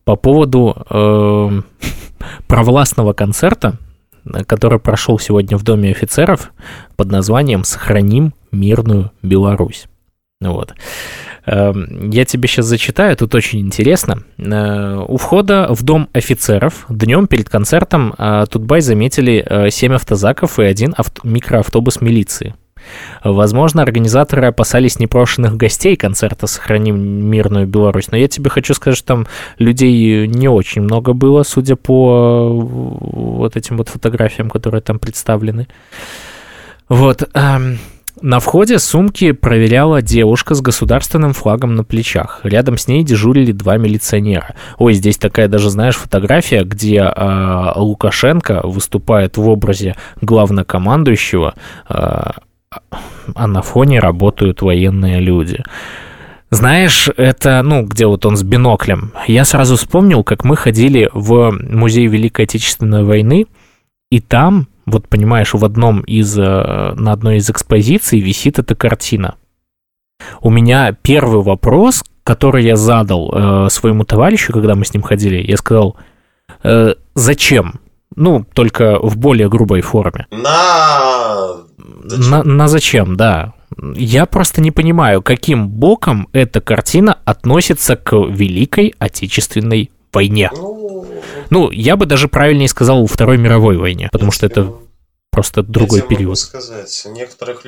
по 0.05 0.17
поводу 0.17 0.77
э, 0.91 1.61
провластного 2.47 3.13
концерта, 3.13 3.79
который 4.47 4.79
прошел 4.79 5.19
сегодня 5.19 5.57
в 5.57 5.63
Доме 5.63 5.91
офицеров 5.91 6.53
под 6.97 7.11
названием 7.11 7.65
«Сохраним 7.65 8.35
мирную 8.53 9.13
Беларусь». 9.23 9.87
Вот. 10.41 10.75
Эм, 11.47 12.11
я 12.11 12.25
тебе 12.25 12.49
сейчас 12.49 12.67
зачитаю, 12.67 13.17
тут 13.17 13.35
очень 13.35 13.61
интересно. 13.61 14.25
Э, 14.39 15.05
у 15.07 15.17
входа 15.17 15.69
в 15.71 15.83
Дом 15.83 16.09
офицеров 16.13 16.87
днем 16.89 17.27
перед 17.27 17.49
концертом 17.49 18.15
э, 18.17 18.47
Тутбай 18.51 18.81
заметили 18.81 19.69
7 19.71 19.93
э, 19.93 19.95
автозаков 19.95 20.59
и 20.59 20.65
один 20.65 20.95
авто- 20.97 21.21
микроавтобус 21.25 22.01
милиции. 22.01 22.55
Возможно, 23.23 23.83
организаторы 23.83 24.47
опасались 24.47 24.99
непрошенных 24.99 25.57
гостей 25.57 25.97
концерта 25.97 26.47
«Сохраним 26.47 26.97
мирную 26.97 27.67
Беларусь», 27.67 28.11
но 28.11 28.17
я 28.17 28.29
тебе 28.29 28.51
хочу 28.51 28.75
сказать, 28.75 28.99
что 28.99 29.07
там 29.07 29.27
людей 29.59 30.27
не 30.27 30.49
очень 30.49 30.83
много 30.83 31.13
было, 31.13 31.43
судя 31.43 31.77
по 31.77 32.49
вот 32.51 33.57
этим 33.57 33.77
вот 33.77 33.89
фотографиям, 33.89 34.51
которые 34.51 34.81
там 34.81 34.99
представлены. 34.99 35.69
Вот. 36.89 37.29
Эм, 37.35 37.79
на 38.21 38.39
входе 38.39 38.79
сумки 38.79 39.33
проверяла 39.33 40.01
девушка 40.01 40.55
с 40.55 40.61
государственным 40.61 41.33
флагом 41.33 41.75
на 41.75 41.83
плечах. 41.83 42.41
Рядом 42.45 42.79
с 42.79 42.87
ней 42.87 43.03
дежурили 43.03 43.53
два 43.53 43.77
милиционера. 43.77 44.55
Ой, 44.79 44.95
здесь 44.95 45.19
такая 45.19 45.49
даже, 45.49 45.69
знаешь, 45.69 45.97
фотография, 45.97 46.65
где 46.65 46.99
э, 46.99 47.73
Лукашенко 47.75 48.61
выступает 48.65 49.37
в 49.37 49.49
образе 49.49 49.97
главнокомандующего, 50.21 51.55
э, 51.89 52.31
а 53.35 53.47
на 53.47 53.63
фоне 53.63 54.01
работают 54.01 54.63
военные 54.63 55.21
люди. 55.21 55.63
Знаешь, 56.51 57.09
это, 57.17 57.63
ну, 57.63 57.83
где 57.83 58.07
вот 58.07 58.25
он 58.27 58.37
с 58.37 58.43
биноклем. 58.43 59.13
Я 59.27 59.45
сразу 59.45 59.77
вспомнил, 59.77 60.23
как 60.23 60.45
мы 60.45 60.57
ходили 60.57 61.11
в 61.13 61.51
музей 61.51 62.07
Великой 62.07 62.45
Отечественной 62.45 63.03
войны, 63.03 63.47
и 64.11 64.21
там, 64.21 64.69
вот 64.87 65.09
понимаешь, 65.09 65.55
в 65.55 65.65
одном 65.65 66.03
из, 66.03 66.39
э, 66.39 66.43
на 66.95 67.13
одной 67.13 67.39
из 67.39 67.51
экспозиций 67.51 68.21
висит 68.21 68.59
эта 68.59 68.77
картина. 68.77 69.35
У 70.41 70.51
меня 70.51 70.93
первый 70.93 71.43
вопрос, 71.43 72.05
который 72.23 72.65
я 72.65 72.77
задал 72.77 73.33
э, 73.33 73.69
своему 73.71 74.05
товарищу, 74.05 74.53
когда 74.53 74.77
мы 74.77 74.85
с 74.85 74.95
ним 74.95 75.03
ходили, 75.03 75.45
я 75.45 75.57
сказал, 75.57 75.97
э, 76.63 76.95
зачем? 77.15 77.81
Ну, 78.17 78.47
только 78.53 78.99
в 78.99 79.17
более 79.17 79.49
грубой 79.49 79.81
форме. 79.81 80.27
На 80.31 81.65
Зачем? 82.05 82.31
На, 82.31 82.43
на 82.43 82.69
зачем, 82.69 83.17
да. 83.17 83.55
Я 83.97 84.27
просто 84.27 84.61
не 84.61 84.71
понимаю, 84.71 85.23
каким 85.23 85.69
боком 85.69 86.29
эта 86.33 86.61
картина 86.61 87.19
относится 87.25 87.97
к 87.97 88.13
Великой 88.13 88.95
Отечественной 88.99 89.91
войне. 90.13 90.51
Ну, 90.53 91.09
ну 91.51 91.71
я 91.71 91.97
бы 91.97 92.07
даже 92.07 92.29
правильнее 92.29 92.69
сказал 92.69 93.07
Второй 93.07 93.39
мировой 93.39 93.79
войне, 93.79 94.11
потому 94.13 94.33
что 94.33 94.47
это 94.47 94.75
просто 95.31 95.63
другой 95.63 96.01
я 96.01 96.05
период. 96.05 96.29
Могу 96.29 96.37
сказать, 96.37 97.07
некоторых 97.07 97.67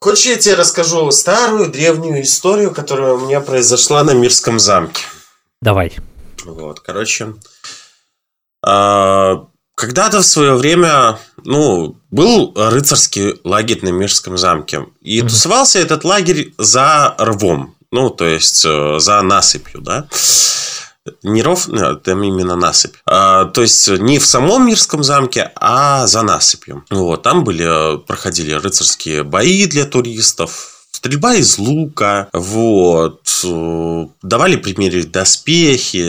Хочешь, 0.00 0.26
я 0.26 0.36
тебе 0.36 0.54
расскажу 0.54 1.10
старую 1.12 1.70
древнюю 1.70 2.22
историю, 2.22 2.72
которая 2.72 3.12
у 3.12 3.20
меня 3.20 3.40
произошла 3.40 4.02
на 4.02 4.12
Мирском 4.12 4.58
замке? 4.58 5.02
Давай. 5.62 5.94
Вот, 6.44 6.80
короче, 6.80 7.34
а, 8.62 9.46
когда-то 9.74 10.20
в 10.20 10.26
свое 10.26 10.54
время, 10.54 11.18
ну, 11.44 11.96
был 12.10 12.52
рыцарский 12.56 13.40
лагерь 13.44 13.80
на 13.82 13.90
Мирском 13.90 14.38
замке. 14.38 14.86
И 15.00 15.20
mm-hmm. 15.20 15.28
тусовался 15.28 15.78
этот 15.78 16.04
лагерь 16.04 16.54
за 16.58 17.14
рвом. 17.18 17.74
Ну, 17.90 18.10
то 18.10 18.24
есть, 18.24 18.64
э, 18.64 18.98
за 18.98 19.22
насыпью, 19.22 19.80
да. 19.80 20.08
Не 21.22 21.42
ров, 21.42 21.68
нет, 21.68 22.02
там 22.02 22.22
именно 22.22 22.56
насыпь. 22.56 22.94
А, 23.04 23.44
то 23.44 23.60
есть, 23.60 23.88
не 23.88 24.18
в 24.18 24.26
самом 24.26 24.66
Мирском 24.66 25.04
замке, 25.04 25.52
а 25.56 26.06
за 26.06 26.22
насыпью. 26.22 26.84
Вот, 26.90 27.22
там 27.22 27.44
были, 27.44 27.98
проходили 27.98 28.52
рыцарские 28.52 29.22
бои 29.22 29.66
для 29.66 29.84
туристов, 29.84 30.73
стрельба 31.04 31.34
из 31.34 31.58
лука, 31.58 32.28
вот, 32.32 33.20
э, 33.44 34.06
давали 34.22 34.56
примерить 34.56 35.10
доспехи, 35.12 36.02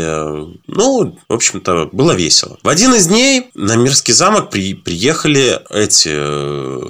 ну, 0.68 1.20
в 1.28 1.34
общем-то, 1.34 1.90
было 1.92 2.14
весело. 2.14 2.58
В 2.64 2.70
один 2.70 2.96
из 2.96 3.08
дней 3.08 3.48
на 3.56 3.76
Мирский 3.76 4.14
замок 4.14 4.50
при, 4.50 4.74
приехали 4.74 5.60
эти 5.70 6.12
э, 6.14 6.82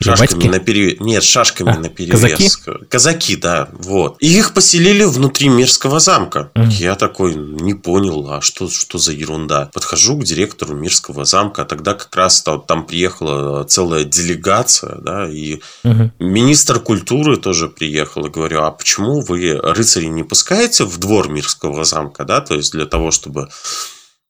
шашками 0.00 0.48
на 0.48 0.58
перевес. 0.58 0.98
Нет, 0.98 1.22
шашками 1.22 1.76
а, 1.76 1.78
на 1.78 1.88
перевес. 1.88 2.20
Казаки? 2.20 2.50
Казаки, 2.88 3.36
да, 3.36 3.68
вот. 3.72 4.16
И 4.18 4.36
их 4.36 4.52
поселили 4.52 5.04
внутри 5.04 5.48
Мирского 5.48 6.00
замка. 6.00 6.50
Mm. 6.56 6.70
Я 6.70 6.96
такой 6.96 7.36
не 7.36 7.74
понял, 7.74 8.28
а 8.32 8.40
что, 8.40 8.68
что 8.68 8.98
за 8.98 9.12
ерунда? 9.12 9.70
Подхожу 9.72 10.18
к 10.18 10.24
директору 10.24 10.74
Мирского 10.74 11.24
замка, 11.24 11.62
а 11.62 11.64
тогда 11.64 11.94
как 11.94 12.14
раз 12.16 12.42
там, 12.42 12.62
там 12.62 12.84
приехала 12.84 13.62
целая 13.62 14.02
делегация, 14.02 14.96
да, 14.96 15.30
и 15.30 15.60
mm-hmm. 15.84 16.10
министр 16.18 16.80
культуры 16.80 17.43
тоже 17.44 17.68
приехал 17.68 18.24
и 18.24 18.30
говорю, 18.30 18.62
а 18.62 18.70
почему 18.70 19.20
вы 19.20 19.60
рыцарей 19.60 20.08
не 20.08 20.22
пускаете 20.22 20.84
в 20.84 20.96
двор 20.96 21.28
Мирского 21.28 21.84
замка, 21.84 22.24
да, 22.24 22.40
то 22.40 22.54
есть 22.54 22.72
для 22.72 22.86
того, 22.86 23.10
чтобы 23.10 23.50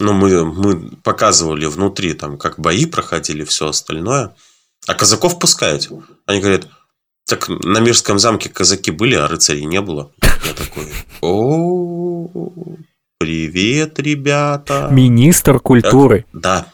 ну, 0.00 0.12
мы, 0.12 0.44
мы 0.44 0.90
показывали 1.04 1.66
внутри, 1.66 2.14
там, 2.14 2.36
как 2.36 2.58
бои 2.58 2.86
проходили, 2.86 3.44
все 3.44 3.68
остальное. 3.68 4.34
А 4.88 4.94
казаков 4.94 5.38
пускаете. 5.38 5.90
Они 6.26 6.40
говорят, 6.40 6.66
так 7.24 7.48
на 7.48 7.78
Мирском 7.78 8.18
замке 8.18 8.48
казаки 8.48 8.90
были, 8.90 9.14
а 9.14 9.28
рыцарей 9.28 9.64
не 9.64 9.80
было. 9.80 10.10
Я 10.20 10.52
такой, 10.54 10.88
о, 11.20 12.28
привет, 13.18 14.00
ребята. 14.00 14.88
Министр 14.90 15.60
культуры. 15.60 16.26
Да, 16.32 16.66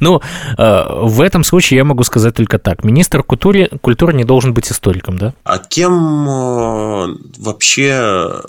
ну, 0.00 0.20
э, 0.56 0.84
в 1.02 1.20
этом 1.20 1.44
случае 1.44 1.78
я 1.78 1.84
могу 1.84 2.04
сказать 2.04 2.34
только 2.34 2.58
так. 2.58 2.84
Министр 2.84 3.22
культуры, 3.22 3.68
культуры 3.80 4.12
не 4.12 4.24
должен 4.24 4.54
быть 4.54 4.70
историком, 4.70 5.18
да? 5.18 5.34
А 5.44 5.58
кем 5.58 6.28
э, 6.28 7.16
вообще, 7.38 7.90
э, 7.92 8.40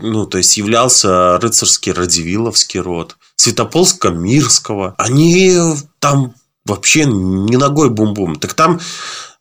ну, 0.00 0.26
то 0.26 0.38
есть, 0.38 0.56
являлся 0.56 1.38
рыцарский 1.38 1.92
Радивиловский 1.92 2.80
род, 2.80 3.16
Святополска-Мирского? 3.36 4.94
Они 4.98 5.56
там 5.98 6.34
вообще 6.64 7.04
не 7.04 7.56
ногой 7.56 7.90
бум-бум. 7.90 8.36
Так 8.36 8.54
там 8.54 8.80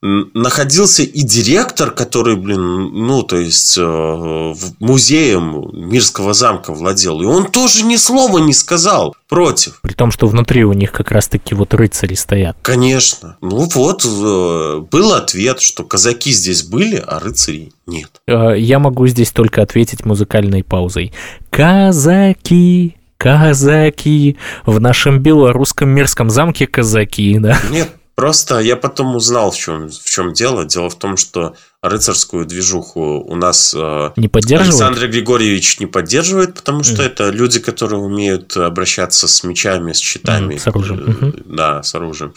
находился 0.02 1.02
и 1.02 1.22
директор, 1.22 1.90
который, 1.92 2.36
блин, 2.36 2.62
ну, 2.94 3.24
то 3.24 3.38
есть, 3.38 3.76
э, 3.80 4.54
музеем 4.80 5.70
Мирского 5.74 6.34
замка 6.34 6.72
владел. 6.72 7.22
И 7.22 7.26
он 7.26 7.48
тоже 7.48 7.84
ни 7.84 7.96
слова 7.96 8.38
не 8.38 8.54
сказал 8.54 9.16
против. 9.28 9.82
При 9.82 9.94
том, 9.94 10.12
что 10.12 10.28
внутри 10.28 10.64
у 10.66 10.74
них 10.74 10.92
как 10.92 11.12
раз-таки 11.12 11.56
вот 11.56 11.74
рыцари 11.74 12.14
стоят. 12.14 12.58
Конечно. 12.62 13.38
Ну 13.42 13.68
вот, 13.74 14.06
э, 14.06 14.82
был 14.92 15.14
ответ, 15.14 15.62
что 15.62 15.84
казаки 15.84 16.32
здесь 16.32 16.64
были, 16.64 17.04
а 17.06 17.20
рыцарей 17.20 17.74
нет. 17.88 18.12
Э, 18.28 18.54
я 18.58 18.78
могу 18.78 19.08
здесь 19.08 19.32
только 19.32 19.64
ответить 19.64 20.06
музыкальной 20.06 20.64
паузой. 20.64 21.12
Казаки, 21.50 22.96
казаки, 23.18 24.38
в 24.68 24.80
нашем 24.80 25.20
белорусском 25.20 25.90
мирском 25.90 26.30
замке 26.30 26.68
казаки, 26.68 27.40
да? 27.40 27.58
Нет, 27.72 27.90
Просто 28.18 28.58
я 28.58 28.76
потом 28.76 29.16
узнал, 29.16 29.52
в 29.52 29.58
чем, 29.58 29.90
в 29.90 30.10
чем 30.10 30.34
дело. 30.34 30.66
Дело 30.66 30.90
в 30.90 30.96
том, 30.96 31.18
что 31.18 31.54
рыцарскую 31.84 32.48
движуху 32.48 33.20
у 33.20 33.36
нас 33.36 33.76
э, 33.78 34.10
не 34.16 34.28
поддерживает? 34.28 34.74
Александр 34.74 35.08
Григорьевич 35.08 35.80
не 35.80 35.86
поддерживает, 35.86 36.56
потому 36.56 36.82
что 36.82 37.04
mm. 37.04 37.06
это 37.06 37.30
люди, 37.30 37.60
которые 37.60 38.00
умеют 38.02 38.58
обращаться 38.58 39.28
с 39.28 39.44
мечами, 39.44 39.92
с 39.92 40.00
щитами. 40.00 40.56
Mm, 40.56 40.60
с 40.60 40.68
оружием. 40.68 41.18
Э, 41.22 41.32
да, 41.46 41.84
с 41.84 41.94
оружием. 41.94 42.34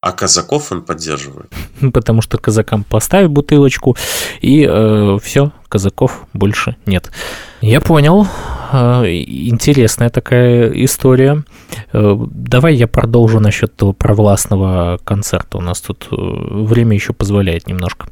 А 0.00 0.10
казаков 0.10 0.72
он 0.72 0.82
поддерживает. 0.82 1.52
Потому 1.92 2.22
что 2.22 2.36
казакам 2.36 2.82
поставь 2.82 3.28
бутылочку, 3.28 3.96
и 4.40 4.66
э, 4.68 5.18
все, 5.22 5.52
казаков 5.68 6.26
больше 6.32 6.74
нет. 6.86 7.12
Я 7.60 7.80
понял. 7.80 8.26
Э, 8.72 9.02
интересная 9.06 10.10
такая 10.10 10.70
история. 10.84 11.44
Э, 11.92 12.16
давай 12.30 12.74
я 12.74 12.86
продолжу 12.86 13.40
насчет 13.40 13.74
того 13.74 13.92
провластного 13.92 14.98
концерта. 15.04 15.58
У 15.58 15.60
нас 15.60 15.80
тут 15.80 16.08
э, 16.10 16.14
время 16.16 16.94
еще 16.94 17.12
позволяет 17.12 17.66
немножко. 17.66 18.08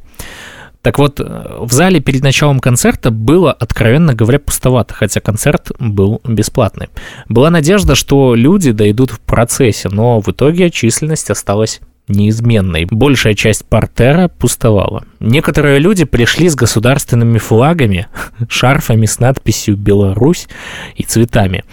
Так 0.82 0.98
вот, 0.98 1.18
в 1.18 1.72
зале 1.72 1.98
перед 1.98 2.22
началом 2.22 2.60
концерта 2.60 3.10
было, 3.10 3.52
откровенно 3.52 4.14
говоря, 4.14 4.38
пустовато, 4.38 4.94
хотя 4.94 5.20
концерт 5.20 5.72
был 5.80 6.20
бесплатный. 6.24 6.88
Была 7.28 7.50
надежда, 7.50 7.96
что 7.96 8.36
люди 8.36 8.70
дойдут 8.70 9.10
в 9.10 9.18
процессе, 9.18 9.88
но 9.88 10.20
в 10.20 10.28
итоге 10.28 10.70
численность 10.70 11.30
осталась 11.30 11.80
неизменной. 12.08 12.86
Большая 12.90 13.34
часть 13.34 13.64
портера 13.64 14.28
пустовала. 14.28 15.04
Некоторые 15.20 15.78
люди 15.78 16.04
пришли 16.04 16.48
с 16.48 16.54
государственными 16.54 17.38
флагами, 17.38 18.06
шарфами 18.48 19.06
с 19.06 19.18
надписью 19.18 19.76
«Беларусь» 19.76 20.48
и 20.96 21.02
цветами. 21.02 21.64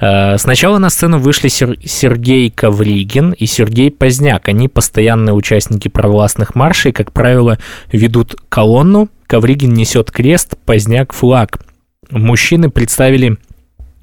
Э, 0.00 0.38
сначала 0.38 0.78
на 0.78 0.90
сцену 0.90 1.18
вышли 1.18 1.48
Сергей 1.48 2.50
Ковригин 2.50 3.32
и 3.32 3.46
Сергей 3.46 3.90
Поздняк. 3.90 4.48
Они 4.48 4.68
постоянные 4.68 5.34
участники 5.34 5.88
провластных 5.88 6.54
маршей, 6.54 6.92
как 6.92 7.12
правило, 7.12 7.58
ведут 7.92 8.36
колонну. 8.48 9.08
Ковригин 9.26 9.72
несет 9.72 10.10
крест, 10.10 10.56
Поздняк– 10.64 11.12
флаг. 11.14 11.58
Мужчины 12.10 12.70
представили 12.70 13.38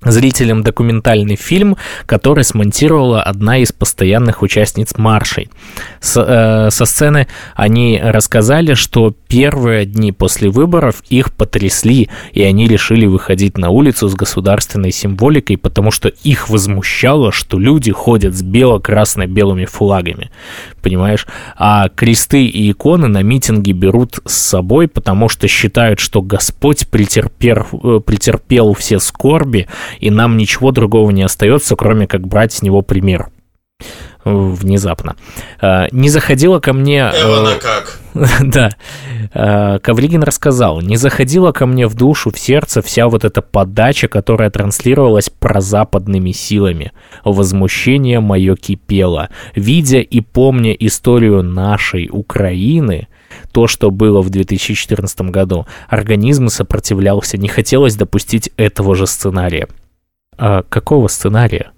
зрителям 0.03 0.63
документальный 0.63 1.35
фильм, 1.35 1.77
который 2.05 2.43
смонтировала 2.43 3.21
одна 3.21 3.59
из 3.59 3.71
постоянных 3.71 4.41
участниц 4.41 4.97
маршей. 4.97 5.49
С, 5.99 6.19
э, 6.19 6.71
со 6.71 6.85
сцены 6.85 7.27
они 7.55 7.99
рассказали, 8.03 8.73
что 8.73 9.13
первые 9.27 9.85
дни 9.85 10.11
после 10.11 10.49
выборов 10.49 11.03
их 11.09 11.33
потрясли, 11.33 12.09
и 12.33 12.41
они 12.41 12.67
решили 12.67 13.05
выходить 13.05 13.57
на 13.57 13.69
улицу 13.69 14.07
с 14.07 14.15
государственной 14.15 14.91
символикой, 14.91 15.57
потому 15.57 15.91
что 15.91 16.09
их 16.09 16.49
возмущало, 16.49 17.31
что 17.31 17.59
люди 17.59 17.91
ходят 17.91 18.35
с 18.35 18.41
бело-красно-белыми 18.41 19.65
флагами, 19.65 20.31
понимаешь? 20.81 21.27
А 21.55 21.89
кресты 21.89 22.45
и 22.45 22.71
иконы 22.71 23.07
на 23.07 23.21
митинги 23.21 23.71
берут 23.71 24.19
с 24.25 24.33
собой, 24.33 24.87
потому 24.87 25.29
что 25.29 25.47
считают, 25.47 25.99
что 25.99 26.23
Господь 26.23 26.87
претерпел, 26.87 27.67
э, 27.83 27.99
претерпел 28.03 28.73
все 28.73 28.99
скорби, 28.99 29.67
и 29.99 30.09
нам 30.09 30.37
ничего 30.37 30.71
другого 30.71 31.11
не 31.11 31.23
остается, 31.23 31.75
кроме 31.75 32.07
как 32.07 32.27
брать 32.27 32.53
с 32.53 32.61
него 32.61 32.81
пример 32.81 33.29
внезапно. 34.23 35.15
А, 35.59 35.87
не 35.91 36.09
заходила 36.09 36.59
ко 36.59 36.73
мне... 36.73 36.99
Эвана 36.99 37.55
как? 37.59 37.99
да. 38.43 38.71
А, 39.33 39.79
Ковригин 39.79 40.23
рассказал, 40.23 40.81
не 40.81 40.95
заходила 40.97 41.51
ко 41.51 41.65
мне 41.65 41.87
в 41.87 41.95
душу, 41.95 42.31
в 42.31 42.37
сердце 42.37 42.81
вся 42.81 43.07
вот 43.07 43.23
эта 43.25 43.41
подача, 43.41 44.07
которая 44.07 44.49
транслировалась 44.49 45.29
прозападными 45.29 46.31
силами. 46.31 46.91
Возмущение 47.23 48.19
мое 48.19 48.55
кипело. 48.55 49.29
Видя 49.55 49.99
и 49.99 50.21
помня 50.21 50.73
историю 50.73 51.41
нашей 51.41 52.09
Украины, 52.11 53.07
то, 53.51 53.67
что 53.67 53.91
было 53.91 54.21
в 54.21 54.29
2014 54.29 55.21
году, 55.21 55.65
организм 55.87 56.49
сопротивлялся, 56.49 57.37
не 57.37 57.47
хотелось 57.47 57.95
допустить 57.95 58.51
этого 58.57 58.95
же 58.95 59.07
сценария 59.07 59.67
а 60.41 60.63
какого 60.63 61.07
сценария? 61.07 61.71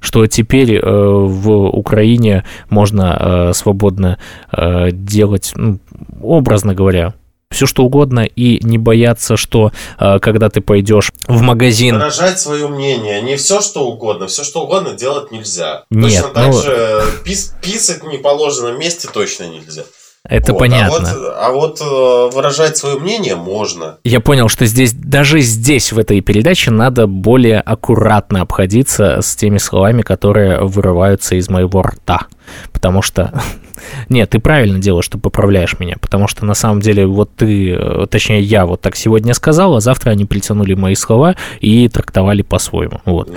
Что 0.00 0.26
теперь 0.26 0.76
э, 0.76 0.80
в 0.82 1.50
Украине 1.66 2.44
можно 2.70 3.50
э, 3.50 3.52
свободно 3.52 4.18
э, 4.50 4.88
делать, 4.92 5.52
ну, 5.54 5.78
образно 6.22 6.74
говоря, 6.74 7.14
все 7.50 7.66
что 7.66 7.84
угодно 7.84 8.20
и 8.20 8.64
не 8.64 8.78
бояться, 8.78 9.36
что 9.36 9.72
э, 9.98 10.18
когда 10.20 10.48
ты 10.48 10.62
пойдешь 10.62 11.12
в 11.26 11.42
магазин... 11.42 11.96
Выражать 11.96 12.40
свое 12.40 12.66
мнение, 12.68 13.20
не 13.20 13.36
все 13.36 13.60
что 13.60 13.86
угодно, 13.86 14.26
все 14.26 14.42
что 14.42 14.62
угодно 14.62 14.94
делать 14.94 15.30
нельзя. 15.30 15.84
Нет, 15.90 16.22
точно 16.22 16.28
так 16.34 16.46
ну... 16.46 16.62
же 16.62 17.02
пис 17.24 17.54
писать 17.60 18.02
в 18.02 18.06
неположенном 18.08 18.78
месте 18.78 19.06
точно 19.12 19.48
нельзя. 19.48 19.84
Это 20.28 20.52
вот. 20.52 20.58
понятно. 20.58 21.10
А 21.38 21.50
вот, 21.50 21.80
а 21.80 21.88
вот 21.88 22.34
выражать 22.34 22.76
свое 22.76 22.98
мнение 22.98 23.34
можно. 23.34 23.98
Я 24.04 24.20
понял, 24.20 24.48
что 24.48 24.66
здесь, 24.66 24.92
даже 24.92 25.40
здесь, 25.40 25.92
в 25.92 25.98
этой 25.98 26.20
передаче, 26.20 26.70
надо 26.70 27.06
более 27.06 27.60
аккуратно 27.60 28.42
обходиться 28.42 29.20
с 29.22 29.34
теми 29.34 29.58
словами, 29.58 30.02
которые 30.02 30.60
вырываются 30.60 31.34
из 31.34 31.48
моего 31.48 31.82
рта. 31.82 32.26
Потому 32.72 33.02
что... 33.02 33.32
Нет, 34.08 34.30
ты 34.30 34.38
правильно 34.38 34.78
делаешь, 34.78 35.04
что 35.06 35.18
поправляешь 35.18 35.78
меня, 35.78 35.96
потому 36.00 36.28
что 36.28 36.44
на 36.44 36.54
самом 36.54 36.80
деле 36.80 37.06
вот 37.06 37.34
ты, 37.36 38.06
точнее 38.10 38.40
я 38.40 38.66
вот 38.66 38.80
так 38.80 38.96
сегодня 38.96 39.32
сказал, 39.34 39.76
а 39.76 39.80
завтра 39.80 40.10
они 40.10 40.24
притянули 40.24 40.74
мои 40.74 40.94
слова 40.94 41.36
и 41.60 41.88
трактовали 41.88 42.42
по-своему. 42.42 43.00
Вот. 43.04 43.28
Ну. 43.28 43.34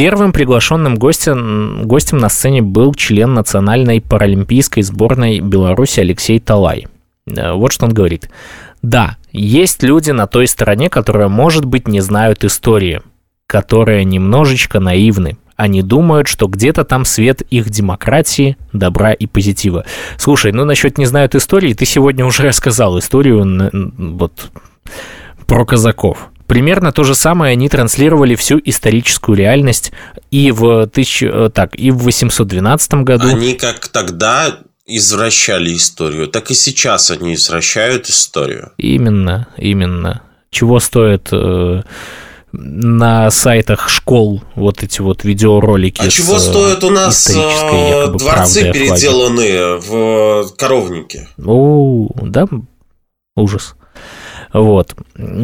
Первым 0.00 0.32
приглашенным 0.32 0.96
гостем, 0.96 1.82
гостем 1.84 2.16
на 2.16 2.30
сцене 2.30 2.62
был 2.62 2.94
член 2.94 3.34
национальной 3.34 4.00
паралимпийской 4.00 4.82
сборной 4.82 5.40
Беларуси 5.40 6.00
Алексей 6.00 6.40
Талай. 6.40 6.88
Э, 7.26 7.52
вот 7.52 7.72
что 7.72 7.84
он 7.84 7.92
говорит. 7.92 8.30
Да, 8.80 9.18
есть 9.30 9.82
люди 9.82 10.10
на 10.10 10.26
той 10.26 10.46
стороне, 10.46 10.88
которые, 10.88 11.28
может 11.28 11.66
быть, 11.66 11.86
не 11.86 12.00
знают 12.00 12.44
истории, 12.44 13.02
которые 13.46 14.06
немножечко 14.06 14.80
наивны. 14.80 15.36
Они 15.56 15.82
думают, 15.82 16.28
что 16.28 16.46
где-то 16.46 16.84
там 16.84 17.04
свет 17.04 17.42
их 17.50 17.68
демократии, 17.68 18.56
добра 18.72 19.12
и 19.12 19.26
позитива. 19.26 19.84
Слушай, 20.16 20.52
ну 20.52 20.64
насчет 20.64 20.96
не 20.96 21.04
знают 21.04 21.34
истории, 21.34 21.74
ты 21.74 21.84
сегодня 21.84 22.24
уже 22.24 22.44
рассказал 22.44 22.98
историю 22.98 23.70
вот 23.98 24.50
про 25.46 25.66
казаков. 25.66 26.30
Примерно 26.50 26.90
то 26.90 27.04
же 27.04 27.14
самое 27.14 27.52
они 27.52 27.68
транслировали 27.68 28.34
всю 28.34 28.60
историческую 28.64 29.38
реальность 29.38 29.92
и 30.32 30.50
в, 30.50 30.88
тысяч... 30.88 31.22
Э, 31.22 31.48
так, 31.54 31.78
и 31.78 31.92
в 31.92 31.98
812 31.98 32.94
году. 33.04 33.28
Они 33.28 33.54
как 33.54 33.86
тогда 33.86 34.58
извращали 34.84 35.72
историю, 35.76 36.26
так 36.26 36.50
и 36.50 36.54
сейчас 36.54 37.12
они 37.12 37.34
извращают 37.34 38.08
историю. 38.08 38.72
Именно, 38.78 39.46
именно. 39.58 40.22
Чего 40.50 40.80
стоит 40.80 41.28
э, 41.30 41.82
на 42.50 43.30
сайтах 43.30 43.88
школ 43.88 44.42
вот 44.56 44.82
эти 44.82 45.02
вот 45.02 45.22
видеоролики. 45.22 46.02
А 46.02 46.10
чего 46.10 46.40
стоят 46.40 46.82
у 46.82 46.90
нас 46.90 47.30
э, 47.30 48.08
дворцы 48.08 48.72
переделанные 48.72 49.78
в 49.78 50.52
коровнике? 50.56 51.28
О, 51.46 52.08
да, 52.22 52.48
ужас. 53.36 53.76
Вот. 54.52 54.94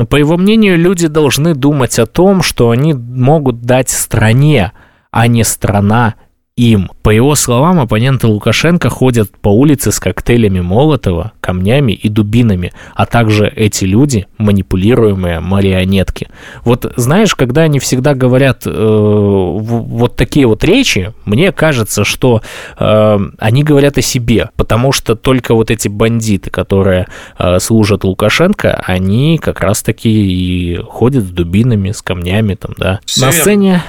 По 0.08 0.16
его 0.16 0.36
мнению, 0.36 0.78
люди 0.78 1.06
должны 1.06 1.54
думать 1.54 1.98
о 1.98 2.06
том, 2.06 2.42
что 2.42 2.70
они 2.70 2.92
могут 2.94 3.62
дать 3.62 3.88
стране, 3.88 4.72
а 5.10 5.26
не 5.28 5.44
страна 5.44 6.14
им. 6.56 6.90
По 7.02 7.10
его 7.10 7.34
словам, 7.34 7.80
оппоненты 7.80 8.26
Лукашенко 8.26 8.88
ходят 8.88 9.30
по 9.30 9.50
улице 9.50 9.92
с 9.92 10.00
коктейлями 10.00 10.60
Молотова, 10.60 11.32
камнями 11.40 11.92
и 11.92 12.08
дубинами, 12.08 12.72
а 12.94 13.04
также 13.04 13.46
эти 13.46 13.84
люди– 13.84 14.26
манипулируемые 14.38 15.40
марионетки. 15.40 16.28
Вот 16.64 16.90
знаешь, 16.96 17.34
когда 17.34 17.62
они 17.62 17.78
всегда 17.78 18.14
говорят 18.14 18.62
э, 18.64 18.70
вот 18.70 20.16
такие 20.16 20.46
вот 20.46 20.64
речи, 20.64 21.12
мне 21.26 21.52
кажется, 21.52 22.04
что 22.04 22.40
э, 22.78 23.18
они 23.38 23.62
говорят 23.62 23.98
о 23.98 24.02
себе, 24.02 24.48
потому 24.56 24.92
что 24.92 25.14
только 25.14 25.54
вот 25.54 25.70
эти 25.70 25.88
бандиты, 25.88 26.48
которые 26.48 27.06
э, 27.38 27.58
служат 27.60 28.04
Лукашенко, 28.04 28.82
они 28.86 29.38
как 29.38 29.60
раз-таки 29.60 30.10
и 30.10 30.76
ходят 30.76 31.24
с 31.24 31.28
дубинами, 31.28 31.90
с 31.90 32.00
камнями 32.00 32.54
там, 32.54 32.72
да. 32.78 33.00
Все 33.04 33.26
На 33.26 33.32
сцене 33.32 33.82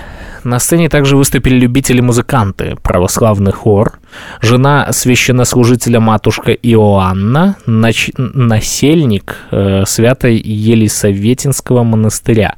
На 0.47 0.59
сцене 0.59 0.87
также 0.87 1.17
выступили 1.17 1.55
любители-музыканты, 1.59 2.77
православный 2.81 3.51
хор, 3.51 3.99
жена 4.39 4.93
священнослужителя 4.93 5.99
матушка 5.99 6.53
Иоанна, 6.53 7.57
нач... 7.65 8.11
насельник 8.15 9.35
э, 9.51 9.83
Святой 9.85 10.37
Елисаветинского 10.37 11.83
монастыря. 11.83 12.55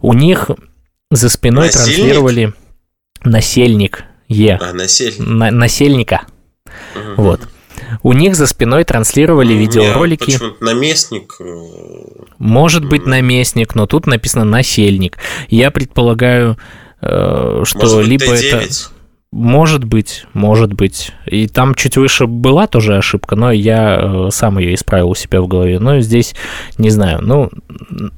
У 0.00 0.12
них 0.12 0.48
за 1.10 1.28
спиной 1.28 1.66
Насильник? 1.66 1.96
транслировали 1.96 2.52
насельник 3.24 4.04
Е. 4.28 4.56
А, 4.62 4.72
насель. 4.72 5.14
На- 5.18 5.50
насельника. 5.50 6.20
Мгм. 6.94 7.14
Вот. 7.16 7.40
У 8.04 8.12
них 8.12 8.36
за 8.36 8.46
спиной 8.46 8.84
транслировали 8.84 9.54
видеоролики. 9.54 10.26
Почему-то 10.26 10.64
наместник. 10.64 11.34
э, 11.40 11.44
Может 12.38 12.84
быть 12.84 13.06
наместник, 13.06 13.74
но 13.74 13.86
тут 13.88 14.06
написано 14.06 14.44
насельник. 14.44 15.18
Я 15.48 15.72
предполагаю, 15.72 16.56
что 17.64 17.78
Может 17.80 17.98
быть, 17.98 18.08
либо 18.08 18.24
Т9? 18.34 18.56
это... 18.56 18.66
Может 19.32 19.82
быть, 19.82 20.26
может 20.32 20.72
быть. 20.72 21.10
И 21.26 21.48
там 21.48 21.74
чуть 21.74 21.96
выше 21.96 22.28
была 22.28 22.68
тоже 22.68 22.96
ошибка, 22.96 23.34
но 23.34 23.50
я 23.50 23.98
э, 24.00 24.28
сам 24.30 24.58
ее 24.58 24.74
исправил 24.74 25.10
у 25.10 25.14
себя 25.16 25.42
в 25.42 25.48
голове. 25.48 25.80
Но 25.80 25.98
здесь, 26.00 26.36
не 26.78 26.90
знаю, 26.90 27.18
ну, 27.20 27.50
н- 27.90 28.12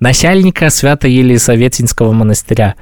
насяльника 0.00 0.68
Свято-Елисаветинского 0.70 2.10
монастыря. 2.10 2.74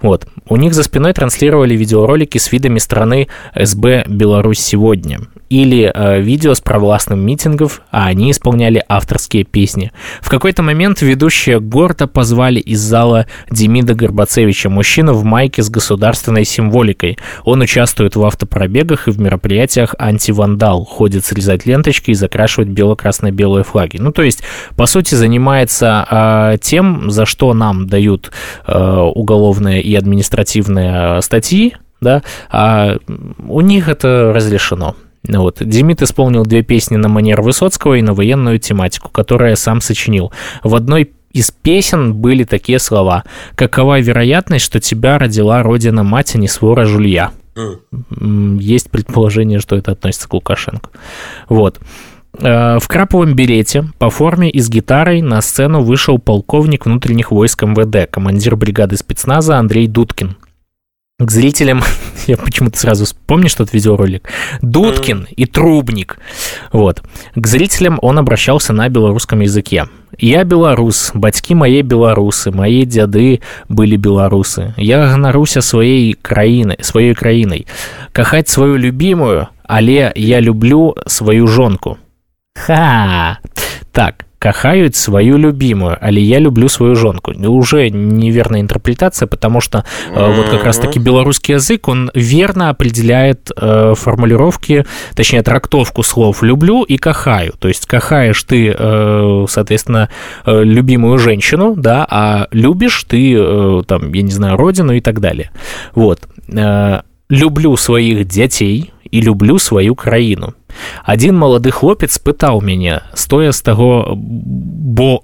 Вот. 0.00 0.28
У 0.48 0.56
них 0.56 0.74
за 0.74 0.84
спиной 0.84 1.12
транслировали 1.12 1.74
видеоролики 1.74 2.38
с 2.38 2.52
видами 2.52 2.78
страны 2.78 3.26
СБ 3.60 4.04
«Беларусь 4.06 4.60
сегодня» 4.60 5.20
или 5.54 5.88
э, 5.94 6.20
видео 6.20 6.52
с 6.54 6.60
провластным 6.60 7.20
митингов, 7.20 7.82
а 7.92 8.06
они 8.06 8.32
исполняли 8.32 8.82
авторские 8.88 9.44
песни. 9.44 9.92
В 10.20 10.28
какой-то 10.28 10.64
момент 10.64 11.00
ведущие 11.00 11.60
гордо 11.60 12.08
позвали 12.08 12.58
из 12.58 12.80
зала 12.80 13.26
Демида 13.50 13.94
Горбацевича, 13.94 14.68
мужчину 14.68 15.14
в 15.14 15.22
майке 15.22 15.62
с 15.62 15.70
государственной 15.70 16.44
символикой. 16.44 17.18
Он 17.44 17.60
участвует 17.60 18.16
в 18.16 18.24
автопробегах 18.24 19.06
и 19.06 19.12
в 19.12 19.20
мероприятиях 19.20 19.94
«Антивандал», 19.96 20.84
ходит 20.84 21.24
срезать 21.24 21.66
ленточки 21.66 22.10
и 22.10 22.14
закрашивать 22.14 22.68
бело-красно-белые 22.68 23.62
флаги. 23.62 23.98
Ну, 23.98 24.10
то 24.10 24.22
есть, 24.22 24.42
по 24.74 24.86
сути, 24.86 25.14
занимается 25.14 26.04
э, 26.10 26.58
тем, 26.60 27.12
за 27.12 27.26
что 27.26 27.54
нам 27.54 27.86
дают 27.86 28.32
э, 28.66 28.76
уголовные 29.14 29.82
и 29.82 29.94
административные 29.94 31.22
статьи, 31.22 31.76
да, 32.00 32.22
а 32.50 32.96
у 33.46 33.60
них 33.60 33.88
это 33.88 34.32
разрешено. 34.34 34.96
Вот. 35.28 35.58
Демид 35.60 36.02
исполнил 36.02 36.44
две 36.44 36.62
песни 36.62 36.96
на 36.96 37.08
манер 37.08 37.40
Высоцкого 37.40 37.94
и 37.94 38.02
на 38.02 38.12
военную 38.14 38.58
тематику, 38.58 39.10
которые 39.10 39.56
сам 39.56 39.80
сочинил. 39.80 40.32
В 40.62 40.74
одной 40.74 41.12
из 41.32 41.50
песен 41.50 42.14
были 42.14 42.44
такие 42.44 42.78
слова 42.78 43.24
«Какова 43.54 44.00
вероятность, 44.00 44.64
что 44.64 44.80
тебя 44.80 45.18
родила 45.18 45.62
родина-мать, 45.62 46.34
а 46.34 46.38
не 46.38 46.48
свора 46.48 46.84
жулья?» 46.84 47.32
Есть 48.60 48.90
предположение, 48.90 49.60
что 49.60 49.76
это 49.76 49.92
относится 49.92 50.28
к 50.28 50.34
Лукашенко. 50.34 50.90
Вот. 51.48 51.78
Э, 52.38 52.78
В 52.80 52.88
краповом 52.88 53.34
берете 53.34 53.84
по 53.98 54.10
форме 54.10 54.50
и 54.50 54.60
с 54.60 54.68
гитарой 54.68 55.22
на 55.22 55.40
сцену 55.40 55.82
вышел 55.82 56.18
полковник 56.18 56.86
внутренних 56.86 57.30
войск 57.30 57.62
МВД, 57.62 58.10
командир 58.10 58.56
бригады 58.56 58.96
спецназа 58.96 59.56
Андрей 59.56 59.86
Дудкин. 59.86 60.36
К 61.20 61.30
зрителям, 61.30 61.80
я 62.26 62.36
почему-то 62.36 62.76
сразу 62.76 63.04
вспомню, 63.04 63.48
что 63.48 63.62
это 63.62 63.72
видеоролик, 63.72 64.28
Дудкин 64.62 65.28
и 65.30 65.46
Трубник. 65.46 66.18
Вот. 66.72 67.04
К 67.36 67.46
зрителям 67.46 68.00
он 68.02 68.18
обращался 68.18 68.72
на 68.72 68.88
белорусском 68.88 69.38
языке. 69.38 69.86
Я 70.18 70.42
белорус, 70.42 71.12
бацькі 71.14 71.54
мои 71.54 71.82
белорусы, 71.82 72.50
мои 72.50 72.84
дзяды 72.84 73.42
были 73.68 73.96
белорусы. 73.96 74.74
Я 74.76 75.06
ганаруся 75.06 75.62
своей 75.62 76.14
краіны, 76.14 76.82
своей 76.82 77.14
краиной. 77.14 77.68
Кахать 78.12 78.48
свою 78.48 78.76
любимую, 78.76 79.46
але 79.62 80.12
я 80.16 80.40
люблю 80.40 80.96
свою 81.06 81.46
жонку. 81.46 81.96
Ха! 82.56 83.38
Так, 83.92 84.26
кахают 84.44 84.94
свою 84.94 85.38
любимую, 85.38 85.96
але 86.02 86.20
я 86.20 86.38
люблю 86.38 86.68
свою 86.68 86.96
жонку. 86.96 87.32
Уже 87.32 87.88
неверная 87.88 88.60
интерпретация, 88.60 89.26
потому 89.26 89.62
что 89.62 89.84
э, 90.14 90.36
вот 90.36 90.50
как 90.50 90.64
раз-таки 90.64 90.98
белорусский 90.98 91.54
язык, 91.54 91.88
он 91.88 92.10
верно 92.14 92.68
определяет 92.68 93.50
э, 93.56 93.94
формулировки, 93.96 94.84
точнее, 95.14 95.42
трактовку 95.42 96.02
слов 96.02 96.42
«люблю» 96.42 96.82
и 96.82 96.98
«кахаю». 96.98 97.54
То 97.58 97.68
есть 97.68 97.86
кахаешь 97.86 98.42
ты, 98.42 98.76
э, 98.78 99.46
соответственно, 99.48 100.10
э, 100.44 100.62
любимую 100.62 101.18
женщину, 101.18 101.74
да, 101.74 102.06
а 102.10 102.46
любишь 102.52 103.04
ты, 103.08 103.34
э, 103.38 103.82
там, 103.86 104.12
я 104.12 104.22
не 104.22 104.32
знаю, 104.32 104.58
родину 104.58 104.92
и 104.92 105.00
так 105.00 105.20
далее. 105.20 105.50
Вот. 105.94 106.20
Э, 106.52 107.00
люблю 107.30 107.76
своих 107.76 108.26
дзяцей 108.26 108.92
і 109.10 109.22
люблю 109.22 109.58
сваю 109.58 109.94
краіну. 109.94 110.52
Адзін 111.04 111.36
малады 111.36 111.70
хлопец 111.70 112.18
пытаў 112.18 112.62
мяне, 112.62 113.02
стоя 113.14 113.52
з 113.52 113.60
таго 113.62 114.14
бо 114.16 115.20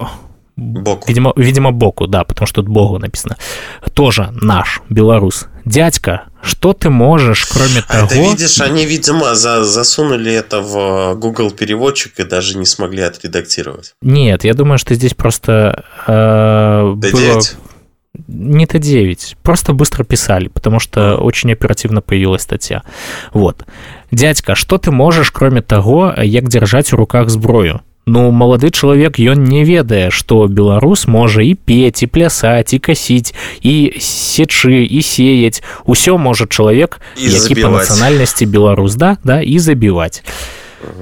Боку. 0.61 1.07
Видимо, 1.09 1.33
видимо, 1.37 1.71
боку, 1.73 2.07
да, 2.07 2.23
потому 2.25 2.47
что 2.47 2.63
тут 2.63 2.69
богу 2.71 2.99
написано. 2.99 3.37
Тоже 3.95 4.29
наш, 4.43 4.83
белорус. 4.91 5.47
Дядька, 5.65 6.25
что 6.43 6.75
ты 6.75 6.91
можешь, 6.91 7.47
кроме 7.47 7.83
А 7.89 8.07
того... 8.07 8.23
это 8.23 8.31
видишь, 8.31 8.61
они, 8.61 8.85
видимо, 8.85 9.35
за- 9.35 9.65
засунули 9.65 10.31
это 10.33 10.61
в 10.61 11.15
Google 11.15 11.51
переводчик 11.51 12.21
и 12.21 12.25
даже 12.25 12.59
не 12.59 12.67
смогли 12.67 13.03
отредактировать. 13.03 13.95
Нет, 14.03 14.45
я 14.45 14.53
думаю, 14.53 14.77
что 14.79 14.95
здесь 14.95 15.15
просто 15.15 15.85
э, 16.07 16.13
Т9? 16.13 17.13
было 17.13 17.41
Не 18.28 18.66
Т9, 18.66 19.36
просто 19.44 19.74
быстро 19.74 20.04
писали, 20.06 20.48
потому 20.48 20.80
что 20.80 21.18
очень 21.18 21.52
оперативно 21.52 22.02
появилась 22.02 22.44
статья. 22.44 22.82
Вот. 23.34 23.66
Дядька, 24.12 24.56
что 24.56 24.78
ты 24.78 24.92
можешь, 24.92 25.32
кроме 25.32 25.62
того, 25.62 26.14
як 26.18 26.48
держать 26.48 26.94
у 26.94 26.96
руках 26.98 27.30
зброю? 27.30 27.82
Ну, 28.08 28.30
малады 28.30 28.70
чалавек 28.70 29.18
ён 29.18 29.44
не 29.44 29.64
ведае, 29.66 30.12
што 30.12 30.46
беларус 30.48 31.08
можа 31.08 31.42
і 31.42 31.56
пець 31.56 32.04
і 32.04 32.08
плясаць 32.08 32.72
і 32.74 32.80
касіць 32.80 33.34
і 33.66 33.98
сечы 33.98 34.86
і 34.86 35.02
сеяць 35.02 35.64
усё 35.90 36.18
можа 36.18 36.46
чалавек 36.46 37.02
І 37.18 37.34
які 37.34 37.56
па 37.58 37.62
забіваць. 37.66 37.90
нацыянальнасці 37.90 38.46
беларус 38.46 38.94
да 38.96 39.18
да 39.24 39.42
і 39.42 39.58
забіваць 39.58 40.22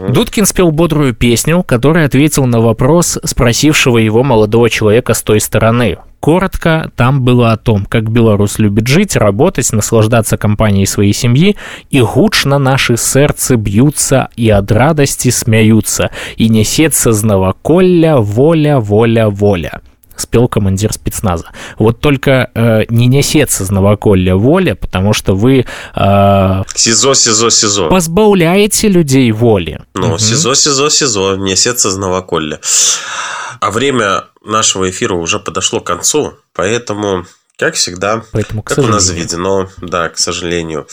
Дудкин 0.10 0.46
спел 0.46 0.72
бодрую 0.72 1.14
песню, 1.14 1.62
которая 1.62 2.06
ответил 2.06 2.46
на 2.46 2.62
вопрос 2.62 3.20
спросившего 3.26 3.98
его 3.98 4.24
молодого 4.24 4.70
человека 4.70 5.14
с 5.14 5.22
той 5.24 5.42
стороны. 5.42 5.98
Коротко, 6.21 6.91
там 6.97 7.23
было 7.23 7.53
о 7.53 7.57
том, 7.57 7.87
как 7.87 8.11
белорус 8.11 8.59
любит 8.59 8.89
жить, 8.89 9.17
работать, 9.17 9.73
наслаждаться 9.73 10.37
компанией 10.37 10.87
своей 10.87 11.13
семьи, 11.13 11.57
и 11.91 12.01
гучно 12.01 12.59
наши 12.59 12.97
сердцы 12.97 13.57
бьются, 13.57 14.29
и 14.37 14.51
от 14.51 14.71
радости 14.73 15.31
смеются, 15.31 16.11
и 16.37 16.49
несется 16.49 17.13
з 17.13 17.23
новоколля 17.23 18.17
воля, 18.17 18.79
воля, 18.81 19.29
воля 19.29 19.81
спел 20.21 20.49
командир 20.49 20.93
спецназа. 20.93 21.47
Вот 21.79 22.01
только 22.01 22.51
э, 22.55 22.83
не 22.89 23.07
несется 23.07 23.65
з 23.65 23.71
новоколля 23.71 24.35
воля, 24.37 24.75
потому 24.75 25.13
что 25.13 25.35
вы 25.35 25.65
э, 25.95 26.63
СИЗО, 26.75 27.15
СИЗО, 27.15 27.51
СИЗО. 27.51 27.89
позбавляете 27.89 28.89
людей 28.89 29.31
воли. 29.33 29.81
Ну, 29.95 30.09
Мгм. 30.09 30.19
СИЗО, 30.19 30.55
СИЗО, 30.55 30.89
СИЗО, 30.91 31.37
несется 31.37 31.91
з 31.91 31.97
новоколля. 31.97 32.61
А 33.61 33.71
время 33.71 34.25
нашего 34.45 34.89
эфира 34.89 35.15
уже 35.15 35.39
подошло 35.41 35.81
к 35.81 35.87
концу, 35.87 36.35
поэтому, 36.55 37.25
как 37.59 37.75
всегда, 37.75 38.23
Поэтому, 38.33 38.63
как 38.63 38.79
у 38.79 38.83
нас 38.83 39.07
сожалению. 39.07 39.29
заведено, 39.29 39.69
да, 39.83 40.09
к 40.09 40.19
сожалению. 40.19 40.87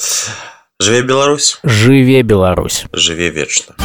Живе 0.79 1.03
Беларусь, 1.03 1.59
Живе 1.63 2.21
Беларусь. 2.23 2.85
живе 2.91 3.29
вечно. 3.29 3.75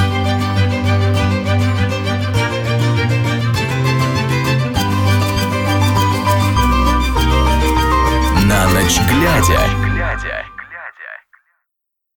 Ночь 8.91 9.01
глядя. 9.09 9.90